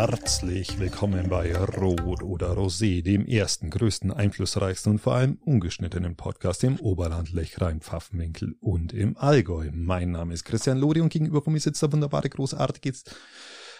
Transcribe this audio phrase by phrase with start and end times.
[0.00, 6.64] Herzlich willkommen bei Rot oder Rosé, dem ersten, größten, einflussreichsten und vor allem ungeschnittenen Podcast
[6.64, 9.68] im Oberland, Lechrein, Pfaffenwinkel und im Allgäu.
[9.74, 12.94] Mein Name ist Christian Lodi und gegenüber von mir sitzt der wunderbare, großartige,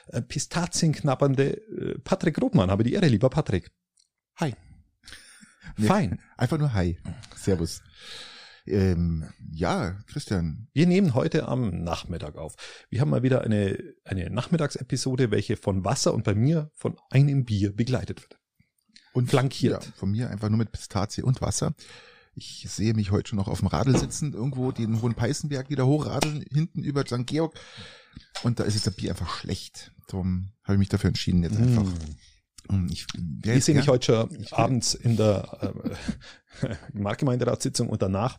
[0.09, 2.71] äh, pistazienknappernde äh, Patrick Grobmann.
[2.71, 3.71] Habe die Ehre, lieber Patrick.
[4.37, 4.55] Hi.
[5.79, 6.21] Fein.
[6.37, 6.99] Einfach nur Hi.
[7.35, 7.81] Servus.
[8.67, 10.69] Ähm, ja, Christian.
[10.73, 12.55] Wir nehmen heute am Nachmittag auf.
[12.89, 17.45] Wir haben mal wieder eine, eine Nachmittagsepisode, welche von Wasser und bei mir von einem
[17.45, 18.39] Bier begleitet wird.
[19.13, 19.85] Und Flankiert.
[19.85, 21.75] Ja, von mir einfach nur mit Pistazie und Wasser.
[22.35, 25.87] Ich sehe mich heute schon noch auf dem Radl sitzen, irgendwo den Hohen Peißenberg wieder
[25.87, 27.27] hochradeln, hinten über St.
[27.27, 27.59] Georg.
[28.45, 29.93] Und da ist jetzt das Bier einfach schlecht.
[30.09, 31.85] Darum habe ich mich dafür entschieden, jetzt einfach.
[31.85, 32.87] Mm.
[32.91, 33.07] Ich,
[33.45, 35.75] Ich sehe mich heute schon abends in der
[36.63, 38.39] äh, Marktgemeinderatssitzung und danach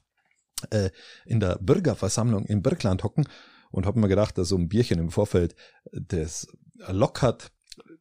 [0.71, 0.91] äh,
[1.25, 3.27] in der Bürgerversammlung in Birkland hocken
[3.71, 5.55] und habe mir gedacht, dass so ein Bierchen im Vorfeld,
[5.91, 6.47] das
[6.87, 7.51] lockert,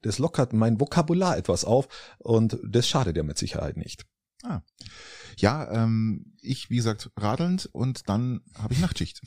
[0.03, 1.88] das lockert mein Vokabular etwas auf
[2.19, 4.06] und das schadet ja mit Sicherheit nicht.
[4.42, 4.62] Ah.
[5.36, 9.20] Ja, ähm, ich, wie gesagt, radelnd und dann habe ich Nachtschicht.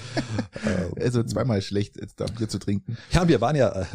[1.00, 2.96] also zweimal schlecht, jetzt da Bier zu trinken.
[3.10, 3.68] Ja, wir waren ja.
[3.70, 3.86] Äh,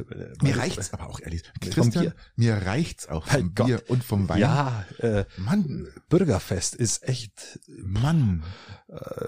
[0.42, 1.44] Mir reicht's aber auch ehrlich.
[1.62, 2.16] Christian, Bier.
[2.36, 3.68] mir reicht's auch vom Gott.
[3.68, 4.40] Bier und vom Wein.
[4.40, 7.60] Ja, äh, Mann, Bürgerfest ist echt.
[7.82, 8.44] Mann.
[8.90, 9.28] Äh,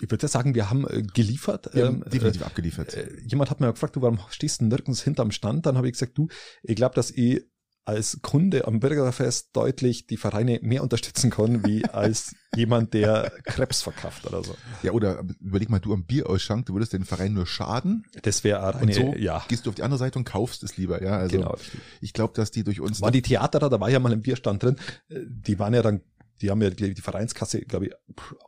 [0.00, 1.70] ich würde sagen, wir haben äh, geliefert.
[1.74, 2.94] Wir haben Ähm, definitiv abgeliefert.
[2.94, 5.66] äh, jemand hat mir gefragt, du, warum stehst du nirgends hinterm Stand?
[5.66, 6.28] Dann habe ich gesagt, du,
[6.62, 7.44] ich glaube, dass ich
[7.84, 13.82] als Kunde am Bürgerfest deutlich die Vereine mehr unterstützen kann, wie als jemand, der Krebs
[13.82, 14.54] verkauft oder so.
[14.82, 18.04] Ja, oder überleg mal, du am Bierausschank, du würdest den Verein nur schaden.
[18.22, 20.76] Das wäre Und eine, so ja, gehst du auf die andere Seite und kaufst es
[20.76, 21.02] lieber.
[21.02, 21.56] Ja, also genau.
[22.00, 24.62] ich glaube, dass die durch uns War die Theaterer, da war ja mal ein Bierstand
[24.62, 24.76] drin,
[25.08, 26.02] äh, die waren ja dann,
[26.42, 27.92] die haben ja die Vereinskasse, glaube ich,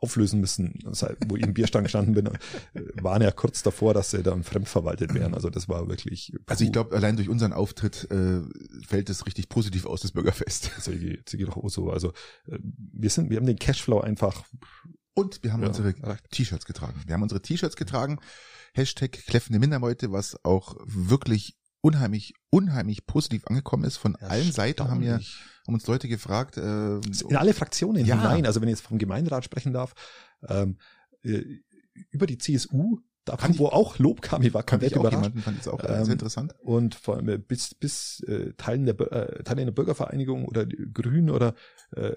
[0.01, 0.79] auflösen müssen,
[1.27, 5.13] wo ich im Bierstand gestanden bin, äh, waren ja kurz davor, dass sie dann fremdverwaltet
[5.13, 5.33] werden.
[5.33, 6.33] Also das war wirklich.
[6.45, 8.41] also ich glaube, allein durch unseren Auftritt äh,
[8.85, 10.71] fällt es richtig positiv aus, das Bürgerfest.
[10.79, 11.89] sehe ich doch so.
[11.89, 12.09] Also
[12.47, 14.43] äh, wir sind, wir haben den Cashflow einfach.
[15.13, 15.93] Und wir haben Ja, unsere.
[16.31, 17.01] T-Shirts getragen.
[17.05, 18.19] Wir haben unsere T-Shirts getragen.
[18.73, 23.95] Hashtag kläffende Mindermeute, was auch wirklich unheimlich, unheimlich positiv angekommen ist.
[23.95, 25.21] Von allen Seiten haben, wir.
[25.67, 26.57] Haben uns Leute gefragt.
[26.57, 28.15] Äh, in alle Fraktionen Ja.
[28.17, 28.45] hinein.
[28.45, 29.93] Also wenn ich jetzt vom Gemeinderat sprechen darf,
[30.47, 30.77] ähm,
[31.23, 31.43] äh,
[32.11, 35.15] über die CSU, da Kann wo auch Lob kam, ich war komplett ich auch überrascht.
[35.23, 36.53] jemanden, fand ich auch äh, Ähm, sehr interessant.
[36.59, 41.31] und vor allem äh, bis bis äh, Teilen der äh, Teile der Bürgervereinigung oder Grünen
[41.31, 41.55] oder
[41.95, 42.11] äh,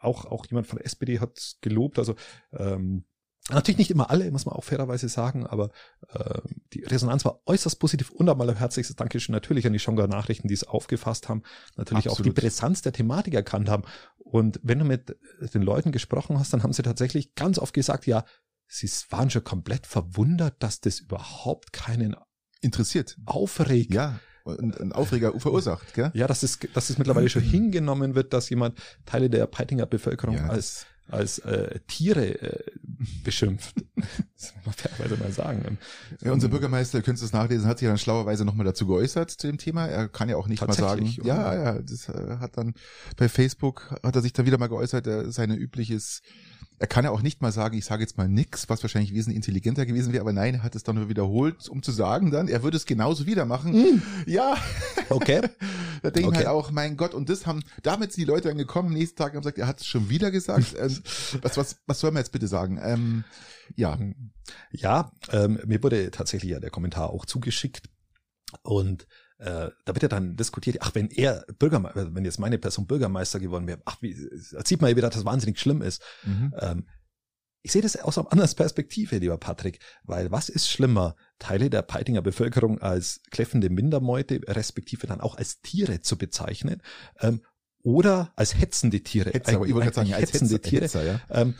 [0.00, 1.98] auch auch jemand von der SPD hat gelobt.
[1.98, 2.14] Also
[2.52, 3.04] ähm,
[3.50, 5.70] natürlich nicht immer alle, muss man auch fairerweise sagen, aber
[6.08, 6.40] äh,
[6.72, 10.48] die Resonanz war äußerst positiv und einmal ein herzliches Dankeschön natürlich an die Schonga Nachrichten,
[10.48, 11.42] die es aufgefasst haben,
[11.76, 12.36] natürlich auch Absolut.
[12.36, 13.84] die Brisanz der Thematik erkannt haben.
[14.18, 15.16] Und wenn du mit
[15.54, 18.24] den Leuten gesprochen hast, dann haben sie tatsächlich ganz oft gesagt, ja,
[18.66, 22.16] sie waren schon komplett verwundert, dass das überhaupt keinen
[22.60, 23.16] Interessiert.
[23.26, 23.94] aufregt.
[23.94, 26.10] Ja, und ein Aufreger verursacht, gell?
[26.14, 30.36] Ja, dass es, dass es mittlerweile schon hingenommen wird, dass jemand Teile der Peitinger Bevölkerung
[30.36, 32.64] Ja, als, als äh, Tiere äh,
[33.24, 33.76] beschimpft.
[34.38, 35.78] Das muss man fairerweise mal sagen.
[36.20, 39.30] Ja, unser Bürgermeister, ihr könnt es nachlesen, hat sich ja dann schlauerweise nochmal dazu geäußert
[39.30, 39.86] zu dem Thema.
[39.86, 41.26] Er kann ja auch nicht mal sagen, oder?
[41.26, 42.74] ja, ja, das äh, hat dann
[43.16, 46.20] bei Facebook, hat er sich da wieder mal geäußert, er, seine übliches,
[46.78, 49.36] er kann ja auch nicht mal sagen, ich sage jetzt mal nix, was wahrscheinlich wesentlich
[49.36, 52.48] intelligenter gewesen wäre, aber nein, er hat es dann nur wiederholt, um zu sagen dann,
[52.48, 54.02] er würde es genauso wieder machen.
[54.26, 54.56] Ja,
[55.08, 55.40] Okay.
[56.02, 56.36] da denke ich Okay.
[56.38, 59.16] halt auch, mein Gott, und das haben, damit sind die Leute dann gekommen, am nächsten
[59.16, 60.74] Tag haben gesagt, er hat es schon wieder gesagt.
[60.78, 60.98] ähm,
[61.42, 62.78] was, was, was soll man jetzt bitte sagen?
[62.82, 63.24] Ähm,
[63.76, 63.98] ja,
[64.70, 67.88] Ja, ähm, mir wurde tatsächlich ja der Kommentar auch zugeschickt
[68.62, 69.06] und
[69.38, 73.38] äh, da wird ja dann diskutiert, ach, wenn er Bürgermeister, wenn jetzt meine Person Bürgermeister
[73.38, 74.14] geworden wäre, ach, wie,
[74.52, 76.02] da sieht man ja wieder, dass das wahnsinnig schlimm ist.
[76.24, 76.54] mhm.
[76.58, 76.86] Ähm,
[77.62, 81.82] ich sehe das aus einer anderen Perspektive, lieber Patrick, weil was ist schlimmer, Teile der
[81.82, 86.80] Peitinger Bevölkerung als kläffende Mindermeute, respektive dann auch als Tiere zu bezeichnen,
[87.18, 87.42] ähm,
[87.82, 91.20] oder als hetzende Tiere, Hetzer, aber ich wollte sagen, als hetzende Hetzer, Tiere, Hetzer, ja.
[91.30, 91.56] ähm,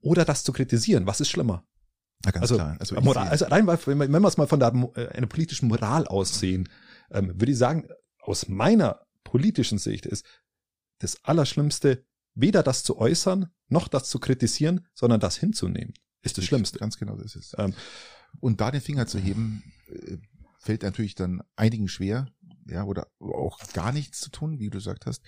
[0.00, 1.62] oder das zu kritisieren, was ist schlimmer?
[2.24, 2.76] Na, ganz Also, klar.
[2.80, 6.70] Also, Moral, also rein, wenn wir es mal von der äh, einer politischen Moral aussehen,
[7.10, 7.88] ähm, würde ich sagen,
[8.20, 10.24] aus meiner politischen Sicht ist
[10.98, 16.44] das Allerschlimmste, weder das zu äußern, noch das zu kritisieren, sondern das hinzunehmen, ist das
[16.44, 16.78] Schlimmste.
[16.78, 17.54] Ganz genau, das ist es.
[17.58, 17.74] Ähm,
[18.40, 20.18] Und da den Finger zu heben, äh,
[20.58, 22.28] fällt natürlich dann einigen schwer,
[22.66, 25.22] ja, oder auch gar nichts zu tun, wie du gesagt hast.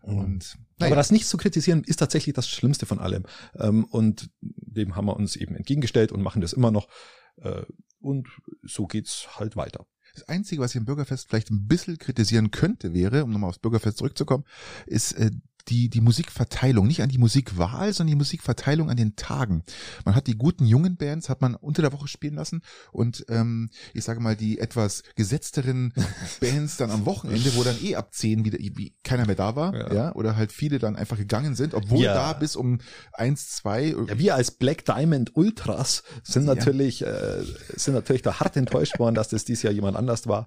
[0.00, 3.24] Und Aber das nicht zu kritisieren, ist tatsächlich das Schlimmste von allem.
[3.56, 6.88] Ähm, und dem haben wir uns eben entgegengestellt und machen das immer noch.
[7.36, 7.64] Äh,
[8.00, 8.28] und
[8.62, 9.86] so geht's halt weiter.
[10.18, 13.60] Das Einzige, was ich im Bürgerfest vielleicht ein bisschen kritisieren könnte, wäre, um nochmal aufs
[13.60, 14.44] Bürgerfest zurückzukommen,
[14.86, 15.30] ist äh,
[15.68, 19.62] die, die Musikverteilung, nicht an die Musikwahl, sondern die Musikverteilung an den Tagen.
[20.04, 22.62] Man hat die guten jungen Bands, hat man unter der Woche spielen lassen
[22.92, 25.92] und ähm, ich sage mal, die etwas gesetzteren
[26.40, 29.74] Bands dann am Wochenende, wo dann eh ab 10 wieder wie keiner mehr da war,
[29.74, 30.14] ja, Ja.
[30.14, 32.14] oder halt viele dann einfach gegangen sind, obwohl Ja.
[32.14, 32.78] da bis um
[33.12, 36.54] eins, zwei Ja, wir als Black Diamond Ultras sind Ja.
[36.54, 37.42] natürlich, äh,
[37.76, 40.46] sind natürlich da hart enttäuscht worden, dass das dieses Jahr jemand anders war.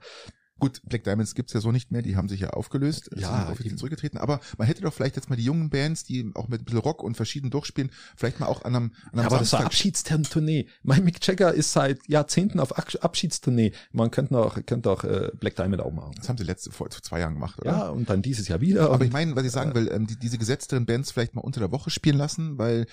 [0.62, 3.52] Gut, Black Diamonds gibt's ja so nicht mehr, die haben sich ja aufgelöst, Ja, sind
[3.52, 6.62] offiziell zurückgetreten, aber man hätte doch vielleicht jetzt mal die jungen Bands, die auch mit
[6.62, 9.52] ein bisschen Rock und verschieden durchspielen, vielleicht mal auch an einem, an einem aber das
[9.52, 10.68] war Samstag Abschiedstournee.
[10.84, 13.72] Mein Mick Jagger ist seit Jahrzehnten auf Ab- Abschiedstournee.
[13.92, 16.14] Man könnte auch, könnte auch äh, Black Diamond auch machen.
[16.16, 17.72] Das haben sie letzte vor vor zwei Jahren gemacht, oder?
[17.72, 18.84] Ja, und dann dieses Jahr wieder.
[18.86, 21.42] Aber und, ich meine, was ich sagen will, ähm, die, diese gesetzteren Bands vielleicht mal
[21.42, 22.86] unter der Woche spielen lassen, weil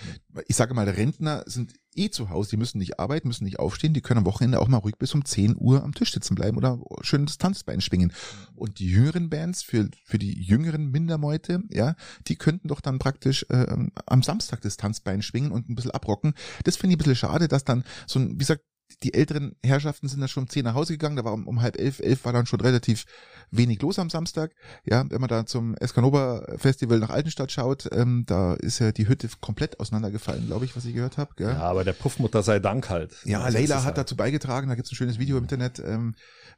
[0.46, 3.94] ich sage mal, Rentner sind eh zu Hause, die müssen nicht arbeiten, müssen nicht aufstehen,
[3.94, 6.56] die können am Wochenende auch mal ruhig bis um 10 Uhr am Tisch sitzen bleiben
[6.56, 8.12] oder schön das Tanzbein schwingen.
[8.54, 11.94] Und die jüngeren Bands, für, für die jüngeren Mindermeute, ja,
[12.26, 13.66] die könnten doch dann praktisch äh,
[14.06, 16.34] am Samstag das Tanzbein schwingen und ein bisschen abrocken.
[16.64, 18.62] Das finde ich ein bisschen schade, dass dann so ein, wie gesagt,
[19.02, 21.60] die älteren Herrschaften sind dann schon um 10 nach Hause gegangen, da war um, um
[21.62, 23.04] halb elf, elf war dann schon relativ
[23.50, 24.52] wenig los am Samstag.
[24.84, 29.08] Ja, wenn man da zum Escanova Festival nach Altenstadt schaut, ähm, da ist ja die
[29.08, 31.30] Hütte komplett auseinandergefallen, glaube ich, was ich gehört habe.
[31.38, 33.14] ja, aber der Puffmutter sei Dank halt.
[33.24, 36.14] ja Also Leila hat halt- dazu beigetragen, da gibt's ein schönes Video im Internet, ähm,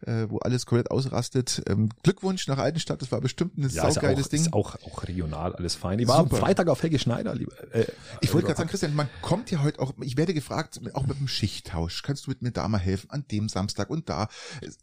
[0.06, 1.62] äh, wo alles komplett ausrastet.
[1.68, 4.40] Ähm, Glückwunsch nach Altenstadt, das war bestimmt ein ja, saugeiles Ding.
[4.40, 5.98] Ist auch, auch regional alles fein.
[5.98, 6.30] Ich war am.
[6.30, 7.34] Freitag auf Helge Schneider.
[7.34, 7.86] Lieber, äh,
[8.20, 11.18] Ich wollte gerade sagen, Christian, man kommt ja heute auch, ich werde gefragt, auch mit
[11.18, 14.28] dem Schichttausch, kannst du mit mir da mal helfen, an dem Samstag und da.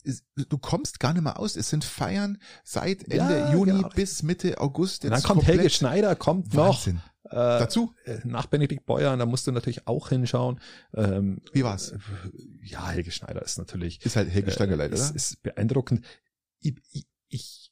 [0.03, 1.55] Es, du kommst gar nicht mehr aus.
[1.55, 3.89] Es sind Feiern seit Ende Ja, Juni genau.
[3.89, 5.03] bis Mitte August.
[5.03, 5.69] Und dann jetzt kommt Helge.
[5.69, 7.01] Schneider, kommt noch Wahnsinn.
[7.25, 10.59] äh, Dazu, äh, nach Benedikt Beuer, und da musst du natürlich auch hinschauen.
[10.93, 11.93] Ähm, wie war's?
[12.63, 15.03] ja, Helge Schneider ist natürlich Ist halt Helge Steigerleit, äh, oder?
[15.03, 16.05] ist, ist beeindruckend.
[16.59, 17.66] Ich, ich, ich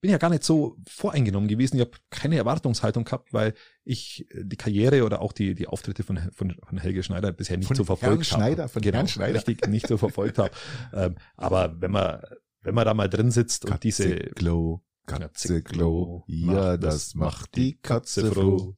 [0.00, 1.76] bin ja gar nicht so voreingenommen gewesen.
[1.76, 3.54] Ich habe keine Erwartungshaltung gehabt, weil
[3.84, 7.56] ich äh, die Karriere oder auch die, die Auftritte von, von, von Helge Schneider bisher
[7.56, 8.42] nicht Von so Herrn verfolgt habe.
[8.42, 9.34] Schneider, von genau, Herrn Schneider.
[9.36, 10.50] Richtig, nicht so verfolgt habe.
[10.92, 12.20] Ähm, aber wenn man,
[12.62, 17.78] wenn man da mal drin sitzt und diese Glow, Katze Glow, ja, das macht die
[17.78, 18.74] Katze froh.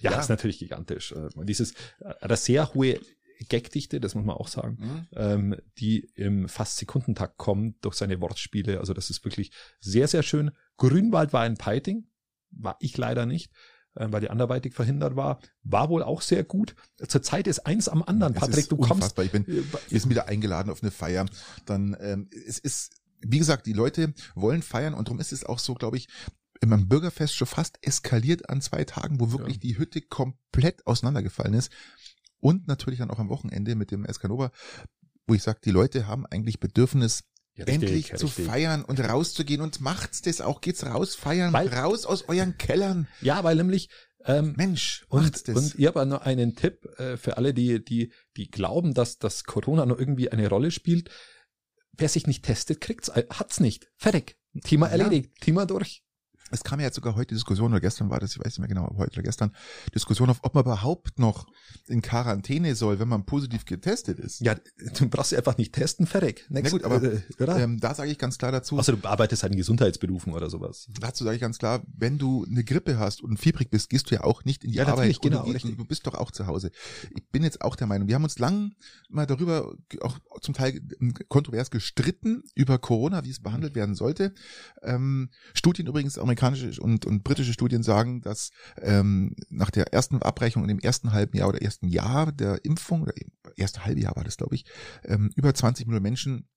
[0.00, 0.20] Ja, Ja.
[0.20, 1.12] ist natürlich gigantisch.
[1.12, 1.74] Äh, Und dieses,
[2.20, 3.00] eine sehr hohe
[3.48, 5.06] Gagdichte, das muss man auch sagen, Mhm.
[5.14, 8.78] ähm, die im fast Sekundentakt kommt durch seine Wortspiele.
[8.80, 10.50] Also das ist wirklich sehr, sehr schön.
[10.76, 12.06] Grünwald war ein Piting,
[12.50, 13.52] war ich leider nicht,
[13.94, 15.40] äh, weil die anderweitig verhindert war.
[15.62, 16.74] War wohl auch sehr gut.
[17.06, 18.34] Zurzeit ist eins am anderen.
[18.34, 18.92] Es Patrick, du kommst.
[18.92, 19.24] unfassbar.
[19.24, 21.26] Ich bin, äh, wir sind wieder eingeladen auf eine Feier.
[21.66, 25.58] Dann, ähm, es ist, wie gesagt, die Leute wollen feiern und darum ist es auch
[25.58, 26.08] so, glaube ich,
[26.60, 31.54] in meinem Bürgerfest schon fast eskaliert an zwei Tagen, wo wirklich die Hütte komplett auseinandergefallen
[31.54, 31.70] ist.
[32.40, 34.50] Und natürlich dann auch am Wochenende mit dem Escanova,
[35.26, 37.24] wo ich sage, die Leute haben eigentlich Bedürfnis,
[37.54, 38.46] Ja, richtig, endlich zu richtig.
[38.46, 43.08] feiern und rauszugehen und macht's das auch, geht's raus, feiern, Weil- raus aus euren Kellern.
[43.20, 43.88] Ja, weil nämlich
[44.24, 45.56] ähm, Mensch, Und, macht's das.
[45.56, 49.44] und ich habe noch einen Tipp äh, für alle, die, die, die glauben, dass, dass
[49.44, 51.08] Corona noch irgendwie eine Rolle spielt.
[51.92, 53.90] Wer sich nicht testet, kriegt's, äh, hat's nicht.
[53.96, 54.36] Fertig.
[54.64, 54.92] Thema Ja.
[54.92, 55.32] erledigt.
[55.40, 56.02] Thema durch.
[56.50, 58.68] Es kam ja jetzt sogar heute Diskussion, oder gestern war das, ich weiß nicht mehr
[58.68, 59.52] genau, heute oder gestern,
[59.94, 61.46] Diskussion auf, ob man überhaupt noch
[61.86, 64.40] in Quarantäne soll, wenn man positiv getestet ist.
[64.40, 64.54] Ja,
[64.98, 66.46] du brauchst dich einfach nicht testen, fertig.
[66.48, 67.20] Next, gut, aber, äh?
[67.38, 70.88] Ähm, da sage ich ganz klar dazu, Außer du arbeitest halt in Gesundheitsberufen oder sowas.
[71.00, 74.14] dazu sage ich ganz klar, wenn du eine Grippe hast und fiebrig bist, gehst du
[74.14, 75.20] ja auch nicht in die Ja, Arbeit.
[75.20, 76.70] genau, du, du bist doch auch zu Hause.
[77.14, 78.74] Ich bin jetzt auch der Meinung, wir haben uns lang
[79.08, 80.80] mal darüber auch zum Teil
[81.28, 84.32] kontrovers gestritten über Corona, wie es behandelt werden sollte.
[84.82, 90.64] Ähm, Studien übrigens, amerikanische und, und britische Studien sagen, dass ähm, nach der ersten Abrechnung
[90.64, 93.12] in dem ersten halben Jahr oder ersten Jahr der Impfung, oder
[93.56, 94.64] erste halbe Jahr war das, glaube ich,
[95.04, 96.48] ähm, über 20 Millionen Menschen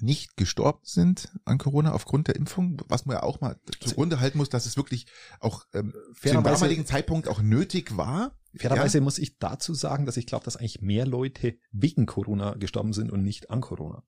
[0.00, 4.38] nicht gestorben sind an Corona aufgrund der Impfung, was man ja auch mal zugrunde halten
[4.38, 5.06] muss, dass es wirklich
[5.40, 8.38] auch ähm, zu dem damaligen Zeitpunkt auch nötig war.
[8.54, 12.92] Fairerweise muss ich dazu sagen, dass ich glaube, dass eigentlich mehr Leute wegen Corona gestorben
[12.92, 14.04] sind und nicht an Corona.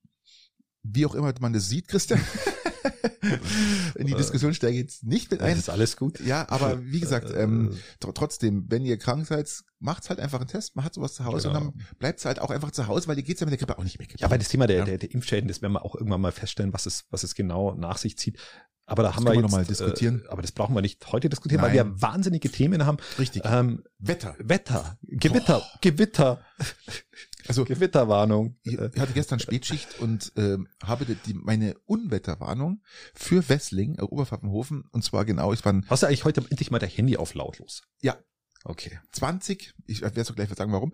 [0.84, 2.20] Wie auch immer man das sieht, Christian.
[3.96, 5.58] In die Äh, Diskussion steige ich jetzt nicht mit Das ein.
[5.58, 6.20] ist alles gut.
[6.20, 10.40] Ja, aber wie gesagt, Äh, ähm, tr trotzdem, wenn ihr krank seid, macht's halt einfach
[10.40, 11.60] einen Test, man hat sowas zu Hause Genau.
[11.60, 13.78] und dann bleibt's halt auch einfach zu Hause, weil dir geht's ja mit der Grippe
[13.78, 14.14] auch nicht weg.
[14.18, 14.84] Ja, weil das Thema der, Ja.
[14.84, 17.74] der, der Impfschäden, das werden wir auch irgendwann mal feststellen, was es, was es genau
[17.74, 18.38] nach sich zieht.
[18.84, 20.22] Aber da haben können wir jetzt, noch mal diskutieren.
[20.26, 21.92] Äh, aber das brauchen wir nicht heute diskutieren, weil Nein.
[21.94, 22.98] wir wahnsinnige Themen haben.
[23.18, 23.42] Richtig.
[23.44, 24.34] Ähm, Wetter.
[24.40, 26.40] Wetter, Gewitter, Gewitter,
[27.48, 28.58] Also Gewitterwarnung.
[28.62, 32.82] Ich Äh, ich hatte gestern Spätschicht und ähm, habe die, meine Unwetterwarnung
[33.14, 36.78] für Wessling, äh, Oberpfaffenhofen, und zwar genau, es waren Hast du eigentlich heute endlich mal
[36.78, 37.82] dein Handy auf lautlos?
[38.00, 38.18] Ja.
[38.64, 39.00] Okay.
[39.12, 40.92] 20, ich werde so gleich was sagen, warum,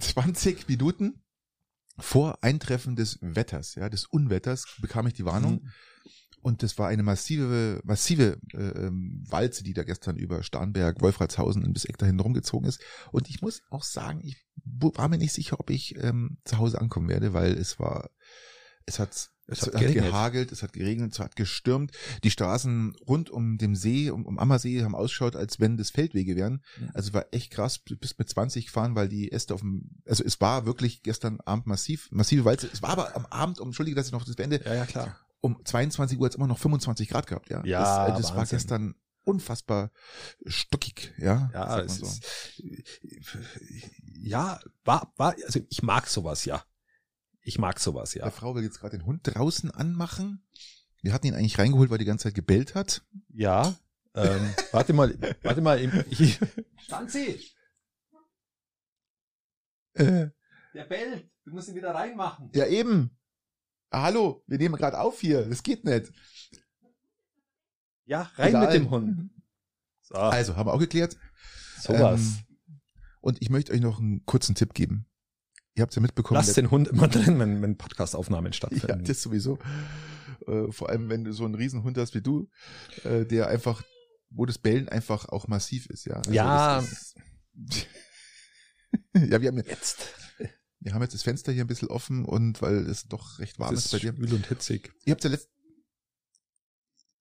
[0.00, 1.22] 20 Minuten
[1.98, 5.68] vor Eintreffen des Wetters, ja, des Unwetters, bekam ich die Warnung.
[6.42, 11.70] Und das war eine massive, massive äh, ähm, Walze, die da gestern über Starnberg, Wolfratshausen
[11.72, 12.80] bis Eck dahin rumgezogen ist.
[13.12, 16.80] Und ich muss auch sagen, ich war mir nicht sicher, ob ich ähm, zu Hause
[16.80, 18.10] ankommen werde, weil es war,
[18.86, 21.90] es hat es hat, hat gehagelt, es hat geregnet, es hat gestürmt.
[22.22, 26.36] Die Straßen rund um den See, um, um Ammersee, haben ausgeschaut, als wenn das Feldwege
[26.36, 26.62] wären.
[26.78, 26.90] Mhm.
[26.94, 30.40] Also war echt krass, bis mit 20 gefahren, weil die Äste auf dem, also es
[30.40, 32.70] war wirklich gestern Abend massiv, massive Walze.
[32.72, 34.60] Es war aber am Abend, um, entschuldige, dass ich noch das beende.
[34.64, 35.18] Ja, ja, klar.
[35.40, 37.64] Um 22 Uhr jetzt immer noch 25 Grad gehabt, ja.
[37.64, 38.94] Ja, das, das war gestern
[39.24, 39.90] unfassbar
[40.44, 41.50] stockig, ja.
[41.52, 42.06] Ja, es so.
[42.06, 42.62] ist,
[44.20, 46.64] ja, war, war, also ich mag sowas, ja.
[47.42, 48.24] Ich mag sowas, ja.
[48.24, 50.46] Der Frau will jetzt gerade den Hund draußen anmachen.
[51.02, 53.02] Wir hatten ihn eigentlich reingeholt, weil er die ganze Zeit gebellt hat.
[53.30, 53.74] Ja.
[54.14, 55.80] Ähm, warte mal, warte mal.
[56.10, 56.38] Ich,
[56.82, 57.40] Stanzi!
[59.94, 60.28] Äh,
[60.74, 61.30] Der bellt.
[61.44, 62.50] Du musst ihn wieder reinmachen.
[62.54, 63.16] Ja, eben.
[63.90, 65.46] Ah, hallo, wir nehmen gerade auf hier.
[65.46, 66.12] Das geht nicht.
[68.04, 68.66] Ja, rein Egal.
[68.66, 69.30] mit dem Hund.
[70.02, 70.14] So.
[70.14, 71.16] Also, haben wir auch geklärt.
[71.80, 72.20] Sowas.
[72.20, 72.56] Ähm,
[73.20, 75.06] und ich möchte euch noch einen kurzen Tipp geben.
[75.74, 76.36] Ihr habt ja mitbekommen.
[76.36, 78.88] Lass den Hund immer drin, wenn, wenn Podcast-Aufnahmen stattfinden.
[78.88, 79.58] Ja, das sowieso.
[80.46, 82.48] Äh, vor allem, wenn du so einen Riesenhund hast wie du,
[83.04, 83.82] äh, der einfach,
[84.30, 86.14] wo das Bellen einfach auch massiv ist, ja.
[86.14, 86.78] Also ja.
[86.78, 87.16] Ist,
[89.14, 90.14] ja, wir haben jetzt.
[90.80, 93.74] Wir haben jetzt das Fenster hier ein bisschen offen und weil es doch recht warm
[93.74, 94.14] ist, ist bei dir.
[94.14, 94.92] Schwül und hitzig.
[95.04, 95.48] Ihr habt ja letzt,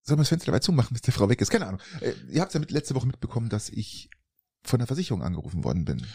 [0.01, 1.51] Sollen wir das Fenster dabei zumachen, bis der Frau weg ist?
[1.51, 1.81] Keine Ahnung.
[2.01, 4.09] Äh, ihr habt ja mit, letzte Woche mitbekommen, dass ich
[4.63, 6.05] von der Versicherung angerufen worden bin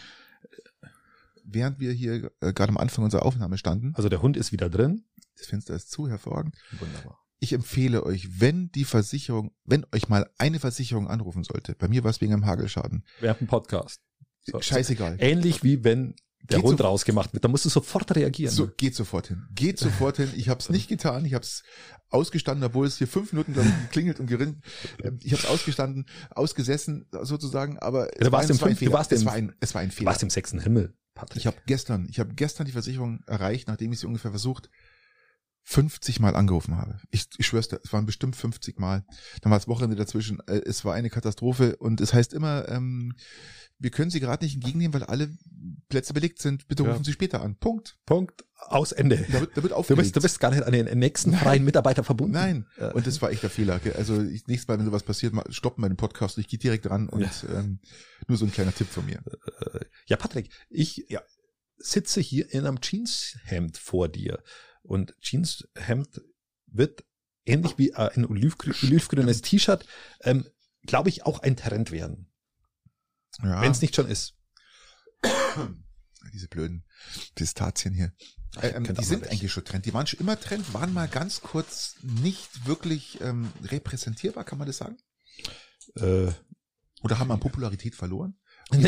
[1.44, 3.92] während wir hier äh, gerade am Anfang unserer Aufnahme standen.
[3.94, 5.04] Also der Hund ist wieder drin.
[5.36, 6.56] Das Fenster ist zu, hervorragend.
[6.78, 7.20] Wunderbar.
[7.38, 12.02] Ich empfehle euch, wenn die Versicherung, wenn euch mal eine Versicherung anrufen sollte, bei mir
[12.02, 13.04] war es wegen einem Hagelschaden.
[13.20, 14.00] Wir haben einen Podcast.
[14.42, 15.16] So, Scheißegal.
[15.20, 16.16] Ähnlich wie wenn
[16.50, 18.52] der geht Hund so, rausgemacht wird, da musst du sofort reagieren.
[18.52, 19.46] So, geht sofort hin.
[19.54, 20.30] Geht sofort hin.
[20.36, 21.24] Ich habe es nicht getan.
[21.24, 21.62] Ich habe es
[22.10, 24.62] ausgestanden, obwohl es hier fünf Minuten lang geklingelt und gerinnt.
[25.02, 29.12] Ähm, ich habe es ausgestanden, ausgesessen sozusagen, aber es, ja, war, ein, fünf, du warst
[29.12, 30.04] es, war ein, es war ein Fehler.
[30.04, 30.94] Du warst im sechsten Himmel.
[31.14, 31.38] Patrick.
[31.38, 34.68] Ich habe gestern, ich habe gestern die Versicherung erreicht, nachdem ich sie ungefähr versucht
[35.66, 36.98] 50 Mal angerufen habe.
[37.10, 39.04] Ich, ich schwör's dir, es waren bestimmt 50 Mal.
[39.40, 40.40] Dann war das Wochenende dazwischen.
[40.46, 43.14] Äh, es war eine Katastrophe und es heißt immer, ähm,
[43.78, 45.30] wir können sie gerade nicht entgegennehmen, weil alle
[45.88, 46.68] Plätze belegt sind.
[46.68, 47.04] Bitte rufen ja.
[47.04, 47.56] Sie später an.
[47.56, 47.98] Punkt.
[48.04, 48.44] Punkt.
[48.58, 49.26] Aus Ende.
[49.30, 51.40] Da wird, da wird du, bist, du bist gar nicht an den nächsten Nein.
[51.40, 52.34] freien Mitarbeiter verbunden.
[52.34, 52.66] Nein.
[52.94, 53.80] Und das war echt der Fehler.
[53.96, 56.38] Also ich, nächstes Mal, wenn sowas passiert, stoppen wir den Podcast.
[56.38, 57.58] Ich gehe direkt ran und ja.
[57.58, 57.80] ähm,
[58.28, 59.22] nur so ein kleiner Tipp von mir.
[59.60, 61.20] Äh, ja, Patrick, ich ja,
[61.76, 64.42] sitze hier in einem Jeanshemd vor dir.
[64.84, 66.22] Und Jeanshemd
[66.66, 67.04] wird
[67.44, 69.86] ähnlich wie äh, ein olivgrünes T-Shirt,
[70.22, 70.46] ähm,
[70.82, 72.30] glaube ich, auch ein Trend werden.
[73.42, 73.60] Ja.
[73.62, 74.34] Wenn es nicht schon ist.
[76.32, 76.84] Diese blöden
[77.34, 78.12] Pistazien hier.
[78.60, 79.86] Äh, ähm, die sind eigentlich schon Trend.
[79.86, 84.66] Die waren schon immer Trend, waren mal ganz kurz nicht wirklich ähm, repräsentierbar, kann man
[84.66, 84.96] das sagen?
[85.96, 86.30] Äh,
[87.02, 88.38] Oder haben an Popularität verloren?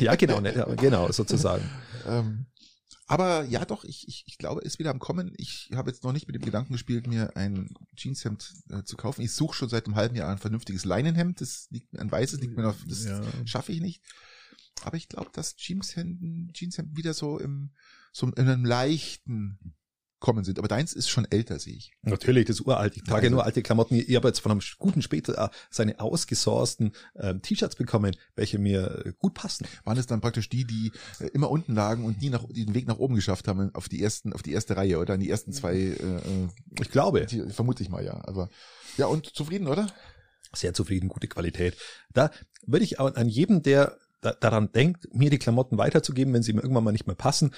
[0.00, 1.68] ja, genau, ne, genau, sozusagen.
[2.06, 2.46] Ähm,
[3.14, 5.32] aber ja, doch, ich, ich, ich glaube, ist wieder am Kommen.
[5.36, 9.22] Ich habe jetzt noch nicht mit dem Gedanken gespielt, mir ein Jeanshemd äh, zu kaufen.
[9.22, 11.40] Ich suche schon seit einem halben Jahr ein vernünftiges Leinenhemd.
[11.40, 13.22] Das liegt, ein weißes liegt mir noch, das ja.
[13.46, 14.02] schaffe ich nicht.
[14.82, 17.70] Aber ich glaube, dass Jeanshemden, Jeanshemden wieder so im,
[18.12, 19.76] so in einem leichten
[20.24, 20.58] kommen sind.
[20.58, 21.92] Aber deins ist schon älter, sehe ich.
[22.00, 22.96] Natürlich, das ist uralt.
[22.96, 23.94] Ich trage also, nur alte Klamotten.
[23.94, 29.04] Ich habe jetzt von einem guten später äh, seine ausgesourcten äh, T-Shirts bekommen, welche mir
[29.04, 29.66] äh, gut passen.
[29.84, 32.74] Waren es dann praktisch die, die äh, immer unten lagen und nie nach, die den
[32.74, 35.28] Weg nach oben geschafft haben auf die ersten, auf die erste Reihe oder in die
[35.28, 35.74] ersten zwei?
[35.74, 36.20] Äh,
[36.80, 37.26] ich glaube.
[37.26, 38.18] Die, vermute ich mal, ja.
[38.24, 38.48] Aber
[38.96, 39.88] ja, und zufrieden, oder?
[40.54, 41.76] Sehr zufrieden, gute Qualität.
[42.14, 42.30] Da
[42.66, 43.98] würde ich an jedem, der
[44.40, 47.52] daran denkt, mir die Klamotten weiterzugeben, wenn sie mir irgendwann mal nicht mehr passen,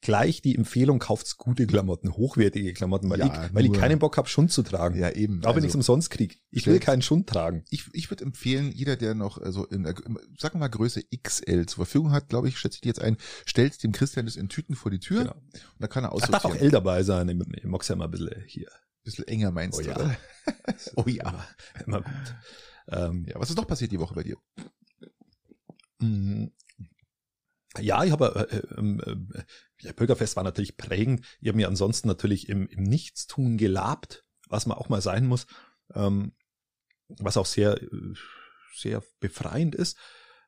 [0.00, 4.16] gleich die Empfehlung, kauft gute Klamotten, hochwertige Klamotten, weil, ja, ich, weil ich keinen Bock
[4.16, 4.98] habe, Schund zu tragen.
[4.98, 5.38] Ja, eben.
[5.38, 6.40] Aber also, wenn ich es umsonst krieg.
[6.50, 7.64] Ich will keinen Schund tragen.
[7.70, 11.84] Ich, ich würde empfehlen, jeder, der noch also in, sagen wir mal, Größe XL zur
[11.84, 14.74] Verfügung hat, glaube ich, schätze ich dir jetzt ein, stellt dem Christian das in Tüten
[14.74, 15.34] vor die Tür genau.
[15.34, 16.42] und da kann er aussortieren.
[16.42, 17.28] Da darf auch L dabei sein.
[17.28, 18.68] Ich mag's ja mal ein bisschen hier.
[18.68, 19.96] Ein bisschen enger meinst oh, du, ja.
[19.96, 20.16] oder?
[20.96, 21.46] oh ja.
[21.86, 22.34] Immer, immer gut.
[22.88, 24.36] Ähm, ja, was ist noch passiert die Woche bei dir?
[27.78, 29.00] Ja, ich habe äh, äh, ähm,
[29.34, 29.42] äh,
[29.80, 31.24] ja, Bürgerfest war natürlich prägend.
[31.40, 35.46] Ich habe mir ansonsten natürlich im, im Nichtstun gelabt, was man auch mal sein muss,
[35.94, 36.32] ähm,
[37.08, 38.14] was auch sehr, äh,
[38.74, 39.96] sehr befreiend ist.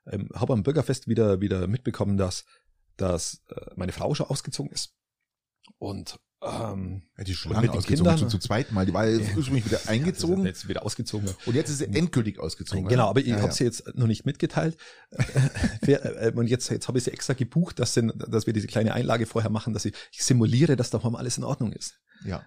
[0.06, 2.44] Ähm, habe am Bürgerfest wieder, wieder mitbekommen, dass,
[2.96, 3.42] dass
[3.76, 4.96] meine Frau schon ausgezogen ist.
[5.78, 8.84] Und ähm, ja, die schon lange ausgezogen, Kindern, zu, zu zweit Mal.
[8.86, 10.40] Die war jetzt ursprünglich wieder eingezogen.
[10.42, 11.30] Ja, jetzt wieder ausgezogen.
[11.46, 12.88] Und jetzt ist sie endgültig ausgezogen.
[12.88, 14.76] Genau, aber ich ja, habe sie jetzt noch nicht mitgeteilt.
[15.82, 18.94] Äh, und jetzt, jetzt habe ich sie extra gebucht, dass, sie, dass wir diese kleine
[18.94, 21.94] Einlage vorher machen, dass ich, ich simuliere, dass da mal alles in Ordnung ist.
[22.24, 22.44] Ja.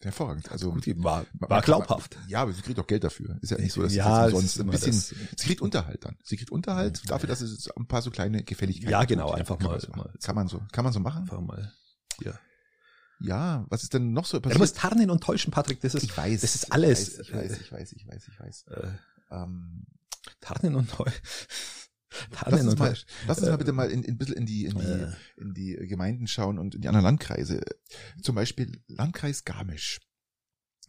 [0.00, 0.50] Hervorragend.
[0.50, 2.16] Also Gut, war, war man- glaubhaft.
[2.26, 3.38] Ja, aber sie kriegt auch Geld dafür.
[3.40, 4.92] Ist ja nicht so, dass Ja, sie umsonst ein bisschen.
[4.92, 6.16] das- Sie kriegt Unterhalt dann.
[6.24, 9.08] Sie kriegt Unterhalt dafür, dass es ein paar so kleine Gefälligkeiten Ja, tut.
[9.10, 11.22] genau, einfach mal- so, mal- kann man so, kann man so machen.
[11.22, 11.72] Einfach mal
[12.20, 12.38] hier.
[13.22, 14.56] Ja, was ist denn noch so Ja, passiert?
[14.56, 15.80] du musst tarnen und täuschen, Patrick.
[15.80, 16.40] Das ist, ich weiß.
[16.40, 17.18] das ist alles.
[17.20, 18.64] Ich weiß, ich weiß, ich weiß, ich weiß.
[18.66, 18.82] Ich weiß.
[18.84, 18.88] Äh,
[19.30, 19.84] Ähm,
[20.40, 21.20] tarnen und täuschen.
[22.46, 24.78] lass uns mal, lass uns mal bitte mal in, in, ein bisschen in die, in
[24.78, 25.12] die, Äh.
[25.36, 27.62] in die Gemeinden schauen und in die anderen Landkreise.
[28.22, 30.00] Zum Beispiel Landkreis Garmisch.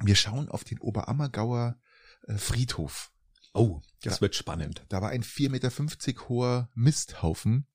[0.02, 1.80] Wir schauen auf den Oberammergauer
[2.28, 3.12] äh, Friedhof.
[3.54, 4.22] Oh, das Ja.
[4.22, 4.84] wird spannend.
[4.90, 7.68] Da war ein 4,50 Meter hoher Misthaufen.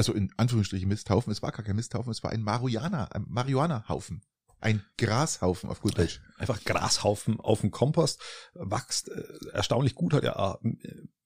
[0.00, 1.30] Also in Anführungsstrichen Misthaufen.
[1.30, 4.22] Es war gar kein Misthaufen, es war ein Marihuana, ein Marihuana-Haufen.
[4.58, 6.22] Ein Grashaufen auf gut Deutsch.
[6.38, 8.18] Einfach Grashaufen auf dem Kompost
[8.54, 10.74] wächst äh, erstaunlich gut, hat ja äh,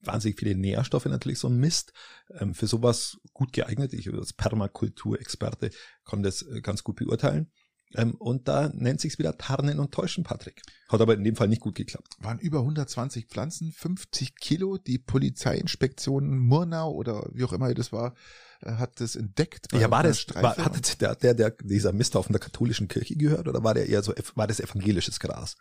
[0.01, 1.93] wahnsinnig viele Nährstoffe natürlich so ein Mist.
[2.37, 3.93] Ähm, für sowas gut geeignet.
[3.93, 5.69] Ich als Permakulturexperte
[6.03, 7.53] kann das äh, ganz gut beurteilen.
[7.93, 10.61] Ähm, und da nennt sich's wieder Tarnen und Täuschen, Patrick.
[10.89, 12.17] Hat aber in dem Fall nicht gut geklappt.
[12.19, 14.77] Waren über 120 Pflanzen, 50 Kilo.
[14.77, 19.67] Die Polizeiinspektion Murnau oder wie auch immer das war, äh, hat das entdeckt.
[19.69, 23.47] bei Ja, war das, war, hat der, der, der, dieser Misthaufen der katholischen Kirche gehört
[23.47, 25.55] oder war der eher so, war das evangelisches Gras?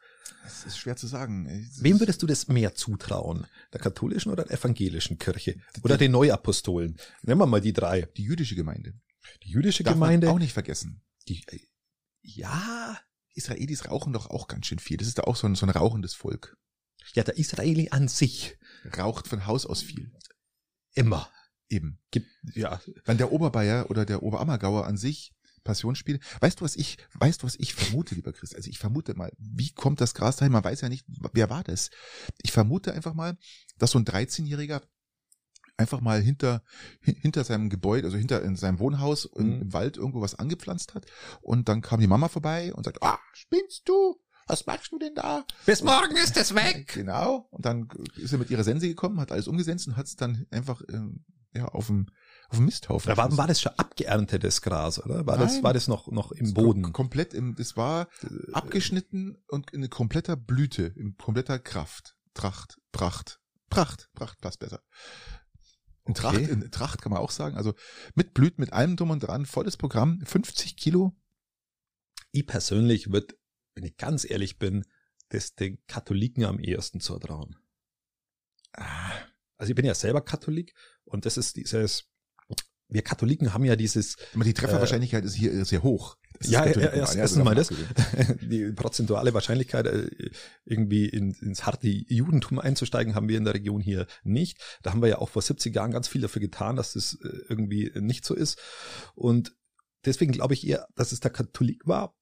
[0.44, 1.46] das ist schwer zu sagen.
[1.80, 3.46] Wem würdest du das mehr zutrauen?
[3.72, 5.56] Der katholischen oder der evangelischen Kirche?
[5.82, 6.98] Oder den Neuapostolen?
[7.22, 8.02] Nehmen wir mal die drei.
[8.16, 8.92] die jüdische Gemeinde.
[9.42, 10.30] Die jüdische Darf Gemeinde.
[10.30, 11.02] auch nicht vergessen.
[11.28, 11.60] Die, äh,
[12.20, 12.98] ja,
[13.34, 14.98] Israelis rauchen doch auch ganz schön viel.
[14.98, 16.56] Das ist da auch so ein, so ein rauchendes Volk.
[17.14, 18.58] ja, der Israeli an sich
[18.96, 20.12] Raucht von Haus aus viel.
[20.92, 21.30] immer
[21.70, 21.98] Eben.
[22.10, 25.32] gibt, ja, Wenn der Oberbayer oder der Oberammergauer an sich
[25.64, 26.20] Passionsspiel.
[26.40, 28.54] Weißt du, was ich, weißt du, was ich vermute, lieber Chris?
[28.54, 30.52] Also ich vermute mal, wie kommt das Gras dahin?
[30.52, 31.88] Man weiß ja nicht, wer war das?
[32.42, 33.38] Ich vermute einfach mal,
[33.78, 34.82] dass so ein 13-Jähriger
[35.78, 36.62] einfach mal hinter,
[37.00, 39.62] hin- hinter seinem Gebäude, also hinter in seinem Wohnhaus im, Mhm.
[39.62, 41.06] im Wald irgendwo was angepflanzt hat.
[41.40, 44.20] Und dann kam die Mama vorbei und sagt, ah, spinnst du?
[44.46, 45.46] Was machst du denn da?
[45.64, 46.92] bis morgen ist es weg.
[46.92, 47.48] Genau.
[47.50, 50.46] Und dann ist er mit ihrer Sense gekommen, hat alles umgesetzt und hat es dann
[50.50, 52.06] einfach ähm, ja, auf dem,
[52.48, 53.08] auf dem Misthaufen.
[53.08, 55.26] Da war, war das schon abgeerntetes Gras, oder?
[55.26, 55.62] War das, Nein.
[55.62, 56.86] war das noch, noch im Das Boden?
[56.86, 58.08] kom- Komplett im, das war
[58.52, 62.16] abgeschnitten und in kompletter Blüte, in kompletter Kraft.
[62.34, 63.40] Tracht, Pracht,
[63.70, 64.82] Pracht, Pracht passt besser.
[66.06, 66.50] In Tracht, Okay.
[66.50, 67.74] in Tracht kann man auch sagen, also
[68.14, 71.16] mit Blüten, mit allem drum und dran, volles Programm, 50 Kilo.
[72.32, 73.34] Ich persönlich würde,
[73.74, 74.84] wenn ich ganz ehrlich bin,
[75.28, 77.56] das den Katholiken am ehesten zutrauen.
[78.72, 79.12] Ah,
[79.56, 82.04] Also ich bin ja selber Katholik und das ist dieses,
[82.88, 86.16] wir Katholiken haben ja dieses, Aber die Trefferwahrscheinlichkeit ist hier sehr hoch.
[86.38, 87.68] Das ist Ja, ja, erst- erstens mal das.
[88.42, 90.08] die prozentuale Wahrscheinlichkeit, äh,
[90.64, 94.58] irgendwie in, ins harte Judentum einzusteigen, haben wir in der Region hier nicht.
[94.82, 97.28] Da haben wir ja auch vor 70 Jahren ganz viel dafür getan, dass das äh,
[97.48, 98.58] irgendwie nicht so ist.
[99.14, 99.56] Und
[100.04, 102.14] deswegen glaube ich eher, dass es der Katholik war.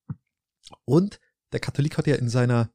[0.84, 1.18] Und
[1.52, 2.72] der Katholik hat ja in seiner,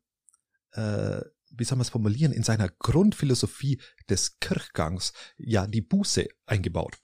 [0.71, 1.21] äh,
[1.57, 6.97] wie soll man es formulieren, in seiner Grundphilosophie des Kirchgangs ja die Buße eingebaut.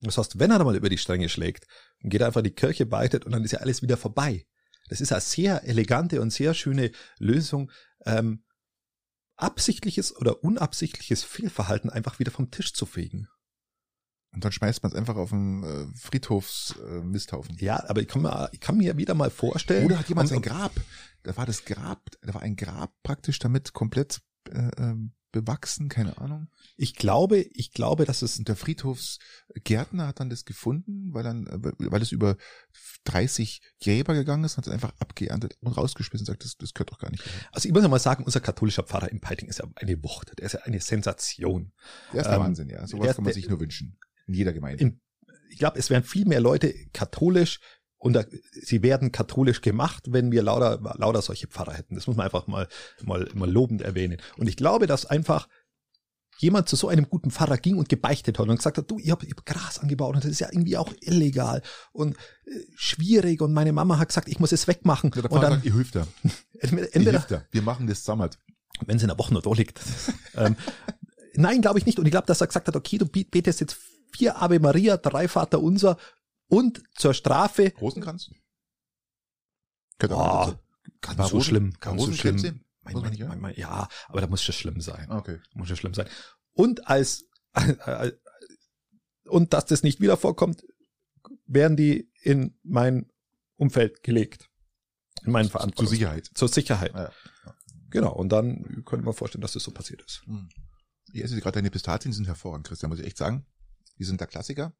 [0.00, 1.66] Das heißt, wenn er mal über die Stränge schlägt,
[2.00, 4.46] geht einfach in die Kirche, beitet und dann ist ja alles wieder vorbei.
[4.88, 7.70] Das ist eine sehr elegante und sehr schöne Lösung,
[8.06, 8.44] ähm,
[9.36, 13.28] absichtliches oder unabsichtliches Fehlverhalten einfach wieder vom Tisch zu fegen.
[14.38, 17.58] Und dann schmeißt man es einfach auf den äh, Friedhofsmisthaufen.
[17.58, 17.64] Äh.
[17.64, 19.84] Ja, aber ich kann mir, ich kann mir wieder mal vorstellen.
[19.86, 20.72] Oder hat jemand sein Grab?
[21.24, 24.20] Da war das Grab, da war ein Grab praktisch damit komplett
[24.50, 26.48] äh, ähm, bewachsen, keine Ahnung.
[26.76, 31.46] Ich glaube, ich glaube, dass es Und der Friedhofsgärtner hat dann das gefunden, weil dann,
[31.46, 31.58] äh,
[31.90, 32.36] weil es über
[33.04, 36.92] 30 Gräber gegangen ist, hat es einfach abgeerntet und rausgeschmissen und sagt, das, das gehört
[36.92, 37.24] doch gar nicht.
[37.26, 37.32] her.
[37.52, 40.32] Also ich muss ja mal sagen, unser katholischer Pfarrer in Peiting ist ja eine Wucht.
[40.38, 41.72] Der ist ja eine Sensation.
[42.14, 42.86] Der ist der Ähm, Wahnsinn, ja.
[42.86, 43.98] Sowas der- kann man der- sich nur wünschen.
[44.28, 44.82] In jeder Gemeinde.
[44.82, 45.00] In,
[45.50, 47.58] ich glaube, es wären viel mehr Leute katholisch
[47.98, 51.96] und da, sie werden katholisch gemacht, wenn wir lauter, lauter solche Pfarrer hätten.
[51.96, 52.68] Das muss man einfach mal,
[53.02, 54.18] mal, mal lobend erwähnen.
[54.36, 55.48] Und ich glaube, dass einfach
[56.38, 59.10] jemand zu so einem guten Pfarrer ging und gebeichtet hat und gesagt hat, du, ich
[59.10, 63.52] habe hab Gras angebaut und das ist ja irgendwie auch illegal und äh, schwierig und
[63.52, 65.10] meine Mama hat gesagt, ich muss es wegmachen.
[65.16, 66.06] Ja, der und dann sagt, ihr hilft da.
[66.62, 67.44] Ihr entweder hilft da.
[67.50, 68.30] Wir machen das zusammen.
[68.86, 69.80] wenn es in der Woche nur da liegt.
[70.36, 70.54] ähm,
[71.34, 71.98] nein, glaube ich nicht.
[71.98, 73.76] Und ich glaube, dass er gesagt hat, okay, du betest jetzt
[74.12, 75.98] vier Ave Maria, drei Vater Unser
[76.48, 77.72] und zur Strafe.
[77.80, 78.30] Rosenkranz?
[79.98, 80.54] Könnte Oh,
[81.00, 82.60] ganz War so schlimm, ganz so schlimm.
[82.82, 85.10] Man mein, mein, mein, ja, aber da muss schon schlimm sein.
[85.10, 85.40] Ah, Okay.
[85.54, 86.08] Muss schon schlimm sein.
[86.52, 87.26] Und als
[89.24, 90.64] und dass das nicht wieder vorkommt,
[91.46, 93.10] werden die in mein
[93.56, 94.48] Umfeld gelegt.
[95.24, 95.90] In meinen Zur Verantwortung.
[95.90, 96.30] Sicherheit.
[96.34, 96.94] Zur Sicherheit.
[96.94, 97.12] Ja.
[97.90, 98.12] Genau.
[98.12, 100.22] Und dann könnte man vorstellen, dass das so passiert ist.
[100.26, 100.48] Hm.
[101.12, 103.46] Ich esse gerade deine Pistazien, sind hervorragend, Christian, muss ich echt sagen.
[103.98, 104.72] Die sind der Klassiker.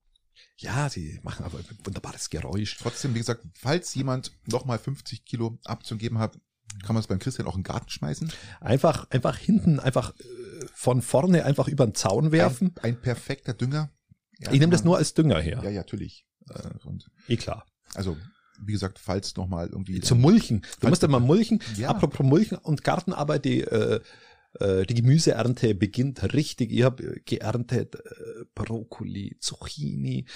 [0.56, 2.76] Ja, sie machen aber ein wunderbares Geräusch.
[2.78, 6.38] Trotzdem, wie gesagt, falls jemand nochmal 50 Kilo abzugeben hat,
[6.84, 8.32] kann man es beim Christian auch in den Garten schmeißen.
[8.60, 10.24] Einfach, einfach hinten, einfach äh,
[10.74, 12.72] von vorne einfach über den Zaun werfen.
[12.82, 13.90] Ein, ein perfekter Dünger.
[14.38, 15.60] Ja, ich nehme das man- nur als Dünger her.
[15.64, 16.24] Ja, ja, natürlich.
[16.50, 17.66] Äh, Und Eh klar.
[17.94, 18.16] also,
[18.60, 20.00] wie gesagt, falls nochmal irgendwie.
[20.00, 20.62] Zum Mulchen.
[20.80, 21.60] Du musst ja mal mulchen.
[21.76, 21.88] Ja.
[21.90, 24.00] Apropos Mulchen und Gartenarbeit, die, äh,
[24.60, 26.72] äh, die Gemüseernte beginnt richtig.
[26.72, 30.26] Ich habe geerntet äh, Brokkoli, Zucchini,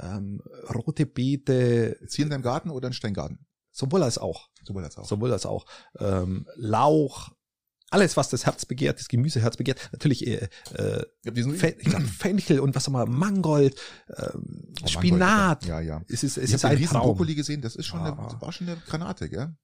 [0.00, 0.40] ähm,
[0.74, 3.46] rote Beete, Jetzt hier in deinem Garten oder in Steingarten?
[3.74, 4.48] sowohl als auch.
[4.64, 5.06] Sowohl als auch.
[5.06, 5.64] Sowohl als auch.
[5.98, 7.30] Ähm, Lauch,
[7.88, 9.88] alles, was das Herz begehrt, das Gemüseherz begehrt.
[9.92, 11.04] Natürlich äh, äh,
[11.54, 13.78] Fe glaub, Fenchel und was haben wir, Mangold,
[14.16, 15.62] ähm, Oh, Spinat.
[15.62, 16.02] Mangold, Ja, ja.
[16.08, 17.06] Es ist, es Ich ist habe ein riesen Traum.
[17.08, 18.28] Brokkoli gesehen, das ist schon Ah.
[18.30, 19.54] eine, war schon eine Granate, gell?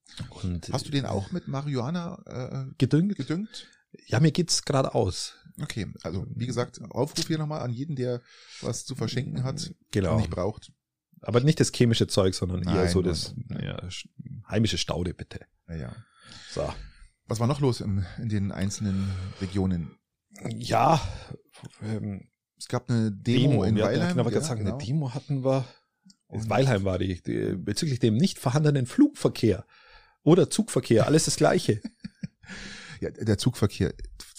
[0.42, 3.16] Und Hast du den auch mit Marihuana äh, gedüngt?
[3.16, 3.66] gedüngt?
[4.06, 5.34] Ja, mir geht's gerade aus.
[5.60, 8.22] Okay, also wie gesagt, Aufruf hier nochmal an jeden, der
[8.60, 10.12] was zu verschenken hat Genau.
[10.12, 10.72] und nicht braucht.
[11.20, 13.64] Aber nicht das chemische Zeug, sondern eher Nein, so nein, das nein.
[13.64, 14.06] ja, sch-
[14.48, 15.40] heimische Staude, bitte.
[15.66, 15.94] Naja.
[16.52, 16.72] So.
[17.26, 19.96] Was war noch los im, in den einzelnen Regionen?
[20.56, 21.00] Ja,
[21.82, 24.16] ähm, Es gab eine Demo, in wir hatten- Weilheim.
[24.16, 24.76] Genau, ich ja, gerade sagen, genau.
[24.76, 25.64] eine Demo hatten wir.
[26.28, 29.66] Und- Weilheim war die, die, bezüglich dem nicht vorhandenen Flugverkehr
[30.22, 31.80] oder Zugverkehr, alles das Gleiche.
[33.00, 33.94] Ja, der Zugverkehr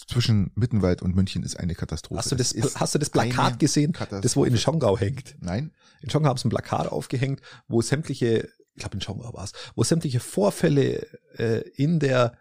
[0.06, 2.18] zwischen Mittenwald und München ist eine Katastrophe.
[2.18, 5.36] Hast du das, hast du das Plakat gesehen, das wo in Schongau hängt?
[5.40, 5.72] Nein?
[6.02, 9.52] In Schongau haben sie ein Plakat aufgehängt, wo sämtliche, ich glaube in Schongau war es,
[9.74, 12.36] wo sämtliche Vorfälle äh, in der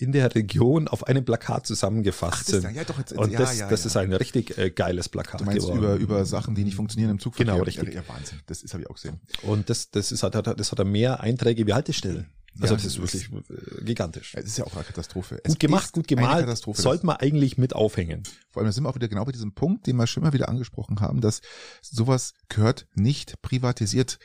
[0.00, 2.74] in der Region auf einem Plakat zusammengefasst das, sind.
[2.74, 5.44] ja, doch, jetzt, Und ja, das, ja, das ist ein richtig äh, geiles Plakat Du
[5.44, 5.78] meinst geworden.
[5.78, 7.52] über, über Sachen, die nicht funktionieren im Zugverkehr?
[7.52, 7.92] Genau, richtig.
[7.92, 8.40] Ja, Wahnsinn.
[8.46, 9.20] Das ist habe ich auch gesehen.
[9.42, 12.30] Und das, das ist, hat, hat, das hat mehr Einträge wie Haltestellen.
[12.60, 14.34] Also Ja, das ist wirklich äh, gigantisch.
[14.34, 15.40] Es ist ja auch eine Katastrophe.
[15.44, 16.40] Es Gut gemacht, ist gut gemalt.
[16.40, 16.82] Katastrophe.
[16.82, 18.22] Sollte man eigentlich mit aufhängen.
[18.50, 20.32] Vor allem da sind wir auch wieder genau bei diesem Punkt, den wir schon mal
[20.32, 21.40] wieder angesprochen haben, dass
[21.82, 24.18] sowas gehört nicht privatisiert.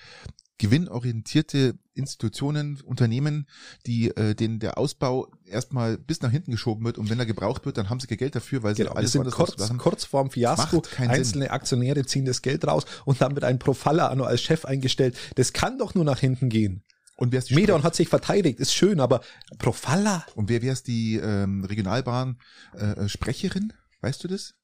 [0.58, 3.45] Gewinnorientierte Institutionen, Unternehmen,
[3.86, 7.65] die äh, denen der Ausbau erstmal bis nach hinten geschoben wird und wenn er gebraucht
[7.65, 10.32] wird, dann haben sie kein Geld dafür, weil sie Genau, alles sind kurz, kurz vorm
[10.32, 10.80] Fiasko.
[10.82, 11.10] Keinen Sinn.
[11.10, 15.17] Einzelne Aktionäre ziehen das Geld raus und dann wird ein Profaller nur als Chef eingestellt.
[15.36, 16.84] Das kann doch nur nach hinten gehen.
[17.15, 19.21] Und wer ist die Medon hat sich verteidigt, ist schön, aber
[19.58, 20.25] Profaller?
[20.36, 22.39] Und wer wäre es die ähm, Regionalbahn
[22.73, 23.73] äh, Sprecherin?
[24.01, 24.56] Weißt du das?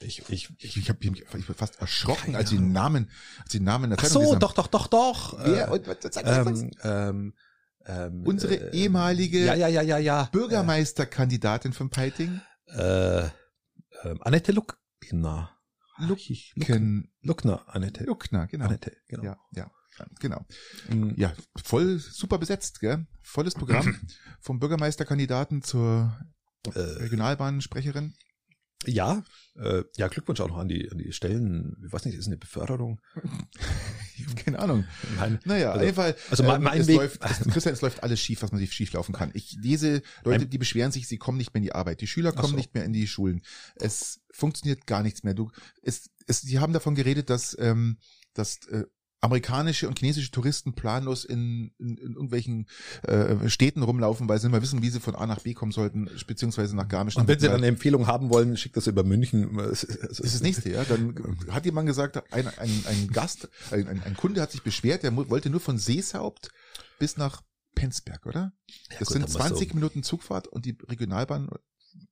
[0.00, 1.24] Ich, ich, Ich, ich habe mich
[1.56, 2.72] fast erschrocken, Keine als die Ahnung.
[2.72, 3.10] Namen,
[3.42, 5.38] als die Namen in der ach Zeitung so, doch, doch, doch, doch.
[5.44, 5.68] Wer?
[5.68, 6.60] Äh, Und, was, sag, sag, was?
[6.60, 7.34] ähm, ähm,
[7.86, 10.24] ähm, Unsere äh, ehemalige ja, ja, ja, ja, ja.
[10.32, 13.24] Bürgermeisterkandidatin von Peiting, Äh,
[14.02, 15.50] ähm, Annette Luckner.
[17.22, 18.04] Luckner, Annette.
[18.04, 18.64] Luckner, genau.
[18.66, 19.22] Annette, genau.
[19.24, 19.70] Ja, ja,
[20.20, 20.44] genau.
[20.90, 21.14] Mhm.
[21.16, 23.06] Ja, voll super besetzt, gell?
[23.22, 23.98] Volles Programm
[24.40, 26.16] vom Bürgermeisterkandidaten zur
[26.74, 28.14] Äh, Regionalbahnsprecherin.
[28.86, 29.22] ja,
[29.56, 31.76] äh, ja, Glückwunsch auch noch an die, an die Stellen.
[31.86, 33.00] Ich weiß nicht, ist eine Beförderung?
[34.44, 34.84] Keine Ahnung.
[35.16, 35.40] Nein.
[35.44, 36.16] Naja, Also- auf jeden Fall.
[36.30, 38.60] also mein- ähm, mein es Weg- läuft, es, Christian, es läuft alles schief, was man
[38.60, 39.30] sich schief laufen kann.
[39.34, 42.00] Ich lese Leute, die beschweren sich, sie kommen nicht mehr in die Arbeit.
[42.00, 42.56] Die Schüler kommen so.
[42.56, 43.42] nicht mehr in die Schulen.
[43.76, 45.34] Es funktioniert gar nichts mehr.
[45.34, 45.50] Du,
[45.82, 47.98] es, es, sie haben davon geredet, dass, ähm,
[48.34, 48.84] dass äh,
[49.24, 52.66] amerikanische und chinesische Touristen planlos in, in, in irgendwelchen
[53.02, 55.72] äh, Städten rumlaufen, weil sie nicht mal wissen, wie sie von A nach B kommen
[55.72, 57.16] sollten, beziehungsweise nach Garmisch.
[57.16, 59.50] Und wenn Sie dann eine Empfehlung haben wollen, schickt das über München.
[59.64, 60.84] Das ist das nächste, ja.
[60.84, 61.14] Dann
[61.50, 65.50] hat jemand gesagt, ein, ein, ein Gast, ein, ein, Kunde hat sich beschwert, der wollte
[65.50, 66.50] nur von Seeshaupt
[66.98, 67.42] bis nach
[67.74, 68.52] Penzberg, oder?
[68.90, 71.48] Ja, Das gut, sind dann machst 20 du- Minuten Zugfahrt und die Regionalbahn,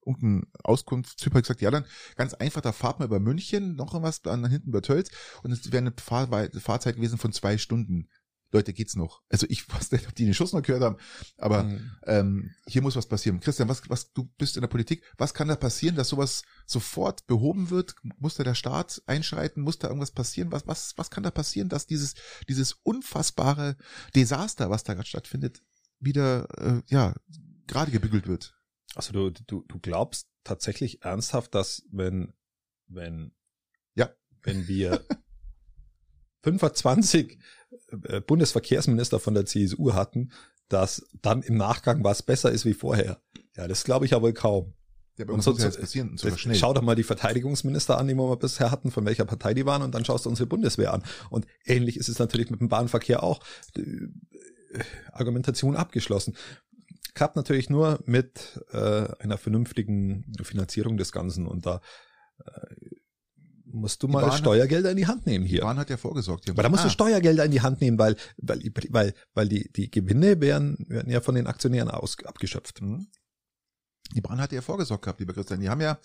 [0.04, 1.84] irgendein Auskunftstyp hat gesagt, ja dann,
[2.16, 5.10] ganz einfach, da fahrt man über München, noch was, dann hinten über Tölz
[5.42, 8.08] und es wäre eine Fahrwei- Fahrzeit gewesen von zwei Stunden.
[8.54, 9.22] Leute, geht's noch?
[9.30, 10.96] Also ich weiß nicht, ob die den Schuss noch gehört haben,
[11.38, 11.90] aber Mhm.
[12.06, 13.40] ähm, hier muss was passieren.
[13.40, 17.26] Christian, was, was, du bist in der Politik, was kann da passieren, dass sowas sofort
[17.26, 17.94] behoben wird?
[18.18, 19.62] Muss da der Staat einschreiten?
[19.62, 20.52] Muss da irgendwas passieren?
[20.52, 22.14] Was, was, was kann da passieren, dass dieses,
[22.46, 23.76] dieses unfassbare
[24.14, 25.62] Desaster, was da gerade stattfindet,
[25.98, 27.14] wieder, äh, ja,
[27.66, 28.54] gerade gebügelt wird?
[28.94, 32.32] Also du, du, du glaubst tatsächlich ernsthaft, dass wenn,
[32.88, 33.32] wenn,
[33.94, 34.10] Ja.
[34.42, 35.04] wenn wir
[36.42, 37.38] 25
[38.08, 40.32] äh, Bundesverkehrsminister von der CSU hatten,
[40.68, 43.20] dass dann im Nachgang was besser ist wie vorher.
[43.56, 44.74] Ja, das glaube ich ja wohl kaum.
[45.18, 46.56] Ja, bei Und uns so- muss ja passieren, sogar schnell.
[46.56, 49.82] schau doch mal die Verteidigungsminister an, die wir bisher hatten, von welcher Partei die waren,
[49.82, 51.04] und dann schaust du unsere Bundeswehr an.
[51.28, 53.44] Und ähnlich ist es natürlich mit dem Bahnverkehr auch.
[53.76, 53.82] Die,
[54.72, 54.80] äh,
[55.12, 56.34] Argumentation abgeschlossen.
[57.14, 61.46] Klappt natürlich nur mit äh, einer vernünftigen Finanzierung des Ganzen.
[61.46, 61.80] Und da
[62.44, 62.50] äh,
[63.64, 65.60] musst du Die mal Bahn hat- Steuergelder in die Hand nehmen Die hier.
[65.62, 66.46] Bahn hat ja vorgesorgt.
[66.46, 69.48] Die Aber da musst du Ah, Steuergelder in die Hand nehmen, weil, weil, weil, weil
[69.48, 72.80] die, die Gewinne werden, werden ja von den Aktionären aus, abgeschöpft.
[72.80, 73.08] mhm.
[74.14, 75.60] Die Bahn hatte ja vorgesorgt gehabt, lieber Christian.
[75.60, 75.98] Die haben ja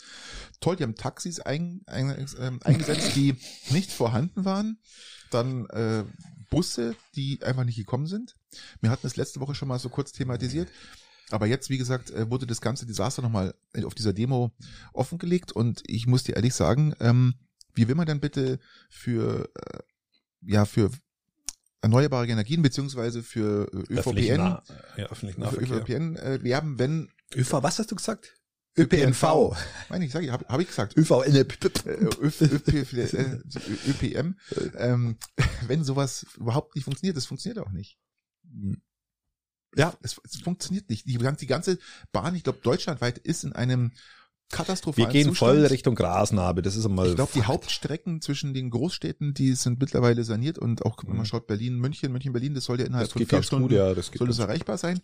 [0.61, 3.35] toll, die haben Taxis ein, ein, ähm, eingesetzt, die
[3.71, 4.79] nicht vorhanden waren.
[5.29, 6.05] Dann äh,
[6.49, 8.35] Busse, die einfach nicht gekommen sind.
[8.81, 10.69] Wir hatten es letzte Woche schon mal so kurz thematisiert.
[11.29, 14.51] Aber jetzt, wie gesagt, äh, wurde das ganze Desaster nochmal auf dieser Demo
[14.93, 15.51] offengelegt.
[15.51, 17.35] Und ich muss dir ehrlich sagen, ähm,
[17.73, 19.79] wie will man denn bitte für, äh,
[20.41, 20.89] ja, für
[21.81, 24.63] erneuerbare Energien beziehungsweise für äh, ÖVPN, Nah,
[24.95, 25.57] ja, öffentlichen für.
[25.61, 28.33] ÖVPN äh, werben, wenn ÖV, was hast du gesagt?
[28.77, 29.55] ÖPNV.
[29.89, 30.95] Meine ich, sag ich, habe hab ich gesagt.
[30.97, 33.39] ÖV, Äh, ÖP, ÖP, äh,
[33.87, 34.35] ÖPM,
[34.75, 35.17] ähm,
[35.67, 37.97] wenn sowas überhaupt nicht funktioniert, das funktioniert auch nicht.
[39.75, 39.93] Ja.
[40.01, 41.07] Es, es funktioniert nicht.
[41.07, 41.79] Die ganze
[42.11, 43.91] Bahn, ich glaube, deutschlandweit ist in einem
[44.49, 45.57] Wir katastrophalen gehen Zustand.
[45.57, 46.61] voll Richtung Grasnarbe.
[46.61, 47.09] Das ist einmal.
[47.09, 47.43] Ich glaube, die.
[47.43, 51.25] Hauptstrecken zwischen den Großstädten, die sind mittlerweile saniert und auch, wenn man Mhm.
[51.25, 53.73] schaut, Berlin, München, München, Berlin, das soll ja innerhalb das von geht vier Stunden gut,
[53.73, 53.93] ja.
[53.93, 55.01] Das soll das erreichbar sein.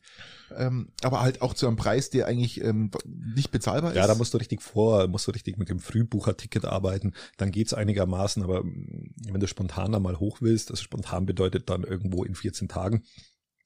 [0.55, 4.07] Ähm, aber halt auch zu einem Preis, der eigentlich ähm, nicht bezahlbar Ja, ist.
[4.07, 8.43] da musst du richtig vor, musst du richtig mit dem Frühbucherticket arbeiten, dann geht's einigermaßen,
[8.43, 12.35] aber mm, wenn du spontan da mal hoch willst, das spontan bedeutet dann irgendwo in
[12.35, 13.03] 14 Tagen,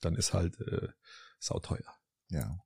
[0.02, 0.88] dann ist halt äh,
[1.40, 1.94] sauteuer.
[2.32, 2.58] Ja.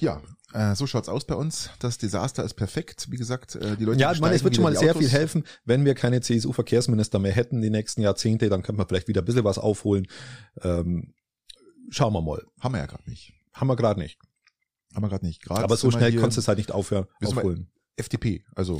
[0.00, 1.70] Ja, äh, so schaut's aus bei uns.
[1.78, 3.08] Das Desaster ist perfekt.
[3.10, 5.02] Wie gesagt, äh, die Leute Ja, ich meine, es wird schon mal sehr Autos.
[5.02, 9.08] viel helfen, wenn wir keine CSU-Verkehrsminister mehr hätten die nächsten Jahrzehnte, dann könnte man vielleicht
[9.08, 10.06] wieder ein bisschen was aufholen.
[10.62, 11.14] Ähm,
[11.90, 12.42] schauen wir mal.
[12.60, 13.32] Haben wir ja gerade nicht.
[13.52, 14.18] Haben wir gerade nicht.
[14.94, 15.42] Haben wir gerade nicht.
[15.42, 17.70] Grad Aber so schnell konntest du es halt nicht aufhören, aufholen.
[17.96, 18.78] FDP, also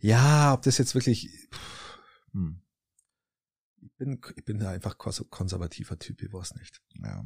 [0.00, 1.28] Ja, ob das jetzt wirklich,
[2.32, 2.60] hm,
[3.82, 6.80] ich bin, ich bin da einfach kons- konservativer Typ, ich weiß nicht.
[7.02, 7.22] ja.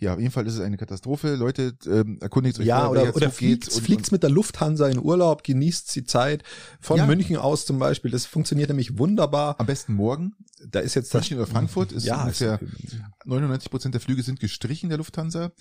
[0.00, 1.36] Ja, auf jeden Fall ist es eine Katastrophe.
[1.36, 4.98] Leute, ähm, erkundigt euch Ja, oder, oder geht fliegt's, und- fliegt's mit der Lufthansa in
[4.98, 6.42] Urlaub, genießt die Zeit
[6.80, 7.06] von Ja.
[7.06, 8.10] München aus zum Beispiel.
[8.10, 9.58] Das funktioniert nämlich wunderbar.
[9.60, 10.34] am besten morgen.
[10.66, 14.22] Da ist jetzt das, München oder Frankfurt ist ja, ungefähr ist, 99 Prozent der Flüge
[14.22, 15.52] sind gestrichen der Lufthansa.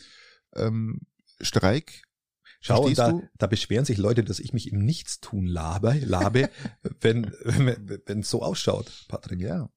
[0.55, 1.01] Ähm,
[1.39, 2.01] Streik.
[2.59, 3.23] Schau, und da, du?
[3.37, 6.49] da beschweren sich Leute, dass ich mich im Nichtstun labe, labe
[7.01, 9.41] wenn wenn wenn es so ausschaut, Patrick.
[9.41, 9.69] Ja.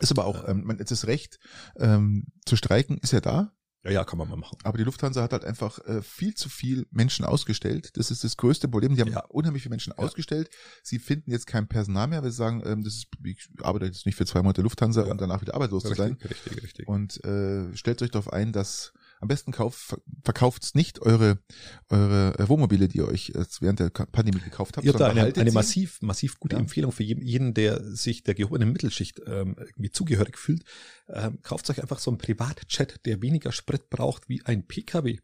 [0.00, 1.38] Ist aber auch, ähm, man, jetzt ist recht,
[1.76, 3.52] ähm, zu streiken ist ja da,
[3.84, 4.58] Ja, ja, kann man mal machen.
[4.62, 7.96] aber die Lufthansa hat halt einfach äh, viel zu viel Menschen ausgestellt.
[7.96, 8.94] Das ist das größte Problem.
[8.94, 9.24] Die haben Ja.
[9.30, 9.98] unheimlich viele Menschen Ja.
[10.04, 10.50] ausgestellt.
[10.82, 14.04] Sie finden jetzt kein Personal mehr, weil sie sagen, ähm, das ist, ich arbeite jetzt
[14.04, 15.10] nicht für zwei Monate Lufthansa, Ja.
[15.12, 16.12] um danach wieder arbeitslos zu sein.
[16.12, 16.88] Richtig, richtig, richtig.
[16.88, 21.38] Und äh, stellt euch darauf ein, dass am besten kauft, verkauft nicht eure,
[21.90, 24.84] eure äh, Wohnmobile, die ihr euch äh, während der Pandemie gekauft habt.
[24.84, 25.54] Ihr habt da sondern eine, behaltet eine sie.
[25.54, 26.60] massiv, massiv gute Ja.
[26.60, 30.64] Empfehlung für jeden, jeden, der sich der gehobenen Mittelschicht ähm, irgendwie zugehörig fühlt.
[31.08, 35.18] Ähm, kauft euch einfach so einen Privatjet, der weniger Sprit braucht wie ein PKW.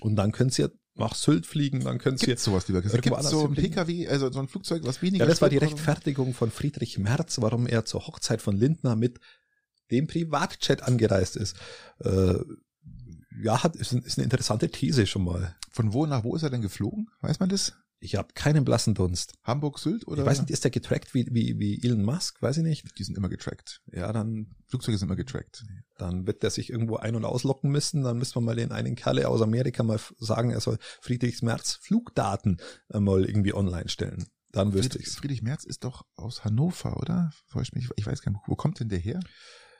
[0.00, 2.26] Und dann könnt ihr nach Sylt fliegen, dann könnt ihr.
[2.26, 3.04] Gibt's sowas, lieber gesagt?
[3.04, 3.54] Gibt's so ein?
[3.54, 5.58] PKW, also so ein Flugzeug, was weniger Ja, das war die?
[5.58, 9.20] Rechtfertigung von Friedrich Merz, warum er zur Hochzeit von Lindner mit
[9.90, 11.56] dem Privatjet angereist ist.
[12.00, 12.34] Äh,
[13.42, 15.56] ja, hat, ist, ist eine interessante These schon mal.
[15.70, 17.08] Von wo nach wo ist er denn geflogen?
[17.20, 17.74] Weiß man das?
[18.00, 19.34] Ich habe keinen blassen Dunst.
[19.42, 20.22] Hamburg, Sylt oder?
[20.22, 22.40] Ich weiß nicht, ist der getrackt wie, wie, wie Elon Musk?
[22.40, 22.96] Weiß ich nicht.
[22.96, 23.82] Die sind immer getrackt.
[23.92, 25.64] Ja, dann Flugzeuge sind immer getrackt.
[25.96, 28.04] Dann wird der sich irgendwo ein- und auslocken müssen.
[28.04, 31.74] Dann müssen wir mal den einen Kerle aus Amerika mal sagen, er soll Friedrichs Merz
[31.82, 32.58] Flugdaten
[32.90, 34.28] äh, mal irgendwie online stellen.
[34.52, 35.16] Dann wüsste Friedrich, ich's.
[35.16, 37.32] Friedrich Merz ist doch aus Hannover, oder?
[37.50, 39.20] Täuscht mich, ich weiß gar nicht, wo kommt denn der her?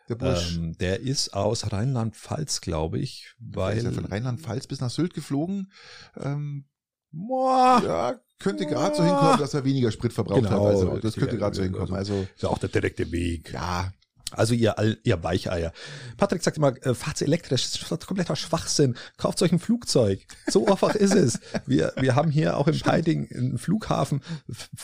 [0.08, 0.56] Der Bursch.
[0.56, 4.90] Ähm, der ist aus Rheinland-Pfalz, glaube ich, Weil ist weil er von Rheinland-Pfalz bis nach
[4.90, 5.70] Sylt geflogen.
[6.18, 6.64] Ähm,
[7.10, 10.74] Boah, ja, könnte gerade so hinkommen, dass er weniger Sprit verbraucht Genau, hat.
[10.74, 11.94] Also das könnte gerade so ja, hinkommen.
[11.94, 13.50] also- Also ist ja auch der direkte Weg.
[13.52, 13.92] ja,
[14.30, 15.72] Also ihr, ihr Weicheier.
[16.18, 18.94] Patrick sagt immer, äh, fahrt's elektrisch, das ist kompletter Schwachsinn.
[19.16, 20.26] Kauft euch ein Flugzeug.
[20.48, 21.40] So einfach ist es.
[21.64, 24.20] Wir, wir haben hier auch im Peiding einen Flughafen.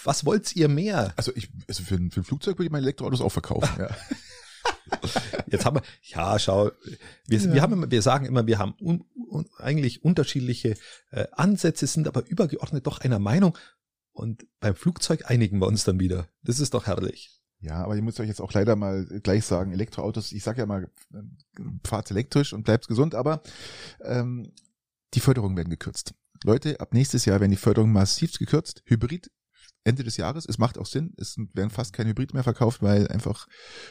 [0.03, 1.13] Was wollt ihr mehr?
[1.17, 3.69] also ich, also für ein, für ein Flugzeug würde ich meine Elektroautos auch verkaufen.
[3.79, 3.89] Ja.
[5.46, 6.70] Jetzt haben wir, ja, schau,
[7.27, 7.53] wir, Ja.
[7.53, 10.77] wir haben wir sagen immer, wir haben un, un, eigentlich unterschiedliche
[11.11, 13.57] äh, Ansätze, sind aber übergeordnet doch einer Meinung.
[14.12, 16.29] Und beim Flugzeug einigen wir uns dann wieder.
[16.42, 17.42] Das ist doch herrlich.
[17.61, 20.66] Ja, aber ich muss euch jetzt auch leider mal gleich sagen, Elektroautos, ich sage ja
[20.66, 21.38] mal, ähm,
[21.85, 23.42] fahrt elektrisch und bleibt gesund, aber
[24.03, 24.53] ähm,
[25.14, 26.14] die Förderungen werden gekürzt.
[26.44, 28.83] Leute, ab nächstes Jahr werden die Förderungen massiv gekürzt.
[28.85, 29.31] Hybrid
[29.85, 33.07] Ende des Jahres, es macht auch Sinn, es werden fast keine Hybrid mehr verkauft, weil
[33.09, 33.47] einfach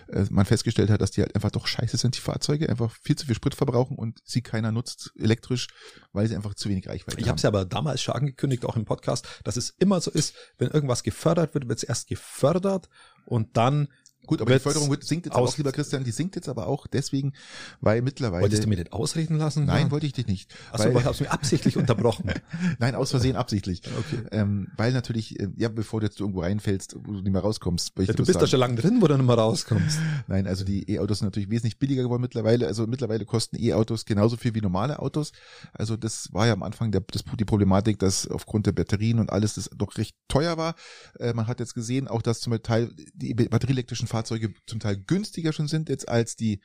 [0.08, 3.16] äh, man festgestellt hat, dass die halt einfach doch scheiße sind, die Fahrzeuge, einfach viel
[3.16, 5.68] zu viel Sprit verbrauchen und sie keiner nutzt elektrisch,
[6.12, 7.30] weil sie einfach zu wenig Reichweite Ich haben.
[7.30, 10.36] habe es ja aber damals schon angekündigt, auch im Podcast, dass es immer so ist,
[10.58, 12.90] wenn irgendwas gefördert wird, wird es erst gefördert
[13.26, 13.88] und dann
[14.26, 16.88] Gut, aber die Förderung wird, sinkt jetzt auch, lieber Christian, die sinkt jetzt aber auch
[16.88, 17.34] deswegen,
[17.82, 18.44] weil mittlerweile.
[18.44, 19.66] Wolltest du mir das ausreden lassen?
[19.66, 20.54] Nein, wollte ich dich nicht.
[20.72, 22.32] Achso, weil, weil ich hab's mir absichtlich unterbrochen.
[22.80, 23.82] nein, aus Versehen absichtlich.
[23.98, 24.24] Okay.
[24.32, 27.94] Ähm, weil natürlich, äh, ja, bevor du jetzt irgendwo reinfällst, wo du nicht mehr rauskommst.
[28.00, 28.48] Ja, du bist da sagen.
[28.48, 30.00] schon lange drin, wo du nicht mehr rauskommst.
[30.28, 32.68] Nein, also die E-Autos sind natürlich wesentlich billiger geworden mittlerweile.
[32.68, 35.34] Also mittlerweile kosten E-Autos genauso viel wie normale Autos.
[35.74, 39.32] Also das war ja am Anfang der, das, die Problematik, dass aufgrund der Batterien und
[39.32, 40.76] alles das doch recht teuer war.
[41.20, 45.54] Äh, man hat jetzt gesehen, auch dass zum Teil die batterieelektrischen Fahrzeuge zum Teil günstiger
[45.54, 46.62] schon sind jetzt als die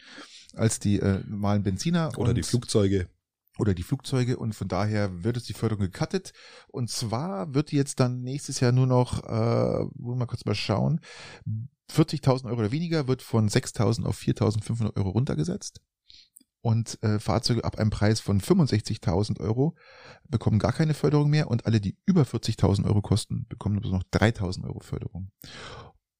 [0.52, 3.08] als die äh, normalen Benziner Oder die Flugzeuge.
[3.58, 6.32] oder die Flugzeuge und von daher wird es die Förderung gecuttet
[6.68, 10.54] und zwar wird jetzt dann nächstes Jahr nur noch, äh, wollen wir mal kurz mal
[10.54, 11.00] schauen,
[11.90, 15.80] 40.000 Euro oder weniger wird von 6.000 auf 4.500 Euro runtergesetzt
[16.60, 19.74] und äh, Fahrzeuge ab einem Preis von 65.000 Euro
[20.28, 24.04] bekommen gar keine Förderung mehr und alle, die über 40.000 Euro kosten, bekommen nur noch
[24.12, 25.30] 3.000 Euro Förderung.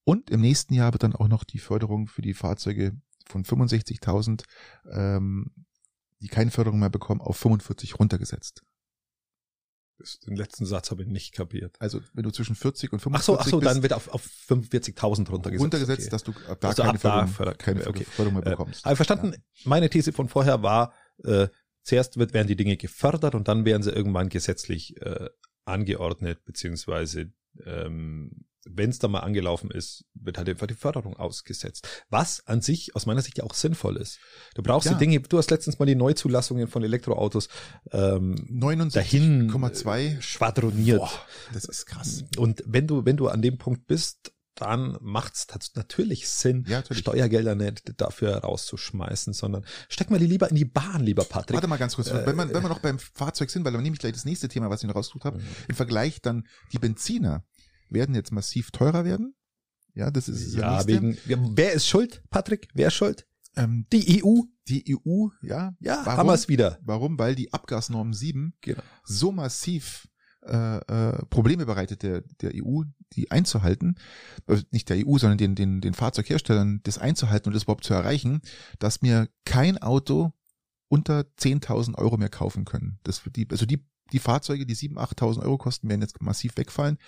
[0.09, 4.42] Und im nächsten Jahr wird dann auch noch die Förderung für die Fahrzeuge von 65.000
[4.90, 5.53] ähm,
[6.21, 8.62] die keine Förderung mehr bekommen, auf 45 runtergesetzt.
[10.27, 11.77] Den letzten Satz habe ich nicht kapiert.
[11.79, 14.09] Also wenn du zwischen 40 und Ach 45 so, ach so, bist, dann wird auf,
[14.09, 15.62] auf 45.000 runtergesetzt.
[15.62, 16.11] runtergesetzt, okay.
[16.11, 18.05] dass du ab da Also keine, ab da Förderung, Förder- keine okay.
[18.05, 18.87] Förderung mehr Äh, bekommst.
[18.87, 20.94] Aber verstanden, meine These von vorher war,
[21.25, 21.49] äh,
[21.83, 25.29] zuerst wird, werden die Dinge gefördert und dann werden sie irgendwann gesetzlich äh,
[25.66, 27.31] angeordnet, beziehungsweise
[27.66, 31.87] ähm, wenn es da mal angelaufen ist, wird halt einfach die Förderung ausgesetzt.
[32.11, 34.18] Was an sich aus meiner Sicht ja auch sinnvoll ist.
[34.55, 34.92] Du brauchst Ja.
[34.94, 37.49] die Dinge, du hast letztens mal die Neuzulassungen von Elektroautos
[37.92, 40.99] ähm, 69,2 schwadroniert.
[40.99, 41.11] Boah,
[41.53, 42.25] das ist krass.
[42.37, 46.99] Und wenn du, wenn du an dem Punkt bist, dann macht's natürlich Sinn, Ja, natürlich.
[46.99, 51.55] Steuergelder nicht dafür rauszuschmeißen, sondern steck mal die lieber in die Bahn, lieber Patrick.
[51.55, 53.83] Warte mal ganz kurz, Äh, wenn, man, wenn wir noch beim Fahrzeug sind, weil dann
[53.85, 55.40] nehme ich gleich das nächste Thema, was ich noch rausgesucht habe.
[55.68, 57.44] Im Vergleich dann, die Benziner
[57.90, 59.35] werden jetzt massiv teurer werden.
[59.94, 60.92] Ja, das ist das ja, nächste.
[60.92, 62.68] wegen, wer ist schuld, Patrick?
[62.74, 63.27] Wer ist schuld?
[63.57, 64.42] ähm, Die EU?
[64.68, 65.74] die EU, ja.
[65.81, 66.18] Ja, Warum?
[66.18, 66.79] haben wir es wieder.
[66.83, 67.18] Warum?
[67.18, 68.83] Weil die Abgasnorm 7 Genau.
[69.03, 70.09] so massiv
[70.44, 72.83] äh, äh, Probleme bereitet der, der EU,
[73.14, 73.96] die einzuhalten,
[74.46, 77.94] also nicht der EU, sondern den, den, den Fahrzeugherstellern, das einzuhalten und das überhaupt zu
[77.94, 78.40] erreichen,
[78.79, 80.33] dass mir kein Auto
[80.88, 82.98] unter 10.000 Euro mehr kaufen können.
[83.03, 86.99] Das die, also die, die Fahrzeuge, die 7.000, 8.000 Euro kosten, werden jetzt massiv wegfallen.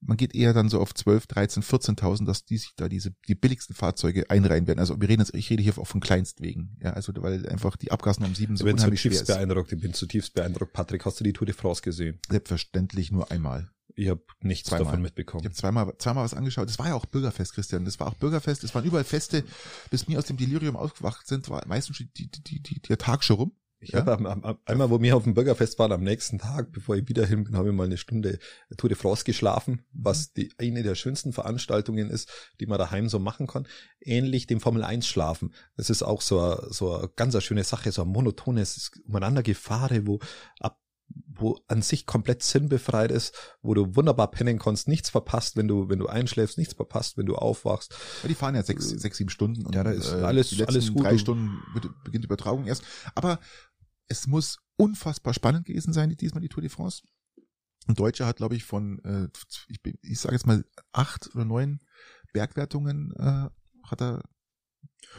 [0.00, 3.34] Man geht eher dann so auf 12, 13, 14.000, dass die sich da diese, die
[3.34, 4.78] billigsten Fahrzeuge einreihen werden.
[4.78, 6.76] Also wir reden jetzt, ich rede hier auch von Kleinstwegen.
[6.82, 9.34] Ja, also weil einfach die Abgasnorm 7 so Ich bin unheimlich schwer zutiefst ist.
[9.36, 9.72] beeindruckt.
[9.72, 10.72] Ich bin zutiefst beeindruckt.
[10.72, 12.18] Patrick, hast du die Tour de France gesehen?
[12.28, 13.70] Selbstverständlich nur einmal.
[13.94, 14.84] Ich habe nichts Zweimal.
[14.84, 15.44] davon Ich mitbekommen.
[15.44, 16.68] habe zweimal, zweimal was angeschaut.
[16.68, 17.84] Das war ja auch Bürgerfest, Christian.
[17.84, 18.62] Das war auch Bürgerfest.
[18.62, 19.42] Es waren überall Feste.
[19.90, 23.24] Bis wir aus dem Delirium aufgewacht sind, war meistens schon die, die, die, der Tag
[23.24, 23.52] schon rum.
[23.80, 24.00] Ich Ja?
[24.00, 26.96] habe am, am, am- einmal, wo wir auf dem Bürgerfest waren, am nächsten Tag, bevor
[26.96, 28.38] ich wieder hin bin, habe ich mal eine Stunde
[28.76, 33.18] Tour de France geschlafen, was die eine der schönsten Veranstaltungen ist, die man daheim so
[33.20, 33.66] machen kann.
[34.00, 35.54] Ähnlich dem Formel 1 Schlafen.
[35.76, 40.06] Das ist auch so eine, so eine ganz eine schöne Sache, so ein monotones Umeinandergefahre,
[40.06, 40.18] wo
[40.60, 40.80] ab
[41.40, 45.88] wo an sich komplett sinnbefreit ist, wo du wunderbar pennen kannst, nichts verpasst, wenn du,
[45.88, 47.94] wenn du einschläfst, nichts verpasst, wenn du aufwachst.
[48.22, 49.64] Ja, die fahren ja sechs, sechs sieben Stunden.
[49.64, 51.04] Und, Ja, da ist äh, alles- die letzten alles gut.
[51.04, 51.62] drei Stunden
[52.04, 52.82] beginnt die Übertragung erst.
[53.14, 53.38] Aber
[54.08, 57.02] es muss unfassbar spannend gewesen sein, diesmal die Tour de France.
[57.86, 59.28] Ein Deutscher hat, glaube ich, von, äh,
[59.68, 61.80] ich, ich sage jetzt mal, acht oder neun
[62.32, 63.48] Bergwertungen äh,
[63.84, 64.22] hat er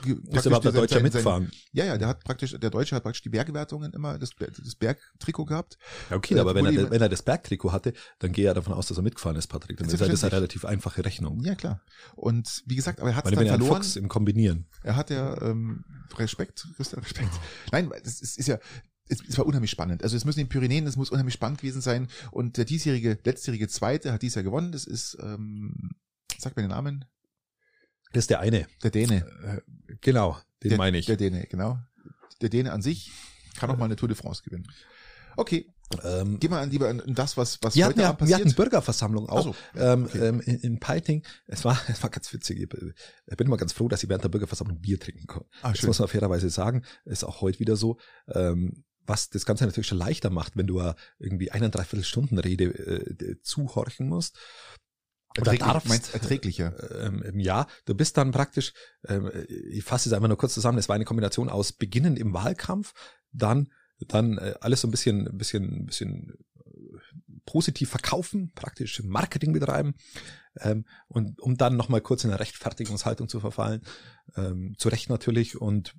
[0.06, 1.52] Ist praktisch überhaupt der Deutsche sein- mitfahren?
[1.74, 5.46] Ja, ja, der hat praktisch, der Deutsche hat praktisch die Bergwertungen immer, das, das Bergtrikot
[5.46, 5.78] gehabt.
[6.10, 8.74] Ja, okay, Äh, aber wenn er, wenn er das Bergtrikot hatte, dann gehe er davon
[8.74, 9.78] aus, dass er mitgefahren ist, Patrick.
[9.78, 10.38] Dann ist das eine Selbstverständlich.
[10.38, 11.44] relativ einfache Rechnung.
[11.44, 11.82] Ja, klar.
[12.15, 13.84] Und wie gesagt, aber er hat es dann er verloren.
[13.84, 14.68] Fuchs im Kombinieren.
[14.84, 15.84] Er hat ja ähm,
[16.18, 17.32] Respekt, Respekt.
[17.72, 18.58] Nein, es ist, ist ja,
[19.10, 20.04] es, es war unheimlich spannend.
[20.04, 22.08] Also es müssen die Pyrenäen, es muss unheimlich spannend gewesen sein.
[22.32, 24.72] Und der diesjährige, letztjährige Zweite hat dies Jahr gewonnen.
[24.72, 25.92] Das ist, ähm,
[26.38, 27.06] sag mir den Namen,
[28.12, 28.67] Das ist der eine.
[28.84, 29.26] der Däne.
[29.43, 29.62] Äh,
[30.02, 31.06] Genau, den der, meine ich.
[31.08, 31.80] Der Däne, genau.
[32.41, 33.12] Der Däne an sich
[33.58, 34.67] kann auch mal eine Tour de France gewinnen.
[35.36, 35.67] Okay,
[36.04, 38.36] ähm, gehen wir an, lieber an, das, was, was wir, heute hatten ja, Abend wir
[38.36, 38.58] hatten passiert.
[38.58, 40.28] Bürgerversammlung auch so, ähm, okay.
[40.28, 41.26] ähm, in, in Peiting.
[41.48, 42.62] Es war, es war ganz witzig.
[42.62, 45.43] Ich bin immer ganz froh, dass ich während der Bürgerversammlung Bier trinken kann.
[45.62, 45.88] ah, Das schön.
[45.88, 46.84] muss man fairerweise sagen.
[47.06, 47.98] Ist auch heute wieder so.
[48.28, 50.80] Ähm, was das Ganze natürlich schon leichter macht, wenn du
[51.17, 54.38] irgendwie eineinhalb Stunden Rede äh, zuhorchen musst.
[55.39, 55.89] Erträglich, darfst.
[55.89, 57.06] meinst erträglicher.
[57.06, 57.67] ähm, im Jahr.
[57.86, 58.73] Du bist dann praktisch,
[59.08, 62.34] ähm, ich fasse es einfach nur kurz zusammen, es war eine Kombination aus Beginnen im
[62.34, 62.93] Wahlkampf,
[63.32, 63.70] dann
[64.07, 66.97] dann äh, alles so ein bisschen, ein bisschen, ein bisschen äh,
[67.45, 69.95] positiv verkaufen, praktisch Marketing betreiben
[70.57, 73.82] ähm, und um dann nochmal kurz in eine Rechtfertigungshaltung zu verfallen,
[74.36, 75.95] ähm, zu Recht natürlich und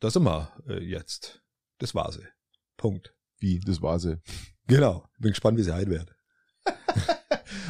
[0.00, 1.42] da sind wir äh, jetzt.
[1.78, 2.26] Das war sie.
[2.76, 3.14] Punkt.
[3.38, 4.20] Wie, das war sie.
[4.66, 5.08] Genau.
[5.18, 6.14] Bin gespannt, wie sie heute wird.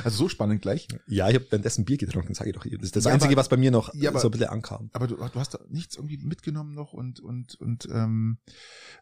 [0.05, 0.88] Also so spannend gleich.
[1.07, 2.64] Ja, ich habe währenddessen Bier getrunken, sage ich doch.
[2.64, 4.48] Das ist das Ja, Einzige, aber- was bei mir noch Ja, aber- so ein bisschen
[4.48, 4.90] ankam.
[4.92, 8.38] Aber du, du hast da nichts irgendwie mitgenommen noch und und und ähm,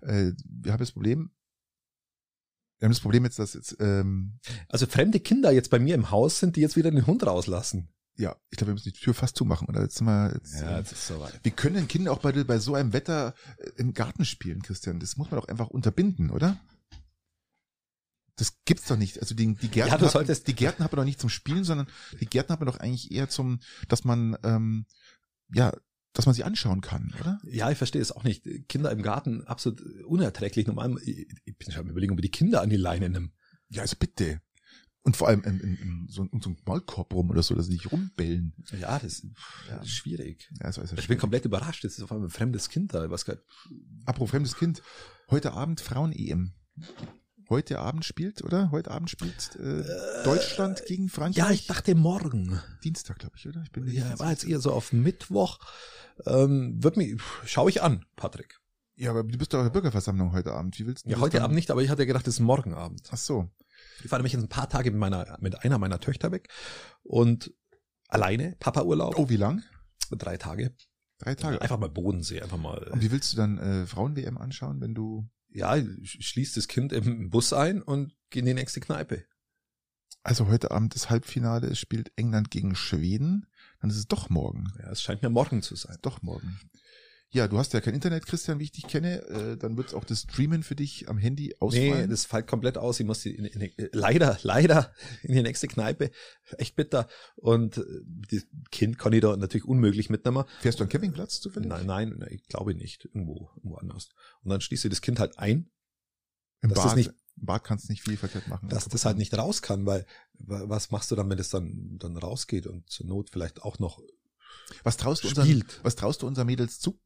[0.02, 1.30] äh, wir haben das Problem.
[2.78, 4.38] Wir haben das Problem jetzt, dass jetzt ähm,
[4.68, 7.88] Also fremde Kinder jetzt bei mir im Haus sind, die jetzt wieder den Hund rauslassen.
[8.16, 9.68] ja, ich glaube, wir müssen die Tür fast zumachen.
[9.68, 11.38] Oder jetzt sind wir jetzt, äh, ist soweit.
[11.42, 14.98] wir können den Kindern auch bei, bei so einem Wetter äh, im Garten spielen, Christian.
[14.98, 16.58] Das muss man doch einfach unterbinden, oder?
[18.40, 19.20] Das gibt's doch nicht.
[19.20, 21.62] Also die, die Gärten, Ja, du hat- die Gärten hat man doch nicht zum Spielen,
[21.64, 21.86] sondern
[22.20, 24.86] die Gärten hat man doch eigentlich eher zum, dass man ähm,
[25.52, 25.72] ja,
[26.12, 27.38] dass man sie anschauen kann, oder?
[27.44, 28.44] Ja, ich verstehe es auch nicht.
[28.68, 30.66] Kinder im Garten absolut unerträglich.
[30.66, 33.30] Normal, ich ich bin schon am überlegen, ob ich die Kinder an die Leine nehme.
[33.68, 34.40] Ja, also bitte.
[35.02, 37.66] Und vor allem in, in, in so, in so einem Maulkorb rum oder so, dass
[37.66, 38.54] sie nicht rumbellen.
[38.78, 39.22] Ja, das,
[39.68, 39.76] Ja.
[39.78, 40.50] das ist schwierig.
[40.60, 41.84] Ja, so ist Ich bin komplett überrascht.
[41.84, 43.08] Das ist auf einmal ein fremdes Kind da.
[43.10, 43.24] Was
[44.04, 44.82] Apropos fremdes Kind.
[45.30, 46.52] Heute Abend Frauen-EM.
[47.50, 48.70] Heute Abend spielt, oder?
[48.70, 49.82] Heute Abend spielt äh,
[50.22, 51.36] Deutschland gegen Frankreich.
[51.36, 52.60] ja, ich dachte morgen.
[52.84, 53.62] Dienstag, glaube ich, oder?
[53.64, 55.58] Ich bin mir Ja, war jetzt eher so auf Mittwoch.
[56.26, 58.60] Ähm, wird mich, schaue ich an, Patrick.
[58.94, 60.78] Ja, aber du bist doch auf der Bürgerversammlung heute Abend.
[60.78, 62.72] Wie willst du Ja, heute dann- Abend nicht, aber ich hatte gedacht, das ist morgen
[62.72, 63.08] Abend.
[63.10, 63.50] Ach so.
[64.04, 66.48] Ich fahre nämlich jetzt ein paar Tage mit meiner, mit einer meiner Töchter weg
[67.02, 67.52] und
[68.08, 69.62] alleine, Papa-Urlaub, Oh, wie lang?
[70.12, 70.72] drei Tage.
[71.18, 71.60] Drei Tage.
[71.60, 72.78] Einfach mal Bodensee, einfach mal.
[72.92, 76.92] Und wie willst du dann äh, Frauen-WM anschauen, wenn du Ja, sch- schließt das Kind
[76.92, 79.24] im Bus ein und geht in die nächste Kneipe.
[80.22, 83.46] also heute Abend das Halbfinale, es spielt England gegen Schweden,
[83.80, 84.72] dann ist es doch morgen.
[84.78, 85.96] Ja, es scheint mir morgen zu sein.
[86.02, 86.60] Doch morgen.
[87.32, 89.22] Ja, du hast ja kein Internet, Christian, wie ich dich kenne.
[89.28, 92.10] Äh, dann wird auch das Streamen für dich am Handy Nee, ausfallen.
[92.10, 92.98] das fällt komplett aus.
[92.98, 96.10] Ich muss die in, in, in, leider, leider in die nächste Kneipe.
[96.58, 97.06] Echt bitter.
[97.36, 97.84] Und äh,
[98.32, 100.44] das Kind kann ich da natürlich unmöglich mitnehmen.
[100.60, 101.68] Fährst du an Campingplatz zufällig?
[101.68, 103.04] Nein, nein, nein, ich glaube nicht.
[103.04, 104.08] Irgendwo, irgendwo anders.
[104.42, 105.70] Und dann schließe ich das Kind halt ein,
[106.62, 108.68] Im Bad, nicht- Im Bad kannst du nicht viel verkehrt machen.
[108.68, 110.04] dass das halt nicht raus kann, weil
[110.34, 113.78] wa- was machst du dann, wenn das dann, dann rausgeht und zur Not vielleicht auch
[113.78, 114.02] noch
[114.82, 115.80] Was traust du unseren, spielt?
[115.84, 116.98] was traust du unseren Mädels zu?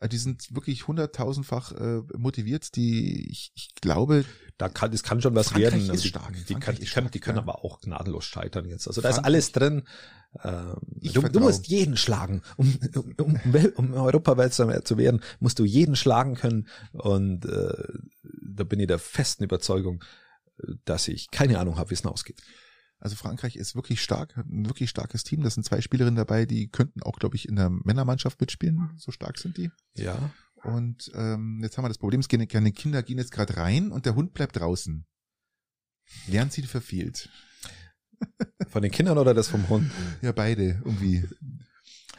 [0.00, 2.74] Äh, Die sind wirklich hunderttausendfach äh, motiviert.
[2.76, 4.24] Die, ich, ich glaube,
[4.58, 5.82] Da kann, das kann schon was Frankreich werden.
[5.84, 6.32] ist Also die, stark.
[6.32, 7.42] Die, kann, ist die, können, stark, die können ja.
[7.42, 8.86] aber auch gnadenlos scheitern jetzt.
[8.88, 9.82] Also da ist Frankreich- alles drin.
[10.42, 10.76] Ähm,
[11.12, 12.40] du, du musst jeden schlagen.
[12.56, 13.38] Um, um, um,
[13.76, 16.68] um Europaweltmeister zu werden, musst du jeden schlagen können.
[16.92, 17.74] Und äh,
[18.40, 20.02] da bin ich der festen Überzeugung,
[20.58, 22.40] äh, dass ich keine Ahnung habe, wie es ausgeht.
[23.02, 25.42] Also Frankreich ist wirklich stark, hat ein wirklich starkes Team.
[25.42, 28.92] Da sind zwei Spielerinnen dabei, die könnten auch, glaube ich, in der Männermannschaft mitspielen.
[28.96, 29.70] So stark sind die.
[29.94, 30.30] Ja.
[30.62, 33.90] Und ähm, jetzt haben wir das Problem, es gehen keine Kinder gehen jetzt gerade rein
[33.90, 35.04] und der Hund bleibt draußen.
[36.26, 37.28] Sie verfehlt.
[38.68, 39.90] Von den Kindern oder das vom Hund?
[40.20, 41.28] Ja, beide irgendwie.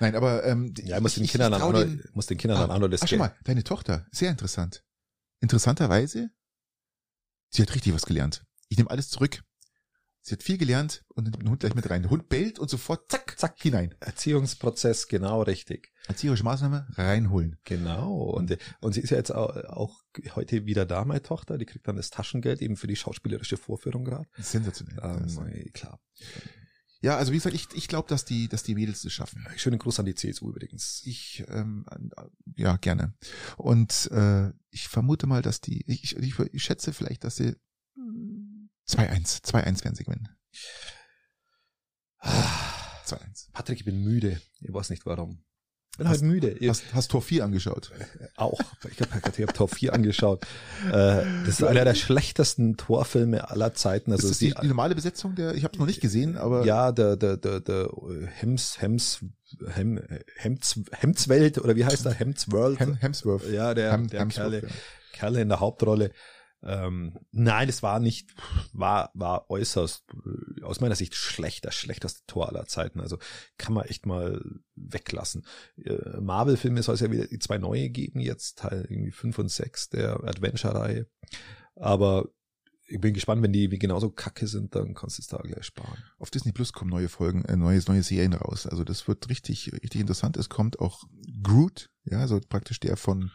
[0.01, 2.25] Nein, aber ähm, Ja, ich muss den ich- Kindern ich trau auch noch, den- muss
[2.25, 4.83] den Kindern auch noch das ach, schau mal, deine Tochter, sehr interessant.
[5.39, 6.29] Interessanterweise,
[7.49, 8.45] sie hat richtig was gelernt.
[8.67, 9.43] Ich nehme alles zurück.
[10.25, 12.01] Sie hat viel gelernt und nimmt den Hund gleich mit rein.
[12.03, 13.93] Der Hund bellt und sofort zack, zack, hinein.
[13.99, 15.91] Erziehungsprozess, genau richtig.
[16.07, 17.57] Erzieherische Maßnahme, reinholen.
[17.65, 18.13] Genau.
[18.29, 20.01] Und, und sie ist ja jetzt auch, auch
[20.35, 21.57] heute wieder da, meine Tochter.
[21.57, 24.25] Die kriegt dann das Taschengeld eben für die schauspielerische Vorführung gerade.
[24.37, 24.97] Sensationell.
[25.03, 25.99] Ähm, klar.
[27.01, 29.45] ja, also wie gesagt, ich, ich glaube, dass die, dass die Mädels das schaffen.
[29.57, 31.01] Schönen Gruß an die CSU übrigens.
[31.03, 31.85] Ich, ähm,
[32.55, 33.13] ja, gerne.
[33.57, 37.57] Und äh, ich vermute mal, dass die, ich, ich, ich schätze vielleicht, dass sie
[37.95, 38.42] hm,
[38.97, 40.29] 2-1, 2-1 werden sie gewinnen.
[42.23, 43.51] 2-1.
[43.51, 44.39] Patrick, ich bin müde.
[44.61, 45.43] Ich weiß nicht warum.
[45.91, 46.49] Ich bin halt müde.
[46.53, 47.91] Ich, Hast, hast Tor 4 angeschaut?
[48.35, 48.59] auch.
[48.89, 50.43] Ich habe ich hab Tor 4 angeschaut.
[50.87, 54.11] Äh, das ist einer der schlechtesten Torfilme aller Zeiten.
[54.11, 56.65] Also ist das die, die normale Besetzung der, ich habe es noch nicht gesehen, aber
[56.65, 57.89] ja, der, der, der, der
[58.37, 59.23] Hems, Hems,
[59.75, 59.99] Hem,
[60.37, 62.13] Hemds, Hemdswelt oder wie heißt er?
[62.13, 62.79] Hemdsworld.
[62.79, 63.47] Hem, Hemsworth.
[63.51, 64.73] Ja, der, Hem- der Hemsworth, Kerle, ja.
[65.11, 66.11] Kerle in der Hauptrolle.
[66.65, 68.33] Ähm, nein, es war nicht,
[68.71, 72.99] war, war äußerst, äh, aus meiner Sicht schlecht, das schlechteste Tor aller Zeiten.
[73.01, 73.17] Also
[73.57, 74.41] kann man echt mal
[74.75, 75.45] weglassen.
[75.77, 79.49] Äh, Marvel-Filme soll es ja wieder die zwei neue geben, jetzt Teil irgendwie fünf und
[79.49, 81.07] sechs der Adventure-Reihe.
[81.75, 82.29] Aber
[82.87, 86.03] ich bin gespannt, wenn die genauso kacke sind, dann kannst du es da gleich sparen.
[86.19, 88.67] Auf Disney Plus kommen neue Folgen, äh, neue, neue Serien raus.
[88.67, 90.37] Also das wird richtig, richtig interessant.
[90.37, 91.03] Es kommt auch
[91.41, 93.31] Groot, ja, also praktisch der von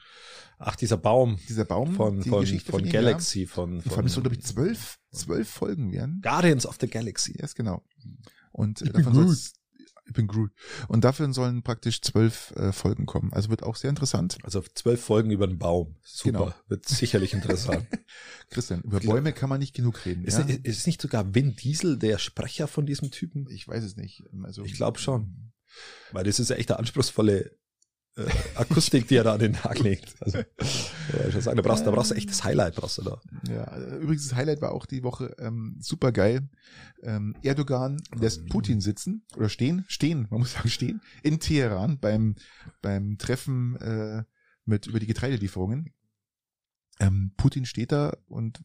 [0.59, 3.77] Ach, dieser Baum dieser Baum, von, die von, Geschichte von ihm, Galaxy, von, Ja.
[3.77, 6.21] Und von vor allem soll, glaube ich, zwölf, zwölf Folgen werden.
[6.23, 7.37] Guardians of the Galaxy.
[7.41, 7.85] Yes, genau.
[8.53, 9.27] Und äh, Ich bin davon Groot.
[9.29, 9.53] soll's-
[10.07, 10.51] ich bin Groot.
[10.89, 13.31] Und dafür sollen praktisch zwölf äh, Folgen kommen.
[13.35, 14.39] Also wird auch sehr interessant.
[14.43, 15.97] Also zwölf Folgen über den Baum.
[16.03, 16.33] Super.
[16.33, 16.55] Genau.
[16.67, 17.87] Wird sicherlich interessant.
[18.51, 19.17] Christian, über Klar.
[19.17, 20.25] Bäume kann man nicht genug reden.
[20.25, 20.45] ist, ja?
[20.47, 23.47] ist ist nicht sogar Vin Diesel der Sprecher von diesem Typen?
[23.51, 24.25] Ich weiß es nicht.
[24.45, 25.53] Also, Ich glaub schon.
[26.13, 27.55] Weil das ist ja echt eine anspruchsvolle
[28.17, 30.15] äh, Akustik, die er da an den Tag legt.
[30.21, 30.45] Also, ja,
[31.29, 33.21] ich sagen, da brauchst, da brauchst du echt das Highlight, brauchst du da.
[33.49, 36.49] Ja, übrigens das Highlight war auch die Woche ähm, super geil.
[37.03, 38.49] Ähm, Erdogan lässt Mhm.
[38.49, 42.35] Putin sitzen oder stehen, stehen, man muss sagen stehen, in Teheran beim
[42.83, 44.25] beim Treffen äh,
[44.65, 45.93] mit über die Getreidelieferungen.
[47.01, 48.65] Ähm, Putin steht da und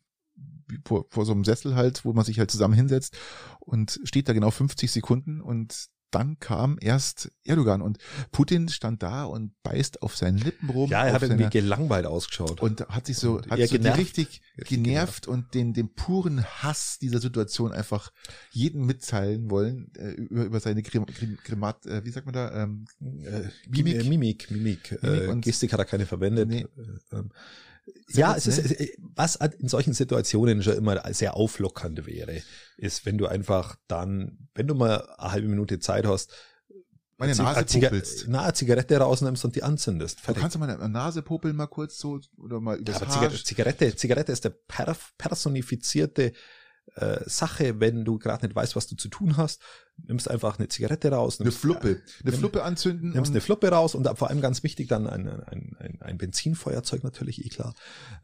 [0.86, 3.18] vor, vor so einem Sessel halt, wo man sich halt zusammen hinsetzt
[3.60, 7.97] und steht da genau 50 Sekunden und dann kam erst Erdogan und
[8.32, 10.89] Putin stand da und beißt auf seinen Lippen rum.
[10.89, 12.61] Ja, er hat irgendwie gelangweilt ausgeschaut.
[12.61, 13.97] und hat sich so, hat so genervt.
[13.97, 18.11] richtig genervt und den, den puren Hass dieser Situation einfach
[18.51, 22.64] jedem mitteilen wollen, äh, über, über seine Grim, Grim, Grimat, äh, wie sagt man da,
[22.64, 24.05] ähm, äh, Mimik.
[24.05, 24.99] Mimik, Mimik, Mimik.
[25.03, 26.47] Äh, und- Gestik hat er keine verwendet.
[26.49, 26.61] Nee.
[26.61, 27.32] Äh, ähm,
[28.09, 32.41] ja, es ist, es- was in solchen Situationen schon immer sehr auflockernd wäre,
[32.77, 36.31] ist, wenn du einfach dann, wenn du mal eine halbe Minute Zeit hast,
[37.17, 38.25] meine Nase popelst.
[38.27, 40.19] na, eine Zigarette rausnimmst und die anzündest.
[40.19, 40.41] Du Fertig.
[40.41, 43.31] kannst du meine Nase popeln mal kurz so oder mal Ja, übers aber Haar.
[43.31, 46.34] Zigarette, Zigarette, ist der per personifizierte
[46.95, 49.61] äh, Sache, wenn du gerade nicht weißt, was du zu tun hast,
[50.06, 52.02] nimmst einfach eine Zigarette raus, Eine Fluppe.
[52.22, 53.12] Eine nimm- Fluppe anzünden.
[53.12, 57.04] nimmst eine Fluppe raus und vor allem ganz wichtig dann ein, ein, ein, ein Benzinfeuerzeug
[57.04, 57.74] natürlich, eh klar.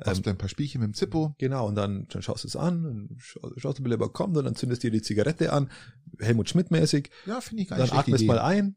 [0.03, 1.35] machst Ähm, du ein paar Spielchen mit dem Zippo.
[1.37, 3.15] Genau, und dann, dann schaust du es an,
[3.57, 5.69] schaust du, wie lieber kommt, und dann zündest dir die Zigarette an,
[6.19, 8.27] Helmut Schmidt-mäßig, Ja, finde ich gar dann atmest Idee.
[8.27, 8.75] mal ein,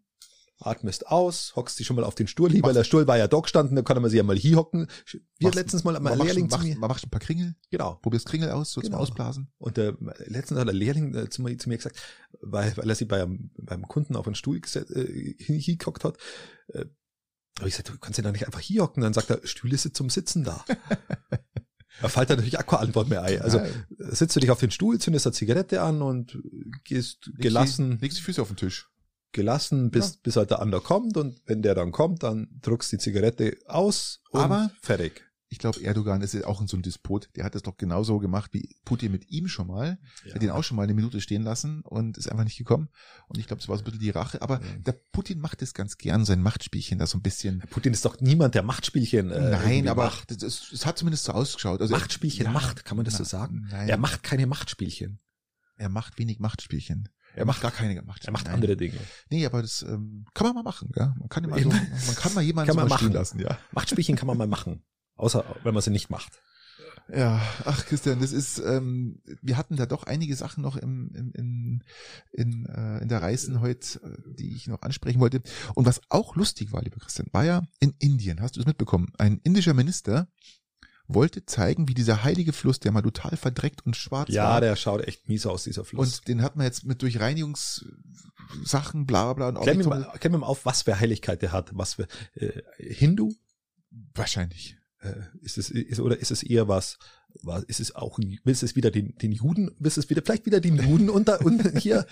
[0.67, 3.29] atmest aus, hockst dich schon mal auf den Stuhl, weil Machst- der Stuhl war ja
[3.29, 4.89] da gestanden, da kann man sich ja mal hier hocken.
[5.11, 7.95] Wir Machst- letztens mal, macht, Lehrling zu macht, mir, man macht ein paar Kringel, genau,
[8.03, 9.03] probierst Kringel aus, so zum Genau.
[9.03, 9.53] Ausblasen.
[9.59, 9.93] Und äh,
[10.27, 11.97] letztens hat der Lehrling äh, zu, mir, zu mir gesagt,
[12.41, 16.17] weil, weil er sich bei einem, beim Kunden auf einen Stuhl geset, äh, hingehockt hat,
[16.69, 16.85] äh,
[17.59, 19.03] habe ich gesagt, du kannst ja da nicht einfach hier hocken.
[19.03, 20.65] Dann sagt er, Stühle sind zum Sitzen da.
[22.01, 23.43] da fällt da natürlich auch keine Antwort mehr ein.
[23.43, 23.61] Also
[23.99, 26.39] sitzt du dich auf den Stuhl, zündest eine Zigarette an und
[26.85, 28.89] gehst gelassen, legst die Füße auf den Tisch.
[29.33, 32.99] Gelassen, bis, bis halt der andere kommt und wenn der dann kommt, dann druckst die
[32.99, 35.25] Zigarette aus und Aber- fertig.
[35.49, 37.29] Ich glaube, Erdogan ist ja auch so ein Despot.
[37.37, 39.99] Der hat das doch genauso gemacht wie Putin mit ihm schon mal.
[40.25, 42.89] Er hat den auch schon mal eine Minute stehen lassen und ist einfach nicht gekommen.
[43.29, 44.41] Und ich glaube, es war so ein bisschen die Rache.
[44.41, 44.67] Aber Ja.
[44.79, 47.63] der Putin macht es ganz gern, sein Machtspielchen da so ein bisschen.
[47.69, 51.33] Putin ist doch niemand, der Machtspielchen äh, Nein, aber das, das, es hat zumindest so
[51.33, 51.83] ausgeschaut.
[51.83, 53.67] Also Machtspielchen ja, macht, kann man das so na- sagen?
[53.71, 55.19] Nein, Er macht keine Machtspielchen.
[55.77, 57.11] er macht wenig Machtspielchen.
[57.35, 58.25] Er macht gar keine Macht.
[58.25, 58.55] Er macht Nein.
[58.55, 58.99] andere Dinge.
[59.31, 60.91] Nee, aber das ähm, kann man mal machen.
[60.97, 61.15] Ja?
[61.19, 63.13] Man kann mal so, man kann mal jemanden Kann man mal machen.
[63.13, 63.41] lassen.
[63.41, 63.59] Ja.
[63.73, 64.83] Machtspielchen kann man mal machen.
[65.17, 66.41] Außer wenn man sie nicht macht.
[67.13, 71.33] Ja, ach Christian, das ist, ähm, wir hatten da doch einige Sachen noch im, im,
[71.35, 71.85] in,
[72.33, 75.43] in, äh, in der Reisen heute, äh, die ich noch ansprechen wollte.
[75.75, 79.13] Und was auch lustig war, lieber Christian, war ja in Indien, hast du es mitbekommen?
[79.19, 80.29] Ein indischer Minister
[81.15, 84.77] wollte zeigen, wie dieser heilige Fluss, der mal total verdreckt und schwarz Ja, war, der
[84.77, 86.19] schaut echt mies aus, dieser Fluss.
[86.19, 90.31] und den hat man jetzt mit Durchreinigungssachen, bla bla bla und Klär mir, mal, klär
[90.31, 91.71] mir mal auf, was für Heiligkeit der hat.
[91.75, 93.33] Was für äh, Hindu?
[94.15, 94.77] wahrscheinlich.
[95.03, 96.99] Äh, ist es ist, oder ist es eher was?
[97.43, 98.19] was ist es auch?
[98.45, 99.71] Willst du es wieder den den Juden?
[99.79, 102.07] Willst du es wieder vielleicht wieder den Juden unter und hier,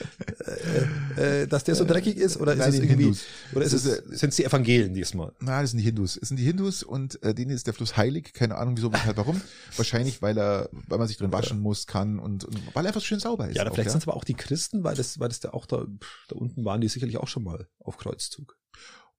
[1.16, 2.38] äh, äh, dass der so dreckig ist?
[2.38, 3.05] Oder ist Nein, es den irgendwie?
[3.05, 3.24] Hindus.
[3.55, 3.99] Oder ist Es es?
[3.99, 5.32] ist, Sind es die Evangelien diesmal?
[5.41, 6.18] Na, das sind die Hindus.
[6.20, 8.32] Es sind die Hindus und äh, denen ist der Fluss heilig.
[8.32, 9.41] Keine Ahnung, wieso, weshalb, warum.
[9.76, 13.03] Wahrscheinlich, weil er, weil man sich drin waschen muss, kann und, und weil er einfach
[13.03, 13.57] schön sauber ist.
[13.57, 13.93] Ja, auch, vielleicht ja?
[13.93, 15.86] sind es aber auch die Christen, weil das, weil das da auch da,
[16.28, 18.57] da unten waren die sicherlich auch schon mal auf Kreuzzug.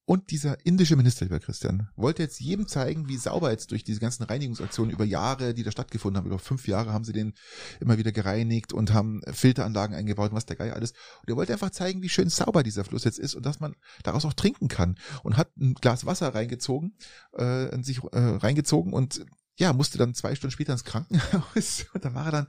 [0.05, 3.99] Und dieser indische Minister, lieber Christian, wollte jetzt jedem zeigen, wie sauber jetzt durch diese
[3.99, 7.33] ganzen Reinigungsaktionen über Jahre, die da stattgefunden haben, über fünf Jahre haben sie den
[7.79, 10.91] immer wieder gereinigt und haben Filteranlagen eingebaut und was der Geier alles.
[11.21, 13.75] Und er wollte einfach zeigen, wie schön sauber dieser Fluss jetzt ist und dass man
[14.03, 14.97] daraus auch trinken kann.
[15.23, 16.97] Und hat ein Glas Wasser reingezogen,
[17.33, 19.25] äh, sich äh, reingezogen und
[19.57, 22.47] ja, musste dann zwei Stunden später ins Krankenhaus und da war er dann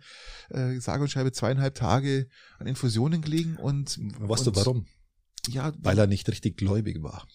[0.51, 2.29] äh, sage und schreibe zweieinhalb Tage
[2.59, 4.87] an Infusionen gelegen und Weißt und, du warum?
[5.49, 7.27] Ja, Weil er nicht richtig gläubig war.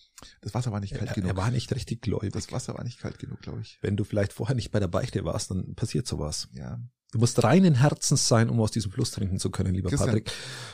[0.42, 1.30] Das Wasser war nicht kalt Er, genug.
[1.30, 2.32] er war nicht richtig gläubig.
[2.34, 3.78] das Wasser war nicht kalt genug, glaube ich.
[3.82, 6.48] Wenn du vielleicht vorher nicht bei der Beichte warst, dann passiert sowas.
[6.54, 6.80] Ja.
[7.12, 10.10] Du musst reinen Herzens sein, um aus diesem Fluss trinken zu können, lieber Christian.
[10.10, 10.32] Patrick.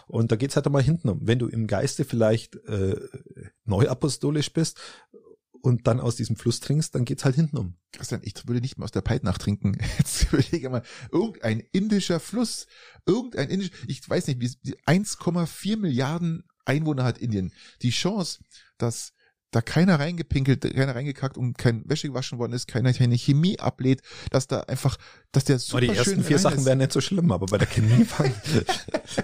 [0.08, 1.20] Und da geht's halt einmal hinten um.
[1.28, 2.96] Wenn du im Geiste vielleicht äh,
[3.66, 4.80] neuapostolisch bist
[5.62, 7.76] und dann aus diesem Fluss trinkst, dann geht's halt hinten um.
[7.92, 9.78] Christian, ich würde nicht mehr aus der Peitnach trinken.
[10.00, 12.68] Jetzt überlege mal, irgendein indischer Fluss,
[13.06, 17.54] irgendein indisch, ich weiß nicht, wie 1,4 Milliarden Einwohner hat Indien.
[17.82, 18.40] Die Chance,
[18.78, 19.14] dass
[19.54, 24.02] da keiner reingepinkelt, keiner reingekackt und kein Wäsche gewaschen worden ist, keiner keine Chemie ablädt,
[24.32, 24.98] dass da einfach,
[25.32, 26.66] dass der super Aber die ersten vier Sachen ist.
[26.66, 28.34] wären nicht so schlimm, aber bei der Chemie fang,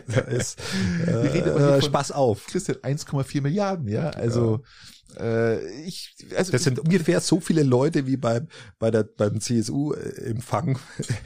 [0.07, 0.59] da ist
[1.05, 2.45] äh, von- Spaß auf.
[2.47, 4.61] Christian, 1,4 Milliarden, ja, also
[5.17, 8.47] Äh, ich, also Das sind ungefähr so viele Leute, wie beim,
[8.77, 10.79] bei der, beim CSU-Empfang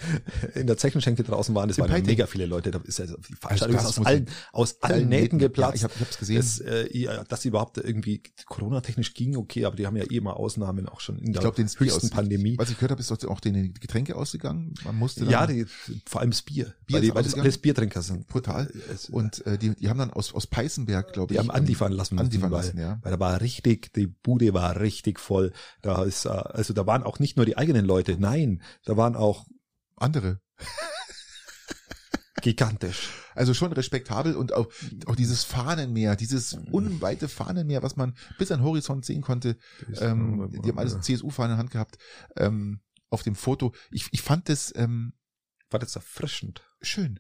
[0.56, 1.68] in der Zechenschenke draußen waren.
[1.70, 2.72] Das waren ja mega viele Leute.
[2.72, 5.76] Da ist also die Veranstaltung ist das aus allen, aus allen Nähten Ja, geplatzt.
[5.76, 6.44] ich habe ich hab's gesehen.
[6.66, 10.38] äh, ja, dass sie überhaupt irgendwie Corona-technisch ging, okay, aber die haben ja eh immer
[10.38, 12.58] Ausnahmen auch schon in ich der glaube, den Bier höchsten aus, Pandemie.
[12.58, 14.74] Was ich gehört habe, ist auch den Getränke ausgegangen.
[14.86, 15.66] Man musste dann Ja, die,
[16.06, 18.28] vor allem das Bier, Bier weil, die, ist weil das alles Biertrinker sind.
[18.28, 18.72] brutal.
[19.12, 21.92] Und äh, die, die haben dann aus, aus Peißenberg, glaube Die ich, haben Andi fahren
[21.94, 22.20] lassen.
[22.20, 23.00] Andi fahren weil, lassen, ja.
[23.02, 25.54] weil da war richtig, die Bude war richtig voll.
[25.82, 29.16] Da ist, äh, also da waren auch nicht nur die eigenen Leute, nein, da waren
[29.16, 29.46] auch
[29.96, 30.40] andere.
[32.42, 33.10] gigantisch.
[33.36, 34.68] Also schon respektabel und auch,
[35.06, 39.58] auch dieses Fahnenmeer, dieses unweite Fahnenmeer, was man bis an den Horizont sehen konnte.
[40.00, 41.98] Ähm, die haben alles CSU-Fahne in der Hand gehabt
[42.36, 43.74] ähm, auf dem Foto.
[43.92, 45.14] Ich, ich fand das ähm,
[45.70, 46.62] war das erfrischend.
[46.82, 47.20] schön.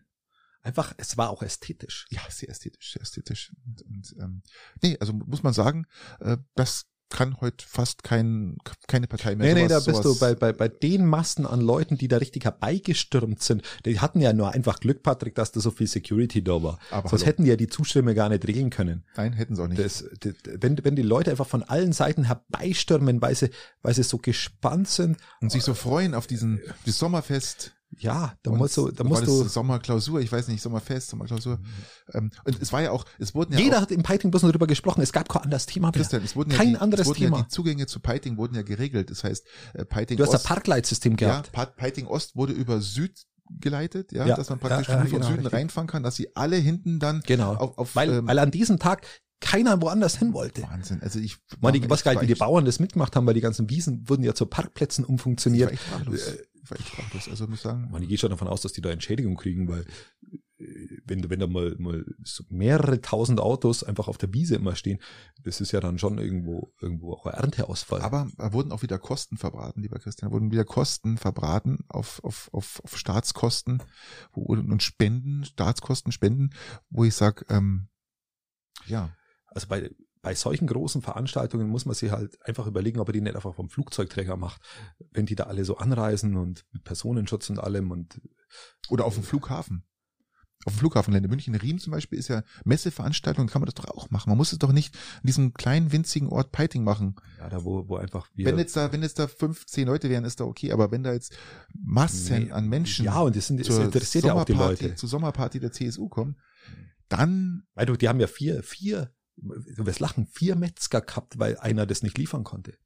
[0.64, 2.08] Einfach, es war auch ästhetisch.
[2.10, 3.52] Ja, sehr ästhetisch, sehr ästhetisch.
[3.66, 4.42] Und, und ähm,
[4.82, 5.86] nee, also muss man sagen,
[6.22, 8.58] äh, das kann heute fast kein,
[8.88, 9.54] keine Partei mehr.
[9.54, 12.08] Nee, nee, da Sowas- bist du sowas- bei, bei, bei den Massen an Leuten, die
[12.08, 13.62] da richtig herbeigestürmt sind.
[13.86, 16.80] Die hatten ja nur einfach Glück, Patrick, dass da so viel Security da war.
[16.90, 17.30] Aber Sonst hallo.
[17.30, 19.04] hätten die ja die Zustimme gar nicht regeln können.
[19.16, 19.80] Nein, hätten sie auch nicht.
[19.80, 23.52] Das, das, wenn, wenn die Leute einfach von allen Seiten herbeistürmen, weil sie,
[23.84, 27.74] weil sie so gespannt sind, und sich so freuen auf diesen das Sommerfest.
[27.98, 31.60] Ja, da musst du, da musst du, Sommerklausur, ich weiß nicht, Sommerfest, Sommerklausur.
[32.14, 34.44] Ähm, und es war ja auch, es wurden ja jeder auch, hat im Piting bloß
[34.44, 35.02] nur drüber gesprochen.
[35.02, 35.94] Es gab kein anderes Thema mehr.
[35.94, 37.38] Christian, es wurden ja Kein die, anderes Thema.
[37.38, 39.10] Ja die Zugänge zu Piting wurden ja geregelt.
[39.12, 41.52] Das heißt, äh, Piting Du hast ein Ost, Parkleitsystem ja, gehabt.
[41.52, 43.26] Pa- Piting Ost wurde über Süd
[43.60, 45.60] geleitet, ja, Ja, dass man praktisch ja, ja, nur von genau, Süden richtig.
[45.60, 47.54] reinfahren kann, dass sie alle hinten dann Genau.
[47.56, 49.06] auf, auf weil, ähm, weil an diesem Tag
[49.44, 50.64] keiner woanders hin wollte.
[50.64, 51.02] Wahnsinn.
[51.02, 53.42] Also ich war ich weiß gar nicht, wie die Bauern das mitgemacht haben, weil die
[53.42, 55.72] ganzen Wiesen wurden ja zu Parkplätzen umfunktioniert.
[55.72, 56.34] Ich war echt sprachlos.
[56.64, 57.30] Ich war echt sprachlos.
[57.30, 59.86] Also muss sagen, Man, ich gehe schon davon aus, dass die da Entschädigung kriegen, weil
[60.60, 60.66] äh,
[61.06, 64.76] wenn, du- wenn da mal, mal so mehrere tausend Autos einfach auf der Wiese immer
[64.76, 65.00] stehen,
[65.44, 68.02] das ist ja dann schon irgendwo, irgendwo auch ein Ernteausfall.
[68.02, 70.30] aber da wurden auch wieder Kosten verbraten, lieber Christian.
[70.30, 73.84] Da wurden wieder Kosten verbraten auf, auf, auf, auf Staatskosten
[74.32, 76.52] und Spenden, Staatskosten, Spenden,
[76.90, 77.88] wo ich sag, ähm,
[78.88, 79.14] ja,
[79.54, 79.90] also bei,
[80.22, 83.56] bei solchen großen Veranstaltungen muss man sich halt einfach überlegen, ob er die nicht einfach
[83.56, 84.62] vom Flugzeugträger macht.
[85.12, 88.22] Wenn die da alle so anreisen und mit Personenschutz und allem und
[88.90, 89.84] oder auf dem Flughafen.
[90.66, 94.10] Auf dem Flughafengelände München Riem zum Beispiel ist ja Messeveranstaltung, kann man das doch auch
[94.12, 94.30] machen.
[94.30, 97.18] Man muss es doch nicht in diesem kleinen winzigen Ort Peiting machen.
[97.38, 98.46] ja, da wo, wo einfach wir.
[98.46, 100.72] Wenn jetzt da, wenn jetzt da fünf, zehn Leute wären, ist da okay.
[100.72, 101.36] Aber wenn da jetzt
[101.74, 104.84] Massen Nee, an Menschen Ja, und das, sind, das zur interessiert ja auch die Sommerparty-
[104.84, 104.96] Leute.
[104.96, 106.38] zur Sommerparty der CSU kommen,
[107.10, 111.58] dann Weil du, die haben ja vier, vier, du wirst lachen, vier Metzger gehabt, weil
[111.58, 112.78] einer das nicht liefern konnte.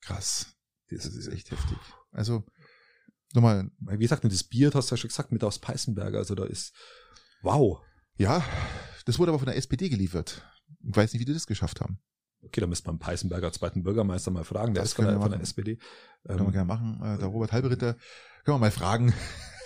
[0.00, 0.52] krass.
[0.88, 1.78] Das, Das ist echt heftig.
[2.12, 2.44] Also
[3.34, 6.44] nochmal, Wie gesagt, das Bier, hast du ja schon gesagt, mit aus Peißenberger, also da
[6.44, 6.74] ist,
[7.42, 7.80] wow.
[8.16, 8.44] ja,
[9.04, 10.42] das wurde aber von der SPD geliefert.
[10.88, 11.98] Ich weiß nicht, wie die das geschafft haben.
[12.42, 15.22] Okay, da müsste man Peißenberger zweiten Bürgermeister mal fragen, der Das ist von der, wir
[15.22, 15.40] von der.
[15.40, 15.76] SPD.
[16.24, 17.00] Können wir Ähm, gerne machen.
[17.02, 17.94] Äh, der Robert Halberitter,
[18.44, 19.12] können wir mal fragen,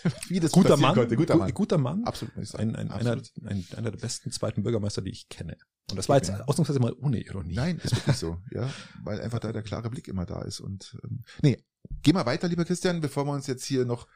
[0.28, 1.16] wie das guter Mann, konnte.
[1.16, 1.55] Guter gu- Mann.
[1.55, 2.05] guter Mann.
[2.05, 2.34] Absolut.
[2.55, 3.30] Ein, ein, einer, Absolut.
[3.51, 5.57] ein, einer der besten zweiten Bürgermeister, die ich kenne.
[5.90, 7.55] Und das war jetzt ausnahmsweise mal ohne Ironie.
[7.55, 8.70] Nein, ist wirklich so, ja,
[9.03, 11.64] weil einfach da der klare Blick immer da ist und ähm, nee,
[12.03, 14.07] geh mal weiter, lieber Christian, bevor wir uns jetzt hier noch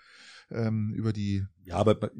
[0.50, 2.10] ähm, über die Ja, aber bei-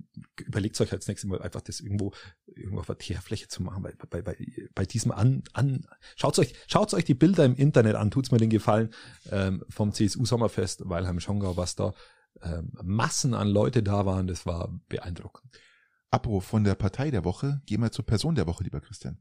[0.45, 2.15] überlegt euch als nächstes Mal einfach das irgendwo,
[2.47, 4.37] irgendwo auf der Teerfläche zu machen, weil bei, bei,
[4.75, 5.87] bei diesem an, an,
[6.17, 8.93] schaut euch, schaut euch die Bilder im Internet an, tut's mir den Gefallen,
[9.31, 11.93] ähm, vom CSU Sommerfest, Weilheim Schongau, was da,
[12.43, 15.59] ähm, Massen an Leute da waren, das war beeindruckend.
[16.11, 19.20] Abruf von der Partei der Woche, gehen wir zur Person der Woche, lieber Christian.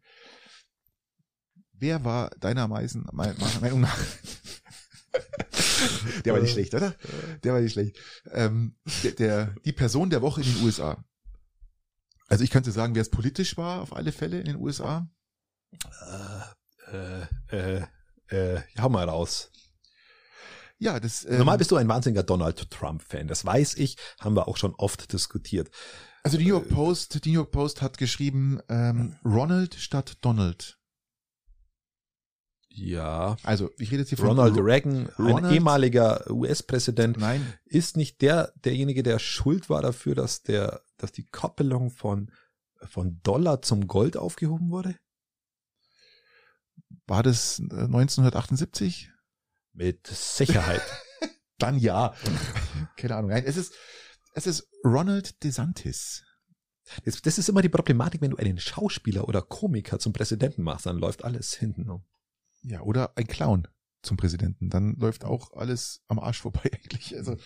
[1.71, 3.97] Wer war deiner Meinung nach?
[6.25, 6.95] der war nicht schlecht, oder?
[7.43, 7.97] Der war nicht schlecht.
[8.31, 11.03] Ähm, der, der, die Person der Woche in den USA.
[12.27, 15.09] Also ich könnte sagen, wer es politisch war, auf alle Fälle in den USA.
[16.91, 17.85] Äh, äh, äh,
[18.27, 19.51] äh, hau mal raus.
[20.79, 21.25] Ja, das.
[21.25, 24.73] Ähm, Normal bist du ein wahnsinniger Donald Trump-Fan, das weiß ich, haben wir auch schon
[24.75, 25.69] oft diskutiert.
[26.23, 30.77] Also die New York Post, die New York Post hat geschrieben, ähm, Ronald statt Donald.
[32.69, 33.37] Ja.
[33.43, 38.21] Also ich rede jetzt hier von Ronald Ro- Reagan, ein ehemaliger US-Präsident, Nein, ist nicht
[38.21, 42.31] der derjenige, der schuld war dafür, dass der, dass die Koppelung von
[42.89, 44.95] von Dollar zum Gold aufgehoben wurde?
[47.07, 49.11] war das äh, 1978?
[49.73, 50.81] Mit Sicherheit.
[51.57, 52.13] Dann ja.
[52.97, 53.31] Keine Ahnung.
[53.31, 53.73] Nein, es ist,
[54.33, 56.23] es ist Ronald DeSantis.
[57.05, 60.85] Das, das ist immer die Problematik, wenn du einen Schauspieler oder Komiker zum Präsidenten machst,
[60.85, 62.03] dann läuft alles hinten um.
[62.61, 63.67] Ja, oder ein Clown
[64.01, 64.69] zum Präsidenten.
[64.69, 67.15] Dann läuft auch alles am Arsch vorbei eigentlich.
[67.15, 67.37] Also,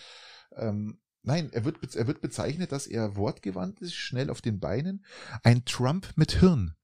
[0.56, 5.04] ähm, nein, er wird, er wird bezeichnet, dass er wortgewandt ist, schnell auf den Beinen.
[5.42, 6.74] Ein Trump mit Hirn.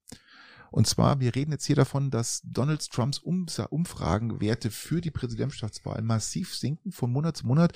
[0.75, 6.53] Und zwar, wir reden jetzt hier davon, dass Donald Trumps Umfragenwerte für die Präsidentschaftswahl massiv
[6.53, 7.71] sinken von Monat zu Monat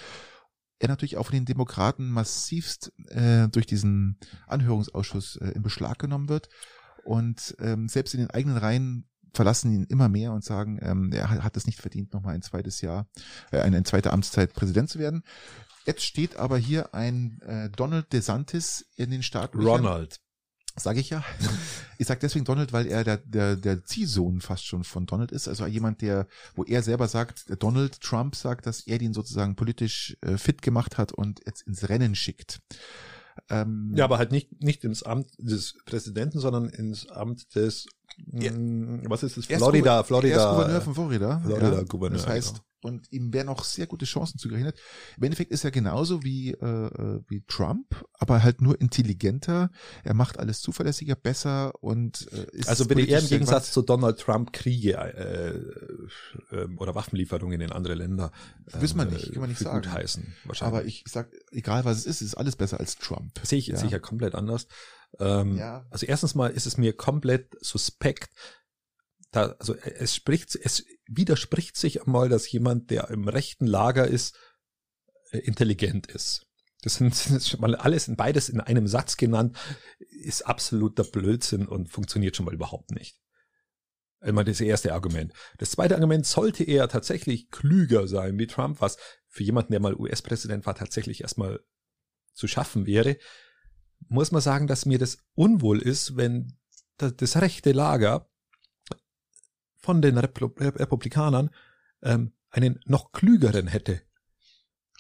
[0.80, 6.30] er natürlich auch von den Demokraten massivst äh, durch diesen Anhörungsausschuss äh, in Beschlag genommen
[6.30, 6.50] wird.
[7.06, 11.30] Und ähm, selbst in den eigenen Reihen verlassen ihn immer mehr und sagen, ähm, er
[11.30, 13.10] hat es nicht verdient, nochmal ein zweites Jahr,
[13.52, 15.24] äh, eine, eine zweite Amtszeit Präsident zu werden.
[15.86, 19.58] Jetzt steht aber hier ein äh, Donald DeSantis in den Staaten.
[19.60, 20.20] Ronald.
[20.80, 21.24] Sage ich ja.
[21.98, 25.48] Ich sage deswegen Donald, weil er der, der, der Ziehsohn fast schon von Donald ist.
[25.48, 30.18] Also jemand, der, wo er selber sagt, Donald Trump sagt, dass er den sozusagen politisch
[30.22, 32.62] äh, fit gemacht hat und jetzt ins Rennen schickt.
[33.50, 37.88] Ähm, ja, aber halt nicht, nicht ins Amt des Präsidenten, sondern ins Amt des,
[38.34, 38.51] ja.
[38.51, 39.45] Hm, was ist es?
[39.45, 40.36] Florida, Florida.
[40.36, 41.41] Er ist Gouverneur von Florida.
[41.45, 42.18] Florida ja, Gouverneur.
[42.18, 44.80] Das heißt, genau und ihm werden auch sehr gute Chancen zugerechnet.
[45.18, 49.70] Im Endeffekt ist er genauso wie, äh, äh, wie Trump, aber halt nur intelligenter.
[50.03, 54.20] Er macht alles zuverlässiger, besser und äh, ist Also würde er im Gegensatz zu Donald
[54.20, 58.32] Trump Kriege äh, äh, oder Waffenlieferungen in andere Länder
[58.68, 59.91] äh, Wissen wir nicht, kann man nicht sagen.
[59.91, 60.78] heißen, wahrscheinlich.
[60.78, 63.39] Aber ich sag, egal was es ist, ist alles besser als Trump.
[63.43, 63.78] Sehe ich ja.
[63.78, 64.68] sicher komplett anders.
[65.18, 65.86] Ähm, ja.
[65.89, 68.30] Also erstens mal ist es mir komplett suspekt,
[69.32, 74.36] da, also es spricht, es widerspricht sich einmal, dass jemand, der im rechten Lager ist,
[75.32, 76.47] äh, intelligent ist.
[76.82, 79.57] Das sind, das ist schon mal alles in beides in einem Satz genannt,
[79.99, 83.20] ist absoluter Blödsinn und funktioniert schon mal überhaupt nicht.
[84.22, 85.34] Einmal das erste Argument.
[85.60, 88.97] Das zweite Argument, sollte er tatsächlich klüger sein wie Trump, was
[89.28, 91.62] für jemanden, der mal US-Präsident war, tatsächlich erstmal
[92.34, 93.18] zu schaffen wäre,
[94.08, 96.58] muss man sagen, dass mir das unwohl ist, wenn
[96.97, 98.30] das rechte Lager
[99.78, 101.50] von den Republikanern
[102.02, 104.02] ähm, einen noch klügeren hätte.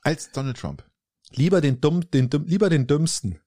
[0.01, 0.89] Als Donald Trump.
[1.31, 3.39] Lieber den dumm, den dumm, lieber den dümmsten.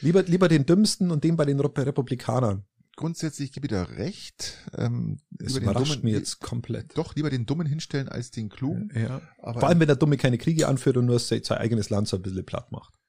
[0.00, 2.64] Lieber, lieber den dümmsten und den bei den Republikanern.
[2.96, 4.58] Grundsätzlich gebe ich da recht.
[4.76, 6.96] Ähm, das überrascht dummen, mir jetzt komplett.
[6.96, 8.90] Doch, lieber den Dummen hinstellen als den Klugen.
[8.94, 9.22] Ja.
[9.38, 12.16] Aber Vor allem, wenn der Dumme keine Kriege anführt und nur sein eigenes Land so
[12.16, 12.99] ein bisschen platt macht.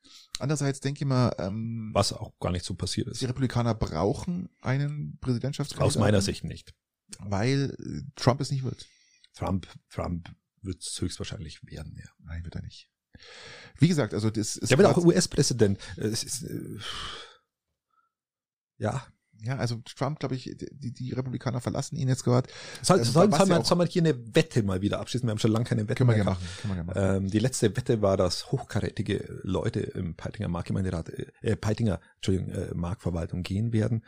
[0.41, 3.21] Andererseits denke ich mal, ähm, was auch gar nicht so passiert ist.
[3.21, 6.01] Die Republikaner brauchen einen Präsidentschaftskandidaten.
[6.01, 6.73] Aus meiner Sicht nicht
[7.19, 8.87] weil äh, Trump es nicht wird.
[9.33, 12.09] Trump, Trump wird es höchstwahrscheinlich werden, ja.
[12.19, 12.89] Nein, wird er nicht.
[13.77, 14.71] Wie gesagt, also das ist.
[14.71, 15.79] Der wird auch US-Präsident.
[15.97, 16.13] Äh,
[18.77, 19.05] ja.
[19.43, 22.47] Ja, also Trump, glaube ich, die, die Republikaner verlassen ihn jetzt gerade.
[22.81, 25.27] Soll, ähm, soll, soll, man, soll man hier eine Wette mal wieder abschließen?
[25.27, 27.23] Wir haben schon lange keine Wette können mehr wir machen, können wir machen.
[27.23, 31.09] Ähm, die letzte Wette war, dass hochkarätige Leute im Peitinger Marktgemeinderat,
[31.41, 34.03] äh, Peitinger, Entschuldigung, äh, Marktverwaltung gehen werden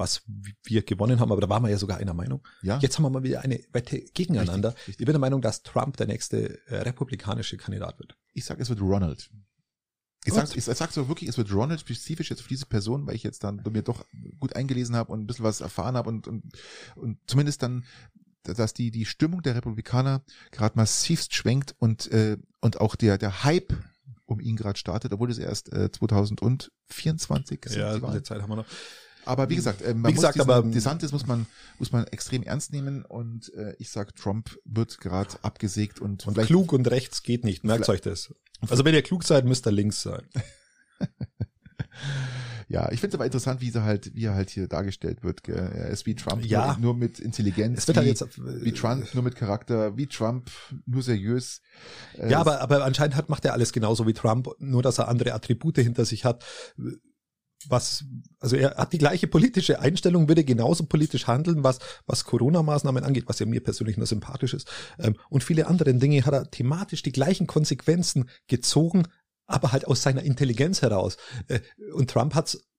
[0.00, 0.22] was
[0.64, 2.42] wir gewonnen haben, aber da waren wir ja sogar einer Meinung.
[2.62, 2.78] Ja.
[2.78, 4.70] Jetzt haben wir mal wieder eine Wette gegeneinander.
[4.70, 5.00] Richtig, richtig.
[5.00, 8.16] Ich bin der Meinung, dass Trump der nächste äh, republikanische Kandidat wird.
[8.32, 9.30] Ich sag, es wird Ronald.
[10.24, 13.14] Ich sag, ich sag so wirklich, es wird Ronald spezifisch jetzt auf diese Person, weil
[13.14, 14.04] ich jetzt dann mir doch
[14.38, 16.44] gut eingelesen habe und ein bisschen was erfahren habe und, und,
[16.94, 17.84] und zumindest dann,
[18.42, 23.44] dass die, die Stimmung der Republikaner gerade massivst schwenkt und, äh, und auch der, der
[23.44, 23.72] Hype
[24.26, 27.76] um ihn gerade startet, obwohl es erst äh, 2024 ist.
[27.76, 28.66] Ja, die Zeit haben wir noch.
[29.30, 31.46] Aber wie gesagt, äh, man wie gesagt, muss aber DeSantis muss man
[31.78, 36.36] muss man extrem ernst nehmen und äh, ich sag, Trump wird gerade abgesägt und, und
[36.36, 37.62] klug und rechts geht nicht.
[37.62, 38.34] Merkt euch das.
[38.68, 40.22] Also wenn ihr klug seid, müsst ihr links sein.
[42.68, 45.44] ja, ich finde es aber interessant, wie er halt, wie er halt hier dargestellt wird.
[45.44, 45.56] Gell?
[45.56, 46.72] Er ist wie Trump, ja.
[46.72, 47.78] nur, nur mit Intelligenz.
[47.78, 50.50] Es wird halt wie, halt jetzt, wie Trump, nur mit Charakter, wie Trump,
[50.86, 51.62] nur seriös.
[52.18, 55.08] Äh, ja, aber, aber anscheinend hat, macht er alles genauso wie Trump, nur dass er
[55.08, 56.44] andere Attribute hinter sich hat
[57.68, 58.04] was,
[58.38, 63.24] also er hat die gleiche politische Einstellung, würde genauso politisch handeln, was, was Corona-Maßnahmen angeht,
[63.26, 64.70] was ja mir persönlich nur sympathisch ist.
[64.98, 69.04] Ähm, und viele andere Dinge hat er thematisch die gleichen Konsequenzen gezogen,
[69.46, 71.16] aber halt aus seiner Intelligenz heraus.
[71.48, 71.60] Äh,
[71.92, 72.69] und Trump hat's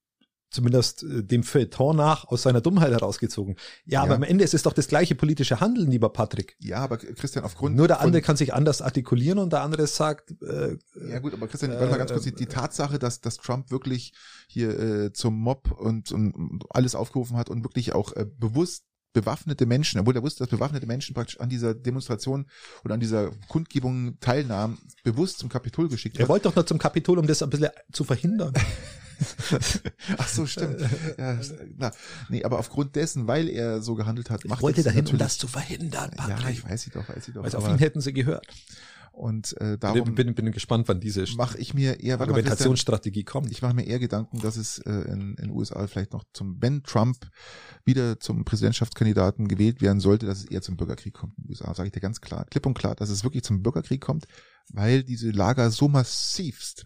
[0.51, 3.55] zumindest äh, dem Feuilleton nach aus seiner Dummheit herausgezogen.
[3.85, 6.55] Ja, ja, aber am Ende ist es doch das gleiche politische Handeln, lieber Patrick.
[6.59, 10.31] Ja, aber Christian, aufgrund Nur der andere kann sich anders artikulieren und der andere sagt
[10.41, 10.77] äh,
[11.09, 13.71] Ja gut, aber Christian, äh, warte mal ganz kurz, die, die Tatsache, dass, dass Trump
[13.71, 14.13] wirklich
[14.47, 18.83] hier äh, zum Mob und, und alles aufgerufen hat und wirklich auch äh, bewusst
[19.13, 22.45] bewaffnete Menschen, obwohl er wusste, dass bewaffnete Menschen praktisch an dieser Demonstration
[22.83, 27.19] oder an dieser Kundgebung teilnahmen, bewusst zum Kapitol geschickt Er wollte doch nur zum Kapitol,
[27.19, 28.53] um das ein bisschen zu verhindern.
[30.17, 30.81] Ach so, stimmt.
[31.17, 31.39] Ja,
[31.77, 31.91] na,
[32.29, 35.37] nee, aber aufgrund dessen, weil er so gehandelt hat, macht ich wollte dahin, um das
[35.37, 36.11] zu verhindern.
[36.11, 36.39] Patrick.
[36.39, 37.43] Ja, ich weiß sie doch, weiß sie doch.
[37.43, 38.47] Also auf ihn hätten sie gehört.
[39.11, 43.51] Und äh, darum bin, bin, bin gespannt, wann diese mache ich mir eher Argumentationsstrategie kommt.
[43.51, 46.81] Ich mache mir eher Gedanken, dass es äh, in den USA vielleicht noch zum wenn
[46.83, 47.29] Trump
[47.83, 51.73] wieder zum Präsidentschaftskandidaten gewählt werden sollte, dass es eher zum Bürgerkrieg kommt in den USA.
[51.73, 54.27] Sage ich dir ganz klar, klipp und klar, dass es wirklich zum Bürgerkrieg kommt,
[54.69, 56.85] weil diese Lager so massivst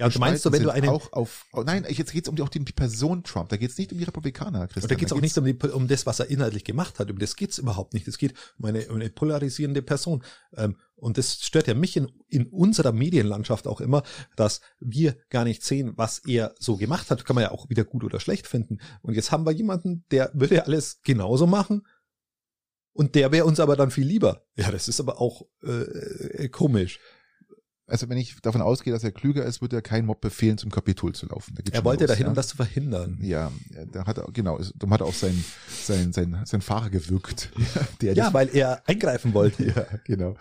[0.00, 2.34] Ja, und du meinst du, wenn du einen, auch auf, oh, nein, jetzt geht's um
[2.34, 3.50] die, auch um die Person Trump.
[3.50, 4.84] Da geht's nicht um die Republikaner, Christian.
[4.84, 7.10] und da geht's auch nicht um, die, um das, was er inhaltlich gemacht hat.
[7.10, 8.08] Um das geht's überhaupt nicht.
[8.08, 10.24] Es geht um eine, um eine polarisierende Person.
[10.56, 14.02] Ähm, und das stört ja mich in, in unserer Medienlandschaft auch immer,
[14.36, 17.26] dass wir gar nicht sehen, was er so gemacht hat.
[17.26, 18.78] Kann man ja auch wieder gut oder schlecht finden.
[19.02, 21.86] Und jetzt haben wir jemanden, der würde alles genauso machen.
[22.94, 24.46] Und der wäre uns aber dann viel lieber.
[24.56, 27.00] Ja, das ist aber auch äh, komisch.
[27.90, 30.70] Also wenn ich davon ausgehe, dass er klüger ist, wird er kein Mob befehlen, zum
[30.70, 31.54] Kapitol zu laufen.
[31.72, 32.28] Er wollte los, dahin, ja.
[32.28, 33.18] um das zu verhindern.
[33.20, 33.50] Ja,
[33.92, 35.44] da hat er, genau, darum hat er auch sein,
[35.82, 37.50] sein, sein, sein Fahrer gewürgt.
[38.00, 39.64] Der Ja, weil er eingreifen wollte.
[39.66, 40.36] ja, genau.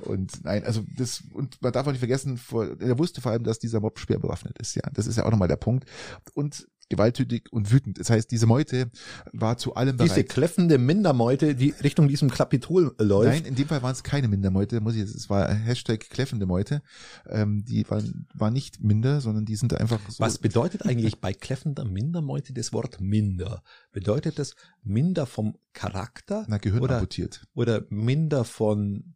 [0.00, 3.44] Und nein, also das, und man darf auch nicht vergessen, vor, er wusste vor allem,
[3.44, 4.82] dass dieser Mob schwer bewaffnet ist, ja.
[4.92, 5.88] Das ist ja auch nochmal der Punkt.
[6.34, 7.98] Und gewalttätig und wütend.
[7.98, 8.90] Das heißt, diese Meute
[9.32, 10.28] war zu allem Diese bereit.
[10.28, 13.28] kläffende Mindermeute, die Richtung diesem Kapitol läuft.
[13.30, 16.44] Nein, in dem Fall waren es keine Mindermeute, muss ich jetzt, es war Hashtag kläffende
[16.46, 16.82] Meute.
[17.26, 20.20] Ähm, die waren, war nicht minder, sondern die sind einfach so.
[20.22, 23.62] Was bedeutet eigentlich bei kläffender Mindermeute das Wort minder?
[23.92, 27.46] Bedeutet das minder vom Charakter Na, Gehirn oder, amputiert.
[27.54, 29.14] oder minder von,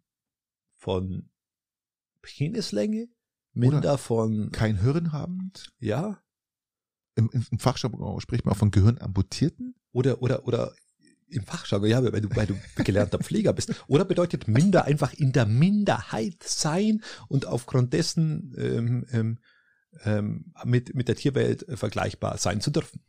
[0.77, 1.29] von
[2.23, 3.09] Penislänge?
[3.53, 5.73] Minder Oder- von, Kein Hirn habend.
[5.79, 6.19] ja?
[7.17, 9.75] Im, im, Fachjargon spricht man auch von Gehirn amputierten.
[9.93, 10.73] Oder, oder, oder
[11.29, 12.55] im Fachjargon, ja, weil du, weil du
[12.85, 13.73] gelernter Pfleger bist.
[13.89, 19.39] Oder bedeutet minder einfach in der Minderheit sein und aufgrund dessen ähm, ähm,
[20.05, 23.01] ähm, mit, mit der Tierwelt äh, vergleichbar sein zu dürfen.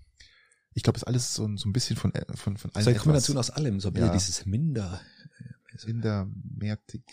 [0.74, 2.84] Ich glaube, das ist alles so, ein- so ein bisschen von, äh, von, von Das
[2.84, 2.98] ist eine.
[2.98, 4.14] Kombination aus allem, so ein bisschen Ja.
[4.14, 5.02] dieses Minder.
[5.86, 7.04] Mindermertig.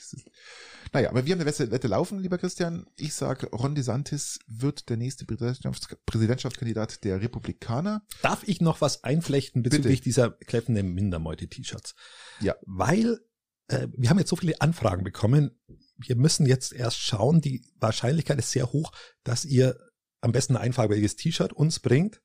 [0.92, 2.86] Naja, aber wir haben eine Wette, Wette laufen, lieber Christian.
[2.96, 8.02] Ich sag, Ron DeSantis wird der nächste Präsidentschafts Präsidentschaftskandidat der Republikaner.
[8.22, 10.04] Darf ich noch was einflechten bezüglich Bitte.
[10.04, 11.94] dieser kläffenden Mindermeute-T-Shirts?
[12.40, 12.54] Ja.
[12.62, 13.20] Weil
[13.68, 15.50] äh, wir haben jetzt so viele Anfragen bekommen.
[15.96, 17.40] Wir müssen jetzt erst schauen.
[17.40, 18.92] Die Wahrscheinlichkeit ist sehr hoch,
[19.22, 19.78] dass ihr
[20.20, 22.20] am besten ein einfarbiges T-Shirt uns bringt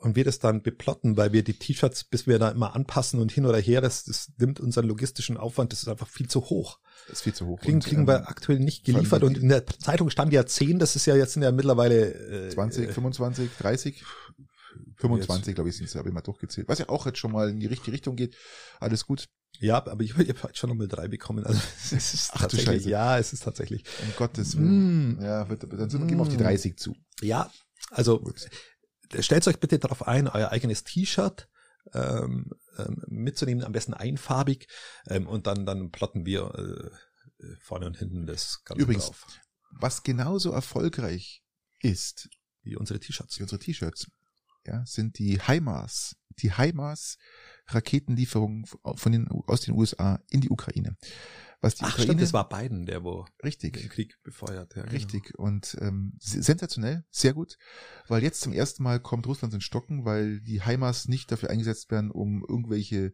[0.00, 3.30] und wir das dann beplotten, weil wir die T-Shirts, bis wir da immer anpassen und
[3.30, 6.78] hin oder her, das, das nimmt unseren logistischen Aufwand, das ist einfach viel zu hoch.
[7.06, 7.60] Das ist viel zu hoch.
[7.60, 10.78] Kriegen, Und, kriegen ähm, wir aktuell nicht geliefert und in der Zeitung stand ja 10,
[10.78, 14.02] das ist ja jetzt sind ja mittlerweile äh, 20, 25, 30,
[14.96, 16.68] 25, glaube ich, sind es, habe ich mal durchgezählt.
[16.68, 18.36] Was ja auch jetzt schon mal in die richtige Richtung geht.
[18.78, 19.28] Alles gut.
[19.58, 21.44] Ja, aber ich, ich habe heute schon nochmal drei bekommen.
[21.44, 21.60] Also
[21.94, 22.90] es ist Ach du tatsächlich, Scheiße.
[22.90, 23.84] ja, es ist tatsächlich.
[24.02, 25.18] Um Gottes Willen.
[25.18, 25.22] Mm.
[25.22, 26.94] Ja, wird, dann sind wir, gehen wir auf die 30 zu.
[27.20, 27.50] Ja,
[27.90, 28.48] also Gut.
[29.18, 31.48] Stellt euch bitte darauf ein, euer eigenes T-Shirt
[31.94, 34.68] ähm, ähm, mitzunehmen, am besten einfarbig,
[35.06, 39.26] ähm, und dann dann plotten wir äh, äh, vorne und hinten das Ganze Übrigens, drauf,
[39.70, 41.42] Was genauso erfolgreich
[41.80, 42.28] ist
[42.62, 43.38] wie unsere T-Shirts.
[43.38, 44.06] wie unsere T-Shirts,
[44.66, 46.16] ja, sind die HIMARS.
[46.38, 47.18] Die HIMARS
[47.68, 50.96] Raketenlieferungen von den, aus den USA in die Ukraine.
[51.62, 54.74] Was die Ach Ukraine, stimmt, das war Biden, der wo den richtig, Krieg befeuert.
[54.76, 54.94] Ja, genau.
[54.94, 57.58] richtig und ähm, se- sensationell, sehr gut,
[58.08, 61.90] weil jetzt zum ersten Mal kommt Russland in Stocken, weil die HIMARS nicht dafür eingesetzt
[61.90, 63.12] werden, um irgendwelche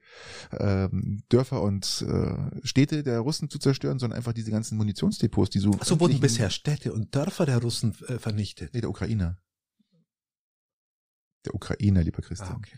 [0.52, 5.58] ähm, Dörfer und äh, Städte der Russen zu zerstören, sondern einfach diese ganzen Munitionsdepots, die
[5.58, 5.72] so.
[5.80, 8.74] Ach so wurden bisher Städte und Dörfer der Russen äh, vernichtet.
[8.74, 9.38] Nee, der Ukrainer.
[11.44, 12.52] Der Ukrainer, lieber Christian.
[12.52, 12.76] Ah, okay.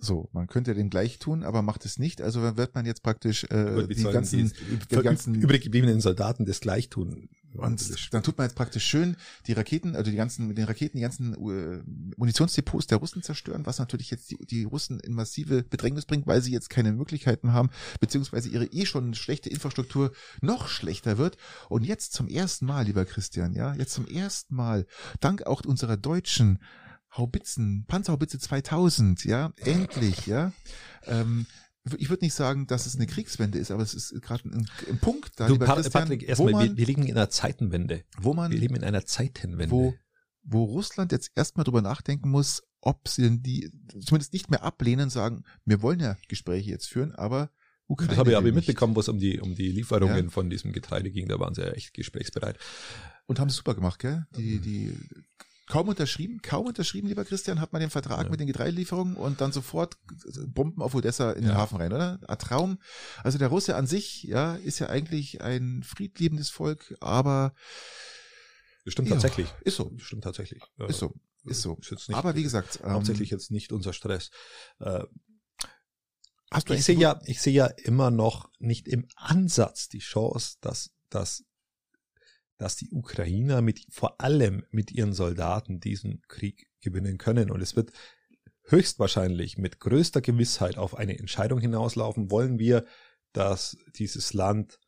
[0.00, 2.20] So, man könnte dem gleich tun, aber macht es nicht.
[2.22, 4.52] Also dann wird man jetzt praktisch äh, die ganzen
[4.90, 7.28] die ganzen- übrig gebliebenen Soldaten das gleich tun.
[7.54, 9.16] und dann tut man jetzt praktisch schön
[9.46, 11.82] die Raketen, also die ganzen mit den Raketen die ganzen äh,
[12.16, 16.42] Munitionsdepots der Russen zerstören, was natürlich jetzt die, die Russen in massive Bedrängnis bringt, weil
[16.42, 17.70] sie jetzt keine Möglichkeiten haben,
[18.00, 21.38] beziehungsweise ihre eh schon schlechte Infrastruktur noch schlechter wird.
[21.70, 24.86] Und jetzt zum ersten Mal, lieber Christian, ja, jetzt zum ersten Mal,
[25.20, 26.58] dank auch unserer deutschen
[27.16, 30.52] Haubitzen, Panzerhaubitze 2000, ja, endlich, ja.
[31.06, 31.46] Ähm,
[31.98, 34.98] ich würde nicht sagen, dass es eine Kriegswende ist, aber es ist gerade ein, ein
[34.98, 38.02] Punkt da, du, Pat- Christian, Patrick, erstmal, wir, wir liegen in einer Zeitenwende.
[38.20, 39.70] wo man Wir leben in einer Zeitenwende.
[39.70, 39.94] wo,
[40.42, 43.70] wo Russland jetzt erstmal drüber nachdenken muss, ob sie denn die
[44.04, 47.50] zumindest nicht mehr ablehnen, sagen, wir wollen ja Gespräche jetzt führen, aber
[47.88, 50.30] Ukraine das habe ich aber mitbekommen, wo es um die, um die Lieferungen Ja.
[50.30, 51.28] von diesem Getreide ging.
[51.28, 52.58] Da waren sie ja echt gesprächsbereit.
[53.26, 54.26] Und haben es super gemacht, gell?
[54.32, 54.36] Mhm.
[54.36, 54.98] Die, die
[55.66, 58.30] kaum unterschrieben, kaum unterschrieben, lieber Christian, hat man den Vertrag Ja.
[58.30, 59.96] mit den Getreidelieferungen und dann sofort
[60.46, 61.56] Bomben auf Odessa in den Ja.
[61.56, 62.20] Hafen rein, oder?
[62.28, 62.78] Ein Traum.
[63.24, 67.52] Also der Russe an sich, ja, ist ja eigentlich ein friedliebendes Volk, aber
[68.84, 69.48] Das stimmt Ja, tatsächlich.
[69.64, 69.90] ist so.
[69.98, 70.62] Stimmt tatsächlich.
[70.86, 71.12] Ist so,
[71.44, 71.76] ist so.
[71.80, 74.30] Ist jetzt nicht, Aber wie gesagt, ähm, hauptsächlich jetzt nicht unser Stress.
[74.78, 75.02] Äh,
[76.52, 80.58] hast du ich sehe ja, ich sehe ja immer noch nicht im Ansatz die Chance,
[80.60, 81.42] dass, dass,
[82.58, 87.50] dass die Ukrainer mit, vor allem mit ihren Soldaten diesen Krieg gewinnen können.
[87.50, 87.92] Und es wird
[88.64, 92.30] höchstwahrscheinlich mit größter Gewissheit auf eine Entscheidung hinauslaufen.
[92.30, 92.84] Wollen wir,
[93.32, 94.80] dass dieses Land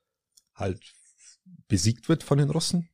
[0.55, 0.95] halt
[1.69, 2.89] besiegt wird von den Russen?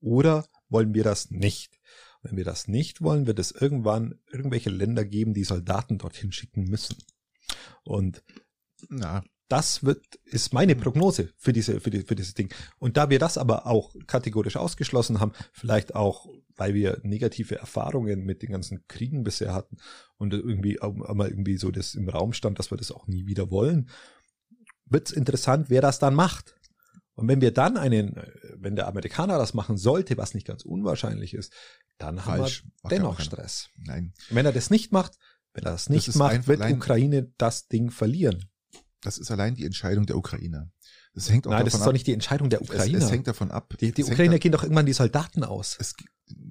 [0.00, 1.78] Oder wollen wir das nicht.
[2.22, 6.64] Wenn wir das nicht wollen, wird es irgendwann irgendwelche Länder geben, die Soldaten dorthin schicken
[6.64, 6.96] müssen.
[7.84, 8.22] Und
[8.88, 12.52] Na, das wird, ist meine Prognose für diese, für, die, für dieses Ding.
[12.78, 16.26] Und da wir das aber auch kategorisch ausgeschlossen haben, vielleicht auch,
[16.56, 19.78] weil wir negative Erfahrungen mit den ganzen Kriegen bisher hatten
[20.18, 23.26] und irgendwie auch mal irgendwie so das im Raum stand, dass wir das auch nie
[23.26, 23.88] wieder wollen,
[24.84, 26.54] wird's interessant, wer das dann macht.
[27.14, 28.14] Und wenn wir dann einen,
[28.54, 31.52] wenn der Amerikaner das machen sollte, was nicht ganz unwahrscheinlich ist,
[31.96, 32.62] dann Falsch.
[32.62, 33.20] haben wir dennoch.
[33.20, 33.70] Stress.
[33.76, 34.12] nein.
[34.30, 35.18] Wenn er das nicht macht,
[35.52, 38.44] wenn er das nicht ist macht, wird Ukraine das Ding verlieren.
[39.00, 40.70] Das ist allein die Entscheidung der Ukrainer.
[41.14, 41.92] Das hängt auch Nein, das ist doch ab.
[41.92, 42.98] nicht die Entscheidung der es, Ukrainer.
[42.98, 43.74] es hängt davon ab.
[43.80, 45.76] die die es Ukrainer gehen doch irgendwann die Soldaten aus.
[45.78, 45.94] es,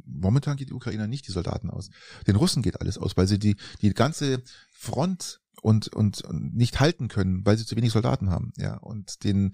[0.05, 1.89] momentan geht die Ukrainer nicht die Soldaten aus.
[2.25, 6.79] Den Russen geht alles aus, weil sie die, die ganze Front und, und, und nicht
[6.79, 8.53] halten können, weil sie zu wenig Soldaten haben.
[8.57, 9.53] Ja, und den,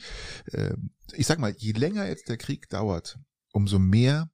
[0.51, 0.75] äh,
[1.13, 3.19] ich sag mal, je länger jetzt der Krieg dauert,
[3.51, 4.29] umso mehr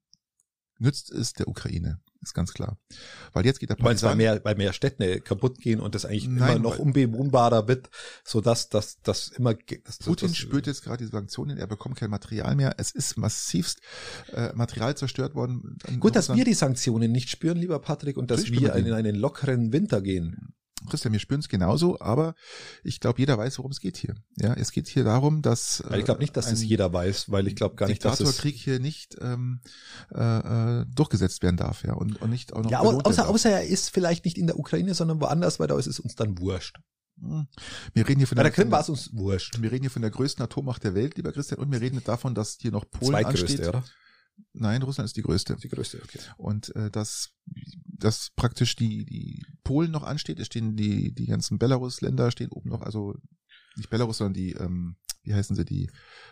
[0.77, 1.99] nützt es der Ukraine.
[2.21, 2.77] Ist ganz klar.
[3.31, 6.03] Weil jetzt geht der Weil zwar Partisan, mehr, weil mehr Städte kaputt gehen und das
[6.05, 7.89] eigentlich Nein, immer noch weil- unbewohnbarer wird,
[8.25, 11.95] so dass das das immer das, Putin das, spürt jetzt gerade die Sanktionen, er bekommt
[11.95, 12.75] kein Material mehr.
[12.77, 13.79] Es ist massivst
[14.33, 15.77] äh, Material zerstört worden.
[15.99, 16.37] Gut, dass Russland.
[16.39, 20.53] wir die Sanktionen nicht spüren, lieber Patrick, und dass wir in einen lockeren Winter gehen.
[20.87, 22.35] Christian, wir spüren es genauso, aber
[22.83, 24.15] ich glaube, jeder weiß, worum es geht hier.
[24.37, 26.93] Ja, es geht hier darum, dass Weil ich glaube nicht, dass äh, das ein jeder
[26.93, 29.61] weiß, weil ich glaube gar nicht, dass es Diktatorkrieg hier nicht ähm,
[30.13, 33.65] äh, äh, durchgesetzt werden darf, ja, und, und nicht auch noch ja, außer, außer er
[33.65, 36.77] ist vielleicht nicht in der Ukraine, sondern woanders, weil da ist es uns dann wurscht.
[37.21, 37.47] Hm.
[37.93, 39.61] Wir reden hier von der, der Krim war es uns wurscht.
[39.61, 42.35] wir reden hier von der größten Atommacht der Welt, lieber Christian, und wir reden davon,
[42.35, 43.47] dass hier noch Polen ansteht.
[43.47, 43.83] Zweitgrößte, oder?
[44.53, 45.57] Nein, Russland ist die größte.
[45.57, 46.19] Die größte, okay.
[46.37, 47.31] und äh, dass
[47.99, 50.39] dass praktisch die die Polen noch ansteht.
[50.39, 53.15] Es stehen die die ganzen Belarus-Länder stehen oben noch, also
[53.75, 55.89] nicht Belarus, sondern die ähm, wie heißen sie die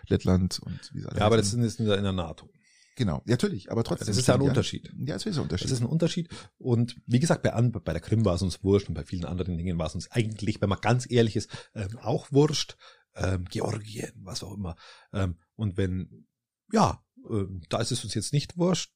[0.07, 1.61] Lettland und wie sie alle Ja, aber das heißen.
[1.63, 2.49] ist in der in der NATO.
[2.95, 4.41] genau ja, natürlich, aber trotzdem Das ist ja ein.
[4.41, 4.91] Unterschied.
[4.97, 5.65] Ja, es ist ein Unterschied.
[5.65, 6.29] Das ist ein Unterschied.
[6.57, 9.57] Und wie gesagt, bei, bei der Krim war es uns wurscht und bei vielen anderen
[9.57, 12.75] Dingen war es uns eigentlich, wenn man ganz ehrlich ist, ähm, auch wurscht.
[13.15, 14.75] Ähm, Georgien, was auch immer.
[15.11, 16.27] Ähm, und wenn,
[16.71, 18.91] ja, ähm, da ist es uns jetzt nicht wurscht.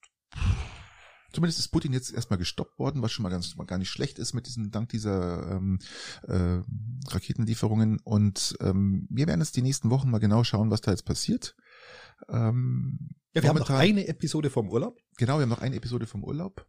[1.34, 4.20] Zumindest ist Putin jetzt erstmal gestoppt worden, was schon mal ganz mal gar nicht schlecht
[4.20, 5.80] ist mit diesen dank dieser ähm,
[6.28, 6.60] äh,
[7.10, 8.00] Raketenlieferungen.
[8.04, 11.56] Und ähm, wir werden jetzt die nächsten Wochen mal genau schauen, was da jetzt passiert.
[12.30, 13.00] Ähm,
[13.34, 16.06] Ja, wir haben noch momentan- eine Episode vom Urlaub Genau, wir haben noch eine Episode
[16.08, 16.66] vom Urlaub.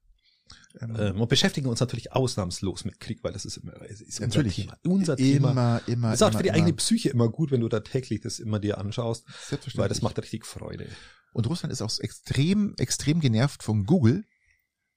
[0.81, 4.21] Ähm, ähm, und beschäftigen uns natürlich ausnahmslos mit Krieg, weil das ist immer es ist
[4.21, 4.57] unser Natürlich.
[4.57, 4.79] Thema.
[4.85, 5.51] Unser Thema.
[5.51, 6.11] immer, immer.
[6.11, 6.57] Das ist auch immer, für die immer.
[6.59, 9.79] eigene Psyche immer gut, wenn du da täglich das immer dir anschaust, Selbstverständlich.
[9.79, 10.87] weil das macht richtig Freude.
[11.33, 14.25] Und Russland ist auch extrem, extrem genervt von Google.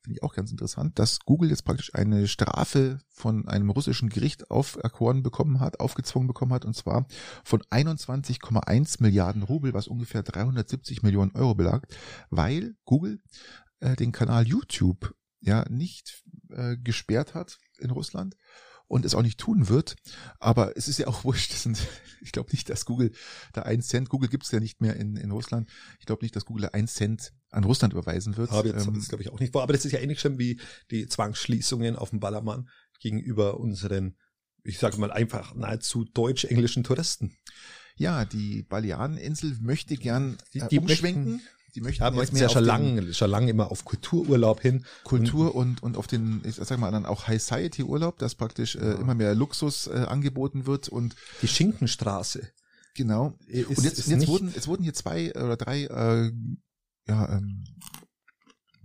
[0.06, 4.52] Finde ich auch ganz interessant, dass Google jetzt praktisch eine Strafe von einem russischen Gericht
[4.52, 7.08] auferkoren bekommen hat, aufgezwungen bekommen hat, und zwar
[7.44, 11.98] von 21,1 Milliarden Rubel, was ungefähr 370 Millionen Euro belagt,
[12.30, 13.20] weil Google
[13.80, 18.36] äh, den Kanal YouTube ja nicht äh, gesperrt hat in Russland
[18.88, 19.96] und es auch nicht tun wird.
[20.40, 21.52] Aber es ist ja auch wurscht.
[21.52, 21.80] Das sind,
[22.22, 23.12] ich glaube nicht, dass Google
[23.54, 25.68] da ein Cent, Google gibt es ja nicht mehr in, in Russland.
[26.00, 28.52] Ich glaube nicht, dass Google da ein Cent an Russland überweisen wird.
[28.52, 30.38] Habe jetzt Ähm, das glaube ich auch nicht vor, aber das ist ja ähnlich schlimm
[30.38, 30.60] wie
[30.92, 34.16] die Zwangsschließungen auf dem Ballermann gegenüber unseren,
[34.64, 37.36] ich sage mal einfach nahezu deutsch-englischen Touristen.
[37.98, 41.42] ja, die Baleareninsel möchte gern Die- äh, die umschwenken.
[41.76, 44.86] die möchten Ja, jetzt möchten mehr ja schon lange, schon lange immer auf Kultururlaub hin.
[45.04, 48.76] Kultur und, und auf den, ich sag mal dann auch High Society Urlaub, dass praktisch
[48.76, 52.48] äh, immer mehr Luxus äh, angeboten wird und Die Schinkenstraße.
[52.96, 53.34] genau.
[53.48, 56.32] Ist, und jetzt, jetzt wurden, jetzt wurden hier zwei oder drei, äh,
[57.08, 57.64] ja, ähm,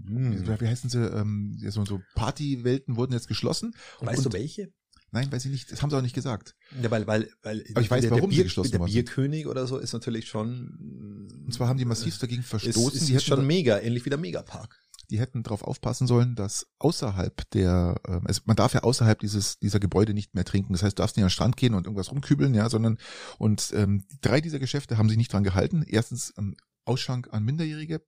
[0.06, 0.60] Hm.
[0.60, 3.74] wie heißen sie, ähm, so, so Partywelten wurden jetzt geschlossen.
[4.00, 4.72] Weißt und, du welche?
[5.12, 5.72] Nein, weiß ich nicht.
[5.72, 6.54] Das haben sie auch nicht gesagt.
[6.80, 9.46] Ja, weil, weil, weil Aber ich weiß, der, warum der sie Bier, geschlossen Der Bierkönig
[9.46, 11.28] oder so ist natürlich schon.
[11.44, 13.00] Und zwar haben die massivst dagegen verstoßen.
[13.00, 14.84] ist, die, ist schon hätten, mega, ähnlich wie der Megapark.
[15.10, 19.80] die hätten darauf aufpassen sollen, dass außerhalb der, es, man darf ja außerhalb dieses dieser
[19.80, 20.72] Gebäude nicht mehr trinken.
[20.74, 22.98] Das heißt, du darfst nicht an den Strand gehen und irgendwas rumkübeln, ja, sondern
[23.38, 25.82] und ähm, drei dieser Geschäfte haben sich nicht dran gehalten.
[25.86, 26.54] Erstens ähm,
[26.84, 28.02] Ausschank an Minderjährige.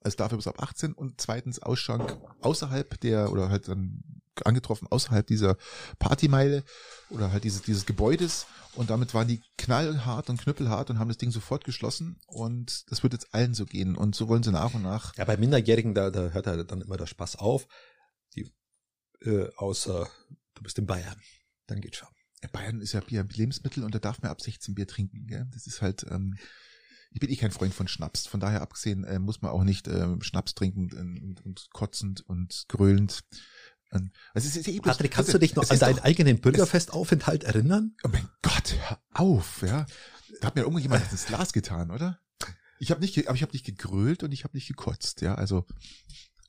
[0.00, 4.02] Es dafür bis ab 18 und zweitens Ausschank außerhalb der oder halt dann
[4.44, 5.56] angetroffen außerhalb dieser
[5.98, 6.64] Partymeile
[7.08, 11.18] oder halt dieses dieses Gebäudes und damit waren die knallhart und knüppelhart und haben das
[11.18, 14.74] Ding sofort geschlossen und das wird jetzt allen so gehen und so wollen sie nach
[14.74, 17.68] und nach Ja, bei Minderjährigen, da, da hört halt dann immer der Spaß auf.
[18.34, 18.52] Die,
[19.20, 20.08] äh, außer
[20.54, 21.20] du bist in Bayern.
[21.66, 22.08] Dann geht schon.
[22.52, 25.26] Bayern ist ja Bier Lebensmittel und da darf man ab 16 Bier trinken.
[25.26, 25.46] Gell?
[25.52, 26.36] Das ist halt, ähm,
[27.14, 28.26] ich bin eh kein Freund von Schnaps.
[28.26, 32.28] Von daher abgesehen äh, muss man auch nicht ähm, Schnaps trinken und, und, und kotzend
[32.28, 33.20] und gröhlend.
[33.92, 36.40] Und, also es ist eh bloß- Patrick, kannst du dich noch an deinen doch- eigenen
[36.40, 37.96] Bürgerfestaufenthalt erinnern?
[38.02, 39.86] Oh mein Gott, hör auf, ja.
[40.40, 42.18] Da hat mir irgendjemand ins Glas getan, oder?
[42.80, 45.64] Ich habe nicht, aber ich habe nicht gegrölt und ich habe nicht gekotzt, ja, also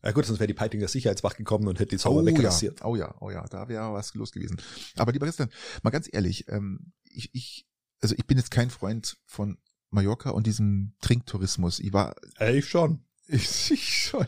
[0.01, 2.95] Ja gut, sonst wäre die Peitinger Sicherheitswacht gekommen und hätte die Zauber oh ja, oh
[2.95, 4.57] ja, oh ja, da wäre was los gewesen.
[4.97, 5.49] Aber lieber Christian,
[5.83, 7.67] mal ganz ehrlich, ähm, ich, ich,
[8.01, 9.59] also ich bin jetzt kein Freund von
[9.95, 11.79] Mallorca und diesem Trinktourismus.
[11.79, 13.03] Ich war, Ey, ich schon.
[13.27, 14.27] ich, ich schon.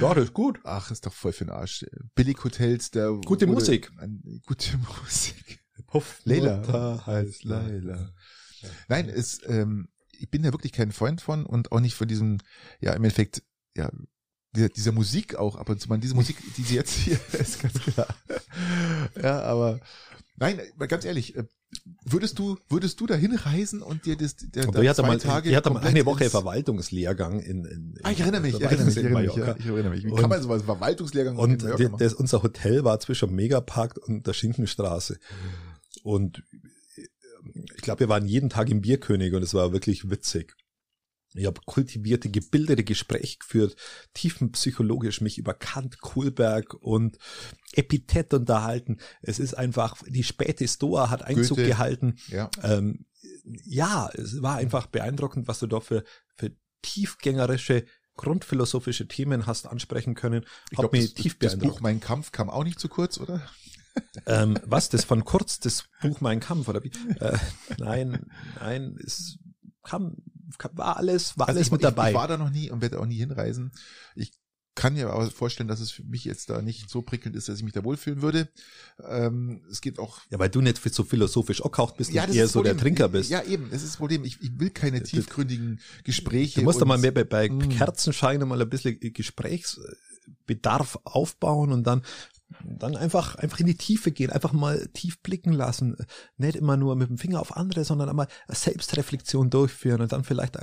[0.00, 0.58] Ja, das ist gut.
[0.64, 1.84] Ach, ist doch voll für den Arsch.
[2.14, 3.90] Billighotels, der Gute wurde- Musik.
[3.98, 5.60] An, gute Musik.
[5.86, 7.06] Puff, Leila.
[7.06, 8.12] Heißt Leila.
[8.88, 12.38] Nein, es, ähm, ich bin da wirklich kein Freund von und auch nicht von diesem,
[12.80, 13.42] ja, im Endeffekt,
[13.76, 13.90] ja,
[14.56, 15.98] dieser, dieser Musik auch ab und zu mal.
[15.98, 18.08] Diese Musik, die sie jetzt hier ist ganz klar.
[19.22, 19.80] ja, aber
[20.38, 21.44] nein, mal ganz ehrlich, äh,
[22.04, 25.50] würdest du, würdest du da hinreisen und dir das, der, Aber ich hatte mal, Tage
[25.50, 28.86] ich hatte mal eine Woche Verwaltungslehrgang in, in, in Ah, ich erinnere mich, ich erinnere
[28.86, 30.04] mich, ich in erinnere mich, ja, ich erinnere mich.
[30.04, 31.96] Wie Und- kann man sowas Verwaltungslehrgang in Und machen?
[31.98, 35.18] das, unser Hotel war zwischen Megapark und der Schinkenstraße.
[36.02, 36.42] Und
[36.96, 37.02] äh,
[37.76, 40.54] ich glaube, wir waren jeden Tag im Bierkönig und es war wirklich witzig.
[41.34, 43.76] Ich habe kultivierte, gebildete Gespräche geführt,
[44.14, 47.18] tiefenpsychologisch mich über Kant, Kohlberg und
[47.72, 48.98] Epithet unterhalten.
[49.20, 51.68] Es ist einfach, die späte Stoa hat Einzug Goethe.
[51.68, 52.16] gehalten.
[52.28, 52.50] ja.
[52.62, 53.04] Ähm,
[53.64, 56.04] ja, es war einfach beeindruckend, was du da für,
[56.36, 56.52] für
[56.82, 57.84] tiefgängerische,
[58.16, 60.44] grundphilosophische Themen hast ansprechen können.
[60.70, 61.82] Ich glaube, das, tief das Buch beeindruckt.
[61.82, 63.42] Mein Kampf kam auch nicht zu kurz, oder?
[64.26, 66.92] Ähm, was, das von Kurz, das Buch Mein Kampf, oder wie?
[67.20, 67.36] Äh,
[67.78, 69.38] nein, nein, es
[69.88, 70.16] kam,
[70.58, 72.10] kam war alles, war alles Also ich, mit dabei.
[72.10, 73.72] Ich war da noch nie und werde auch nie hinreisen.
[74.14, 74.32] Ich
[74.74, 77.58] kann mir aber vorstellen, dass es für mich jetzt da nicht so prickelnd ist, dass
[77.58, 78.48] ich mich da wohlfühlen würde.
[79.04, 82.46] Ähm, es geht auch ja, weil du nicht so philosophisch angehaucht bist ja, das eher
[82.46, 82.76] so der.
[82.76, 83.28] Trinker bist.
[83.28, 84.22] Ja, eben, das ist das Problem.
[84.24, 86.60] Ich, ich will keine tiefgründigen Gespräche.
[86.60, 87.70] Du musst da mal mehr bei, bei Mm.
[87.70, 92.02] Kerzenschein mal ein bisschen Gesprächsbedarf aufbauen und dann
[92.64, 95.96] dann einfach einfach in die Tiefe gehen, einfach mal tief blicken lassen,
[96.36, 100.56] nicht immer nur mit dem Finger auf andere, sondern einmal Selbstreflexion durchführen und dann vielleicht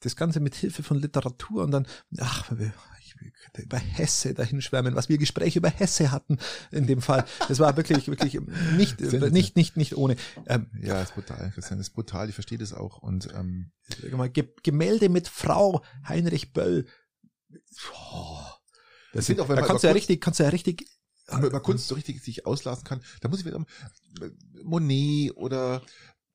[0.00, 1.86] das Ganze mit Hilfe von Literatur und dann
[2.18, 6.38] ach ich will über Hesse dahin schwärmen, was wir Gespräche über Hesse hatten
[6.70, 7.24] in dem Fall.
[7.48, 8.40] Das war wirklich wirklich
[8.76, 10.16] nicht nicht nicht nicht ohne.
[10.46, 12.28] Ähm, Ja, ist brutal, Christian, ist brutal.
[12.28, 12.98] Ich verstehe das auch.
[13.02, 13.72] Und ähm,
[14.62, 16.86] Gemälde mit Frau Heinrich Böll.
[18.12, 18.38] Oh,
[19.12, 20.86] das finde auch, wenn da kannst du ja richtig, kannst du ja richtig.
[21.32, 23.64] Man über Kunst so richtig sich auslassen kann, da muss ich wieder
[24.62, 25.82] Monet oder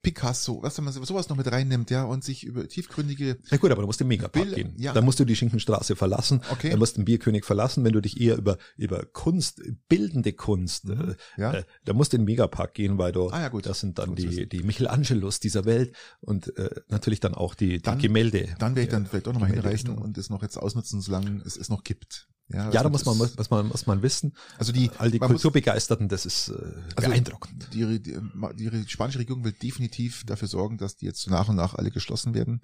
[0.01, 3.71] Picasso, was wenn man sowas noch mit reinnimmt, ja, und sich über tiefgründige Ja gut,
[3.71, 4.73] aber du musst im Megapark Bilder- gehen.
[4.77, 4.93] ja.
[4.93, 6.41] Da musst du die Schinkenstraße verlassen.
[6.51, 6.69] Okay.
[6.69, 10.85] Dann musst du den Bierkönig verlassen, wenn du dich eher über, über Kunst, bildende Kunst,
[10.85, 11.15] Mhm.
[11.37, 11.53] äh, Ja.
[11.55, 13.65] äh, da musst du in den Megapark gehen, weil du, Ah, ja, gut.
[13.65, 14.49] das sind dann die, wissen.
[14.49, 18.55] die Michelangelos dieser Welt und äh, natürlich dann auch die, die Dann- Gemälde.
[18.59, 19.97] Dann werde ich dann vielleicht doch nochmal hinreißen Richtung.
[19.97, 22.27] und es noch jetzt ausnutzen, solange es es noch gibt.
[22.47, 24.35] Ja, Ja, da also muss man, muss man, muss man wissen.
[24.57, 26.53] also die, All die Kulturbegeisterten, das ist äh,
[26.95, 27.69] Also beeindruckend.
[27.73, 28.19] Die, die,
[28.55, 31.89] die spanische Regierung will definitiv dafür sorgen, dass die jetzt so nach und nach alle
[31.91, 32.61] geschlossen werden.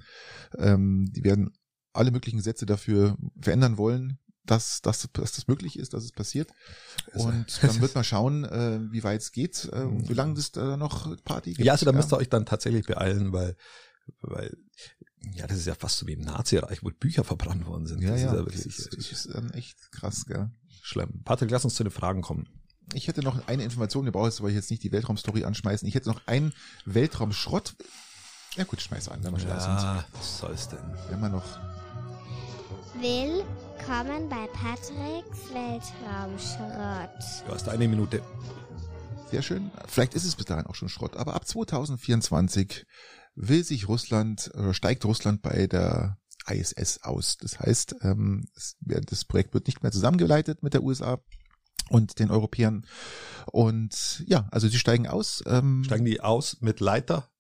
[0.58, 1.52] Ähm, die werden
[1.94, 6.52] alle möglichen Gesetze dafür verändern wollen, dass, dass, dass das möglich ist, dass es passiert.
[7.14, 10.36] Also- Und dann wird man schauen, äh, wie weit es geht, äh, und wie lange
[10.36, 11.66] das da noch Party gibt.
[11.66, 13.56] Ja, also da müsst ihr euch dann tatsächlich beeilen, weil,
[14.22, 14.56] weil,
[15.34, 18.02] ja, das ist ja fast so wie im Nazireich, wo Bücher verbrannt worden sind.
[18.02, 20.50] Ja, das ja, ist ja das wirklich ist, äh, das ist dann echt krass, gell.
[20.82, 21.22] schlimm.
[21.24, 22.48] Patrick, lass uns zu den Fragen kommen.
[22.94, 25.88] Ich hätte noch eine Information, wir brauchen jetzt aber jetzt nicht die Weltraumstory anschmeißen.
[25.88, 26.54] Ich hätte noch einen
[26.86, 27.76] Weltraumschrott.
[28.56, 30.20] Ja gut, schmeiß an, wenn wir schon da sind.
[30.20, 30.80] Was soll's denn?
[31.10, 31.46] Wenn wir noch.
[33.00, 37.48] Willkommen bei Patricks Weltraumschrott.
[37.48, 38.22] Du hast eine Minute.
[39.30, 39.72] Sehr schön.
[39.88, 42.86] Vielleicht ist es bis dahin auch schon Schrott, aber ab 2024
[43.48, 46.18] will sich Russland, oder steigt Russland bei der
[46.50, 47.38] ISS aus.
[47.38, 48.46] Das heißt, ähm,
[48.82, 51.20] das Projekt wird nicht mehr zusammengeleitet mit der USA
[51.90, 52.86] und den Europäern.
[53.52, 55.44] Und ja, also sie steigen aus.
[55.46, 57.32] Ähm, Steigen die aus mit Leiter?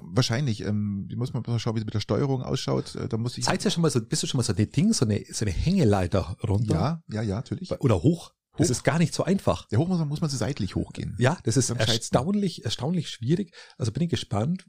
[0.00, 0.64] wahrscheinlich.
[0.64, 2.94] Ähm, die muss man mal schauen, wie es mit der Steuerung ausschaut.
[2.94, 3.44] Äh, da muss ich.
[3.44, 5.44] Seid ihr schon mal so, bist du schon mal so eine Ding, so eine, so
[5.44, 7.02] eine Hängeleiter runter?
[7.08, 7.70] Ja, ja, ja, natürlich.
[7.80, 8.32] Oder hoch?
[8.56, 8.72] Das Hoch.
[8.72, 9.66] ist gar nicht so einfach.
[9.68, 11.16] Der hoch muss man, muss man so seitlich hochgehen.
[11.18, 13.54] Ja, das ist erstaunlich, erstaunlich schwierig.
[13.78, 14.66] Also bin ich gespannt,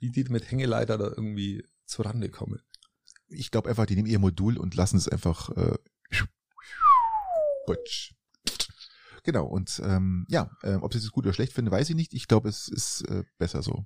[0.00, 2.60] wie die mit Hängeleiter da irgendwie zurande kommen.
[3.28, 5.76] Ich glaube einfach, die nehmen ihr Modul und lassen es einfach äh,
[7.66, 8.14] putsch.
[9.24, 12.14] Genau, und ähm, ja, äh, ob ich es gut oder schlecht finde, weiß ich nicht.
[12.14, 13.84] Ich glaube, es ist äh, besser so.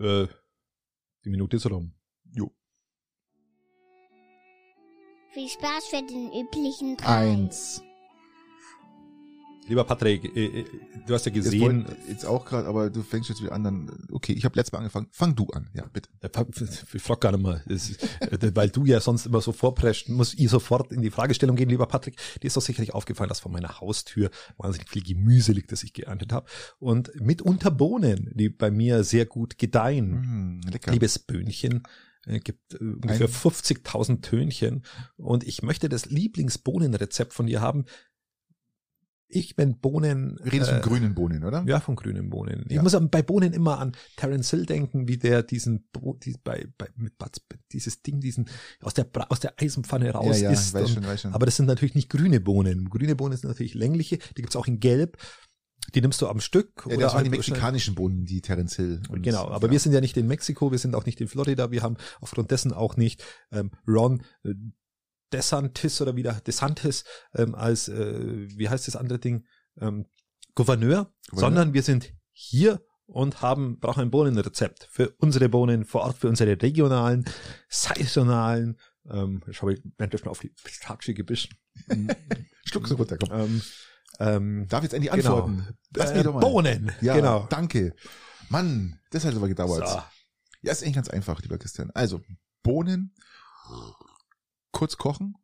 [0.00, 0.26] Äh,
[1.24, 1.94] die Minute ist rum.
[2.32, 2.52] Jo.
[5.32, 7.82] Viel Spaß für den üblichen Preis.
[9.68, 10.64] Lieber Patrick, äh, äh,
[11.06, 13.64] du hast ja Jetzt, gesehen, wollt, jetzt auch gerade, aber du fängst jetzt wieder an.
[13.64, 15.08] Dann, okay, ich habe letztes Mal angefangen.
[15.10, 16.08] Fang du an, ja, bitte.
[16.92, 20.34] Ich frage gar nicht mehr, ist, äh, weil du ja sonst immer so vorprescht, muss
[20.34, 22.16] ich sofort in die Fragestellung gehen, lieber Patrick.
[22.42, 25.92] Dir ist doch sicherlich aufgefallen, dass vor meiner Haustür wahnsinnig viel Gemüse liegt, das ich
[25.92, 26.46] geerntet habe.
[26.78, 30.60] Und mitunter Bohnen, die bei mir sehr gut gedeihen.
[30.60, 30.92] Mm, lecker.
[30.92, 31.82] Liebes Böhnchen,
[32.26, 34.84] gibt äh, ungefähr 50.000 Tönchen
[35.16, 37.84] und ich möchte das Lieblingsbohnenrezept von dir haben.
[39.28, 40.38] Ich bin Bohnen.
[40.38, 41.64] Redest äh, von grünen Bohnen, oder?
[41.66, 42.64] Ja, von grünen Bohnen.
[42.68, 45.88] Ich muss bei Bohnen immer an Terence Hill denken, wie der diesen
[46.24, 47.32] die, bei, bei mit Bud,
[47.72, 48.48] dieses Ding, diesen
[48.82, 50.74] aus der aus der Eisenpfanne raus ja, ja, ist.
[50.74, 51.34] Weiß und, schon, weiß schon.
[51.34, 52.88] Aber das sind natürlich nicht grüne Bohnen.
[52.88, 54.18] Grüne Bohnen sind natürlich längliche.
[54.18, 55.18] Die gibt's auch in Gelb.
[55.94, 56.84] Die nimmst du am Stück.
[56.86, 59.02] Ja, oder das waren die mexikanischen Bohnen, die Terence Hill.
[59.08, 59.72] Und, genau, aber ja.
[59.72, 62.50] wir sind ja nicht in Mexiko, wir sind auch nicht in Florida, wir haben aufgrund
[62.50, 63.22] dessen auch nicht
[63.52, 64.54] ähm, Ron äh,
[65.32, 67.04] DeSantis oder wieder DeSantis
[67.34, 69.46] ähm, als, äh, wie heißt das andere Ding,
[69.80, 70.06] ähm,
[70.54, 76.02] Gouverneur, Gouverneur, sondern wir sind hier und haben, brauchen ein Bohnenrezept für unsere Bohnen vor
[76.02, 77.24] Ort, für unsere regionalen,
[77.68, 78.78] saisonalen,
[79.10, 81.50] ähm, ich habe währenddessen auf die Pistache gebissen.
[82.64, 83.30] Schluck so runter, komm.
[83.32, 83.62] Ähm,
[84.18, 85.56] ähm, Darf jetzt endlich antworten?
[85.56, 85.76] Genau.
[85.94, 86.40] Lass mich äh.
[86.40, 86.92] Bohnen.
[87.00, 87.46] Ja, genau.
[87.50, 87.94] danke.
[88.48, 89.88] Mann, das hat aber gedauert.
[89.88, 90.02] So.
[90.62, 91.90] Ja, ist eigentlich ganz einfach, lieber Christian.
[91.92, 92.20] Also,
[92.62, 93.14] Bohnen,
[94.76, 95.36] kurz kochen,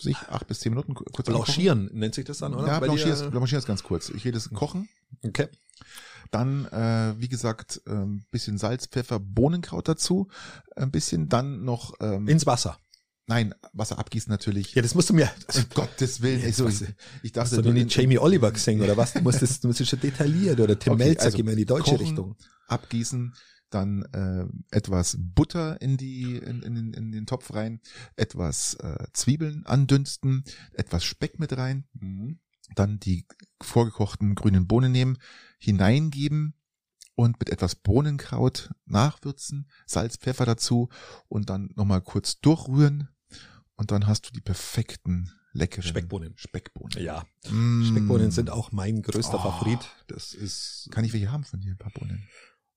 [0.00, 1.98] sich acht bis zehn Minuten kurz Blanchieren ankochen.
[1.98, 2.66] nennt sich das dann, oder?
[2.66, 4.10] Ja, blanchieren, blanchieren ist ganz kurz.
[4.10, 4.88] Ich rede es kochen.
[5.24, 5.48] Okay.
[6.30, 10.28] Dann, äh, wie gesagt, ein äh, bisschen Salz, Pfeffer, Bohnenkraut dazu.
[10.76, 11.94] Ein bisschen dann noch...
[12.00, 12.78] Ähm, Ins Wasser.
[13.26, 14.74] Nein, Wasser abgießen natürlich.
[14.74, 15.30] Ja, das musst du mir.
[15.54, 16.42] Um Gottes Willen.
[16.44, 16.82] Also, ich,
[17.22, 19.12] ich dachte, Hast du den Jamie Oliver gesehen oder was?
[19.12, 21.52] Du musst das, du musst das schon detailliert oder Tim okay, Melzer also, gehen wir
[21.52, 22.36] in die deutsche kochen, Richtung.
[22.66, 23.32] Abgießen,
[23.70, 27.80] dann äh, etwas Butter in die in, in, in den Topf rein,
[28.16, 32.40] etwas äh, Zwiebeln andünsten, etwas Speck mit rein, mhm.
[32.74, 33.26] dann die
[33.62, 35.18] vorgekochten grünen Bohnen nehmen,
[35.58, 36.54] hineingeben
[37.14, 40.88] und mit etwas Bohnenkraut nachwürzen, Salz, Pfeffer dazu
[41.28, 43.08] und dann nochmal kurz durchrühren
[43.76, 46.34] und dann hast du die perfekten leckeren Speckbohnen.
[46.36, 47.02] Speckbohnen.
[47.02, 47.24] Ja.
[47.50, 47.84] Mm.
[47.84, 49.50] Speckbohnen sind auch mein größter Oh.
[49.50, 49.80] Favorit.
[50.06, 50.88] Das ist.
[50.90, 52.28] Kann ich welche haben von dir, ein paar Bohnen?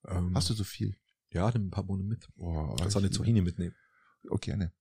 [0.08, 0.96] Ähm, Hast du so viel?
[1.32, 2.28] Ja, nimm ein paar Bohnen mit.
[2.36, 3.76] Boah, Kannst auch eine Zucchini mitnehmen.
[4.30, 4.72] Okay, gerne.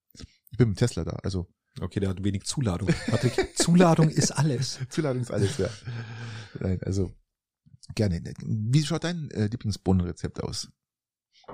[0.51, 1.47] Ich bin mit Tesla da, also
[1.79, 2.89] Okay, der hat wenig Zuladung.
[3.07, 4.79] Patrick, Zuladung ist alles.
[4.89, 5.69] Zuladung ist alles, ja.
[6.59, 7.11] Nein, also
[7.95, 8.21] gerne.
[8.43, 10.69] Wie schaut dein äh, Lieblingsbohnenrezept aus?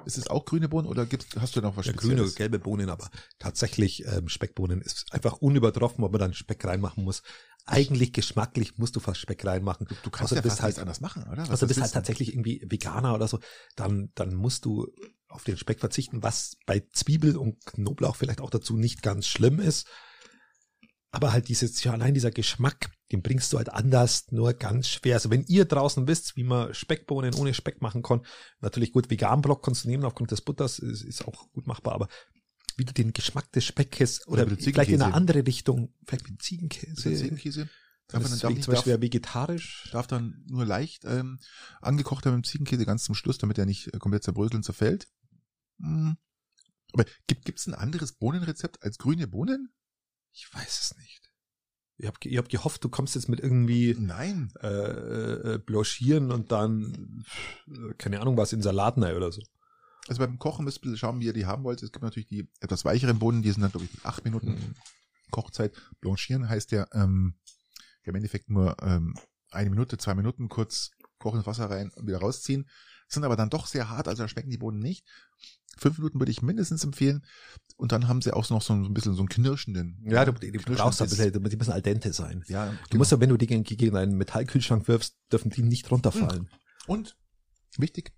[0.06, 2.32] Ist es auch grüne Bohnen oder gibt's, hast du noch was Ja, grüne Spezielles?
[2.34, 3.10] oder gelbe Bohnen, aber
[3.40, 7.22] tatsächlich ähm, Speckbohnen ist einfach unübertroffen, ob man dann Speck reinmachen muss.
[7.66, 9.88] Eigentlich geschmacklich musst du fast Speck reinmachen.
[10.03, 11.44] Du kannst Außer ja du bist fast halt nichts anders machen, oder?
[11.44, 11.94] Was- Also bist halt du?
[11.95, 13.40] tatsächlich irgendwie Veganer oder so,
[13.76, 14.88] dann, dann musst du
[15.28, 19.60] auf den Speck verzichten, was bei Zwiebel und Knoblauch vielleicht auch dazu nicht ganz schlimm
[19.60, 19.88] ist.
[21.11, 25.15] Aber halt dieses, ja, allein dieser Geschmack, den bringst du halt anders, nur ganz schwer.
[25.15, 28.26] Also wenn ihr draußen wisst, wie man Speckbohnen ohne Speck machen kann,
[28.61, 32.07] natürlich gut, Vegan-Block kannst du nehmen aufgrund des Butters, ist, ist auch gut machbar, aber
[32.77, 36.41] wie du den Geschmack des Speckes oder, mit vielleicht in eine andere Richtung, vielleicht mit
[36.41, 37.69] Ziegenkäse, Ziegenkäse?
[38.07, 39.90] Darf, man, das darf, zum Beispiel darf, vegetarisch.
[39.91, 41.40] darf dann nur leicht ähm,
[41.81, 44.64] angekocht haben mit dem Ziegenkäse ganz zum Schluss, damit er nicht äh, komplett zerbröselt und
[44.64, 45.07] zerfällt.
[45.80, 46.18] Hm.
[46.94, 49.72] Aber gibt gibt's ein anderes Bohnenrezept als grüne Bohnen?
[50.31, 51.29] Ich weiß es nicht.
[52.00, 54.54] Ich habe ich hab gehofft, du kommst jetzt mit irgendwie Nein.
[54.62, 57.26] äh, äh, blanchieren und dann,
[57.98, 59.42] keine Ahnung, was in Salaten oder so.
[60.08, 61.84] Also beim Kochen müsst ihr schauen, wie ihr die haben wollt.
[61.84, 64.76] Es gibt natürlich die etwas weicheren Bohnen, die sind dann, glaube ich, acht Minuten Mhm.
[65.30, 65.74] Kochzeit.
[66.00, 67.36] Blanchieren heißt ja, ähm,
[68.06, 69.14] ja im Endeffekt nur ähm,
[69.52, 72.70] eine Minute, zwei Minuten kurz kochendes Wasser rein und wieder rausziehen.
[73.08, 75.06] Sind aber dann doch sehr hart, also da schmecken die Bohnen nicht.
[75.80, 77.26] Fünf Minuten würde ich mindestens empfehlen.
[77.78, 80.04] Und dann haben sie auch noch so ein bisschen so einen knirschenden.
[80.06, 82.44] Ja, du, du brauchst ein bisschen, die müssen al dente sein.
[82.48, 82.80] Ja, genau.
[82.90, 86.50] Du musst ja, wenn du die gegen, einen Metallkühlschrank wirfst, dürfen die nicht runterfallen.
[86.88, 87.18] Und
[87.78, 88.12] wichtig,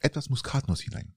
[0.00, 1.14] etwas Muskatnuss hinein.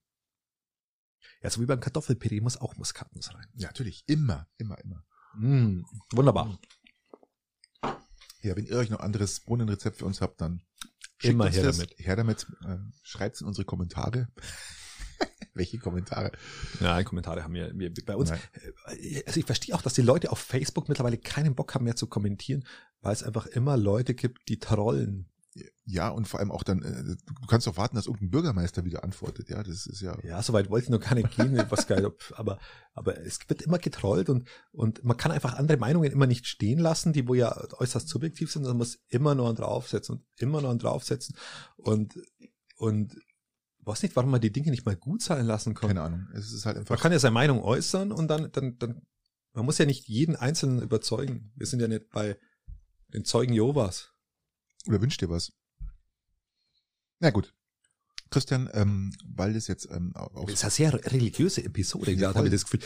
[1.42, 3.48] Ja, so wie beim Kartoffelpüree muss auch Muskatnuss rein.
[3.56, 4.04] Ja, natürlich.
[4.06, 5.04] Immer, immer, immer.
[5.36, 6.60] Mm, wunderbar.
[8.42, 10.62] Ja, wenn ihr euch noch anderes Bohnenrezept für uns habt, dann
[11.18, 11.78] schickt Immer her das.
[11.78, 11.96] damit.
[11.98, 12.48] Her damit.
[12.66, 14.28] Äh, Schreibt in unsere Kommentare.
[15.54, 16.32] Welche Kommentare?
[16.80, 18.30] Ja, Kommentare haben wir, wir bei uns.
[18.30, 18.40] Nein.
[18.86, 21.96] Äh, Also ich verstehe auch, dass die Leute auf Facebook mittlerweile keinen Bock haben mehr
[21.96, 22.66] zu kommentieren,
[23.02, 25.28] weil es einfach immer Leute gibt, die trollen.
[25.84, 29.04] Ja, und vor allem auch dann, äh, du kannst doch warten, dass irgendein Bürgermeister wieder
[29.04, 29.50] antwortet.
[29.50, 30.18] Ja, das ist ja.
[30.24, 32.58] Ja, soweit wollte ich noch gar nicht gehen, was geil, aber,
[32.94, 36.80] aber es wird immer getrollt und, und man kann einfach andere Meinungen immer nicht stehen
[36.80, 40.62] lassen, die wo ja äußerst subjektiv sind, man muss immer nur einen draufsetzen und immer
[40.62, 41.36] nur einen draufsetzen
[41.76, 42.18] und,
[42.78, 43.18] und,
[43.84, 45.90] weiß nicht, warum man die Dinge nicht mal gut sein lassen kann.
[45.90, 46.28] Keine Ahnung.
[46.34, 47.02] Es ist halt Man einfach.
[47.02, 49.02] kann ja seine Meinung äußern und dann, dann, dann,
[49.54, 51.52] man muss ja nicht jeden Einzelnen überzeugen.
[51.56, 52.38] Wir sind ja nicht bei
[53.14, 54.10] den Zeugen Jehovas.
[54.88, 55.52] Oder wünscht dir was?
[57.20, 57.54] Na gut.
[58.32, 62.48] Christian, ähm, weil das jetzt ähm, auf Das ist eine sehr religiöse Episode, gerade habe
[62.48, 62.80] ich das Gefühl.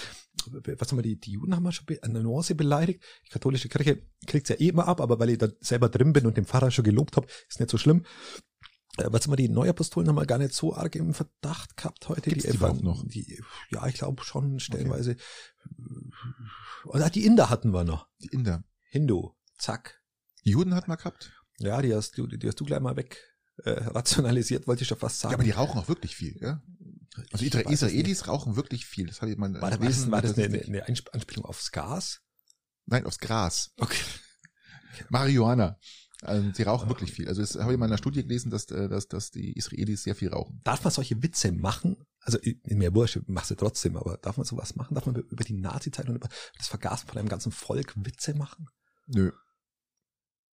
[0.80, 3.04] Was haben wir, die, die Juden haben wir schon eine Nuance beleidigt.
[3.28, 6.26] Die katholische Kirche kriegt's ja eh immer ab, aber weil ich da selber drin bin
[6.26, 8.04] und den Pfarrer schon gelobt habe, ist nicht so schlimm.
[8.98, 12.30] Äh, was immer die Neuapostolen haben wir gar nicht so arg im Verdacht gehabt heute.
[12.30, 13.06] Gibt's die überhaupt noch?
[13.08, 15.16] Die, ja, ich glaube schon stellenweise.
[16.86, 17.10] Okay.
[17.14, 18.08] die Inder hatten wir noch.
[18.20, 18.64] Die Inder.
[18.90, 19.32] Hindu.
[19.58, 20.02] Zack.
[20.46, 21.34] Die Juden hatten wir gehabt.
[21.60, 23.18] Ja, die hast du, die hast du gleich mal weg
[23.64, 25.32] äh, rationalisiert, wollte ich schon fast sagen.
[25.32, 26.62] Ja, aber die rauchen auch wirklich viel, ja?
[27.32, 29.08] Also Israelis rauchen wirklich viel.
[29.08, 29.62] Das ich mal war.
[29.62, 32.22] War das, war das eine, eine Anspielung aufs Gas?
[32.86, 33.72] Nein, aufs Gras.
[33.78, 34.02] Okay.
[35.10, 35.80] Marihuana.
[36.26, 37.28] Also, sie rauchen wirklich viel.
[37.28, 40.04] Also das habe ich mal in einer Studie gelesen, dass, äh, dass, dass die Israelis
[40.04, 40.62] sehr viel rauchen.
[40.64, 41.98] Darf man solche Witze machen?
[42.20, 44.96] Also in mir Wurscht, machst du trotzdem, aber darf man sowas machen?
[44.96, 48.68] Darf man über die Nazi-Zeit und über das Vergasen von einem ganzen Volk Witze machen?
[49.08, 49.32] Nö.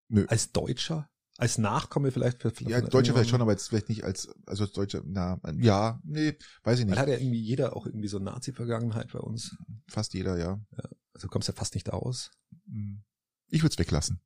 [0.09, 0.27] Nö.
[0.29, 1.09] Als Deutscher?
[1.39, 2.43] Als Nachkomme vielleicht?
[2.43, 5.99] Für, ja, Deutscher vielleicht schon, aber jetzt vielleicht nicht als, also als Deutscher, na, ja,
[6.05, 6.95] nee, weiß ich nicht.
[6.95, 9.57] Weil hat ja irgendwie jeder auch irgendwie so Nazi-Vergangenheit bei uns.
[9.89, 10.61] Fast jeder, ja.
[10.77, 10.85] ja
[11.15, 12.31] also kommst ja fast nicht aus.
[12.67, 13.03] Hm.
[13.49, 14.21] Ich würde es weglassen.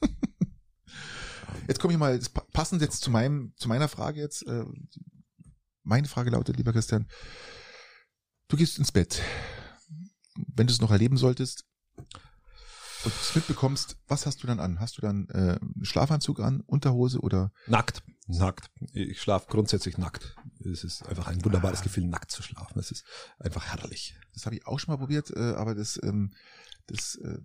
[1.68, 2.18] jetzt komme ich mal,
[2.52, 4.46] passend jetzt zu meinem, zu meiner Frage jetzt.
[4.46, 4.64] Äh,
[5.82, 7.08] meine Frage lautet, lieber Christian,
[8.48, 9.20] du gehst ins Bett.
[10.34, 11.64] Wenn du es noch erleben solltest,
[13.04, 14.80] und du mitbekommst, was hast du dann an?
[14.80, 17.52] Hast du dann äh, einen Schlafanzug an, Unterhose oder?
[17.66, 18.02] Nackt.
[18.26, 18.70] Nackt.
[18.92, 20.34] Ich schlafe grundsätzlich nackt.
[20.64, 21.82] Es ist einfach ein wunderbares ah.
[21.82, 22.78] Gefühl, nackt zu schlafen.
[22.78, 23.04] Es ist
[23.38, 24.16] einfach herrlich.
[24.32, 26.32] Das habe ich auch schon mal probiert, äh, aber das, ähm,
[26.86, 27.38] das äh,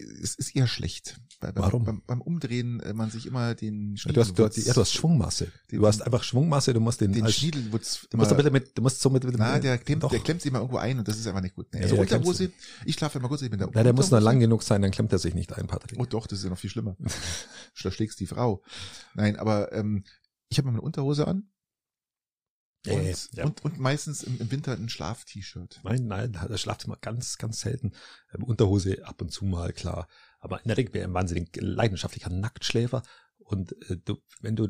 [0.00, 1.20] es ist eher schlecht.
[1.40, 1.84] Bei, beim, Warum?
[1.84, 4.14] Beim, beim Umdrehen äh, man sich immer den Schniedel.
[4.14, 5.52] Du hast, du, hast, ja, du hast Schwungmasse.
[5.70, 8.06] Den, du hast einfach Schwungmasse, du musst den, den Schniedelwutz.
[8.10, 10.10] Du musst bitte mit, du musst so mit, mit Na, der klemmt, doch.
[10.10, 11.66] der klemmt sich immer irgendwo ein und das ist einfach nicht gut.
[11.72, 12.50] Nee, also ja, Unterhose,
[12.84, 13.68] ich schlafe immer kurz, ich bin da.
[13.72, 15.98] Na, der muss nur lang genug sein, dann klemmt er sich nicht ein, Patrick.
[15.98, 16.96] Oh doch, das ist ja noch viel schlimmer.
[17.82, 18.62] da schlägst die Frau.
[19.14, 20.04] Nein, aber ähm,
[20.48, 21.48] ich habe meine Unterhose an
[22.86, 23.44] und, ja.
[23.44, 25.80] und, und meistens im, im Winter ein Schlaf-T-Shirt.
[25.84, 27.92] Nein, nein, das Schlafzimmer ganz, ganz selten.
[28.32, 30.08] Ähm, Unterhose ab und zu mal, klar.
[30.38, 33.02] Aber in der Regel wäre ein wahnsinnig leidenschaftlicher Nacktschläfer.
[33.38, 34.68] Und äh, du, wenn du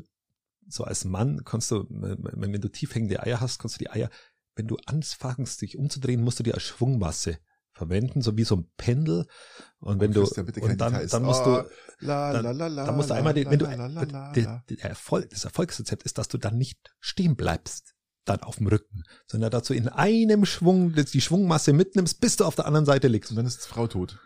[0.69, 3.91] so als Mann kannst du, wenn, wenn du tief hängende Eier hast, kannst du die
[3.91, 4.11] Eier,
[4.55, 7.39] wenn du anfängst, dich umzudrehen, musst du die als Schwungmasse
[7.73, 9.27] verwenden, so wie so ein Pendel.
[9.81, 11.65] Und wenn oh, du, und dann, dann musst du,
[12.01, 16.39] dann, dann musst du einmal, den, wenn du, der Erfolg, das Erfolgsrezept ist, dass du
[16.39, 17.96] dann nicht stehen bleibst
[18.29, 22.57] dann auf dem Rücken, sondern dazu in einem Schwung die Schwungmasse mitnimmst, bis du auf
[22.57, 23.31] der anderen Seite liegst.
[23.31, 24.19] Und dann ist die Frau tot.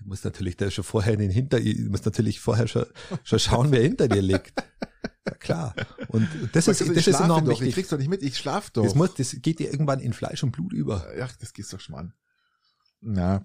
[0.00, 2.86] Du musst natürlich da schon vorher den hinter, du musst natürlich vorher schon,
[3.22, 4.52] schon schauen, wer hinter dir liegt.
[5.26, 5.74] Ja, klar.
[6.08, 7.68] Und das ist, das ist enorm doch, wichtig.
[7.68, 8.84] Ich krieg's doch nicht mit, ich schlaf doch.
[8.84, 11.16] Das, muss, das geht dir irgendwann in Fleisch und Blut über.
[11.16, 12.14] Ja, das gehst doch schon mal an.
[13.16, 13.42] Ja.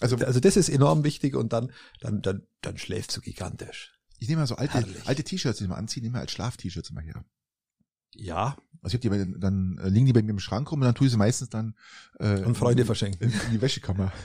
[0.00, 3.92] Also, also das ist enorm wichtig und dann, dann, dann, dann schläfst du gigantisch.
[4.18, 6.90] Ich nehme mal so alte, alte T-Shirts, die ich mal anziehe, nehme mal als Schlaf-T-Shirts
[6.90, 7.24] immer her.
[8.12, 8.56] Ja.
[8.84, 10.94] Also ich habe die dann äh, liegen die bei mir im Schrank rum und dann
[10.94, 11.74] tue ich sie meistens dann
[12.20, 14.12] äh, und Freunde verschenken in, in die Wäschekammer.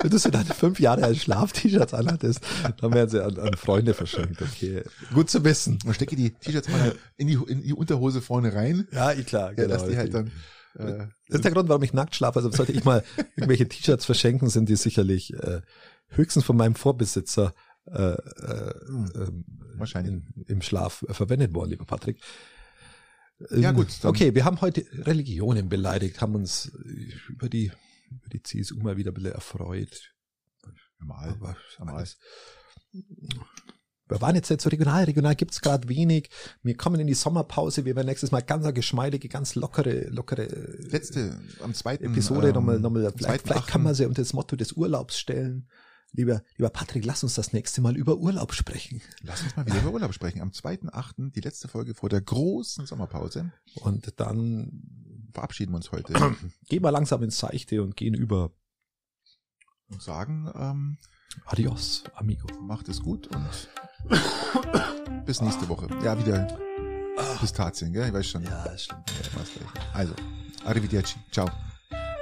[0.00, 2.40] Wenn du sie dann fünf Jahre als Schlaf-T-Shirts anhattest,
[2.80, 4.40] dann werden sie an, an Freunde verschenkt.
[4.40, 5.78] Okay, gut zu wissen.
[5.84, 8.86] Man stecke die T-Shirts mal in die, in die Unterhose vorne rein.
[8.92, 9.68] Ja, eh klar, genau.
[9.68, 10.30] Ja, dass die halt dann
[10.78, 12.38] äh, das ist der Grund, warum ich nackt schlafe.
[12.38, 13.02] Also sollte ich mal
[13.36, 15.62] irgendwelche T-Shirts verschenken, sind die sicherlich äh,
[16.08, 17.52] höchstens von meinem Vorbesitzer
[17.86, 19.44] äh, äh, hm.
[19.76, 22.20] wahrscheinlich in, im Schlaf äh, verwendet worden, lieber Patrick.
[23.50, 23.88] Ja ähm, gut.
[24.02, 26.72] Okay, wir haben heute Religionen beleidigt, haben uns
[27.28, 27.72] über die
[28.10, 30.12] über die CSU mal wieder ein bisschen erfreut.
[30.98, 31.28] Normal.
[31.30, 32.06] Aber normal.
[34.08, 35.04] Wir waren jetzt nicht so regional.
[35.04, 36.30] Regional gibt's gerade wenig.
[36.62, 37.84] Wir kommen in die Sommerpause.
[37.84, 40.46] Wir werden nächstes Mal ganz geschmeidige, ganz lockere, lockere
[40.90, 43.12] letzte am zweiten Episode ähm, nochmal, nochmal.
[43.16, 45.68] Vielleicht, vielleicht kann man sie unter das Motto des Urlaubs stellen.
[46.12, 49.00] Lieber, lieber Patrick, lass uns das nächste Mal über Urlaub sprechen.
[49.22, 50.40] Lass uns mal wieder über Urlaub sprechen.
[50.40, 53.52] Am 2.8., die letzte Folge vor der großen Sommerpause.
[53.76, 56.12] Und dann verabschieden wir uns heute.
[56.68, 58.52] Gehen wir langsam ins Seichte und gehen über.
[59.88, 60.98] Und sagen, ähm,
[61.46, 62.46] Adios, amigo.
[62.60, 63.68] Macht es gut und
[65.26, 65.88] bis nächste Woche.
[66.04, 66.46] Ja, wieder
[67.40, 68.08] Pistazien, gell?
[68.08, 68.42] Ich weiß schon.
[68.44, 69.10] Ja, das stimmt.
[69.92, 70.14] Also,
[70.64, 71.16] arrivederci.
[71.30, 71.50] Ciao.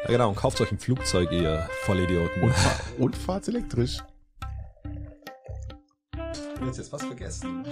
[0.05, 2.43] Ja genau, und kauft euch ein Flugzeug, ihr Vollidioten.
[2.43, 3.99] Und, fahr, und fahrt elektrisch.
[6.15, 7.65] Ich hab jetzt was vergessen.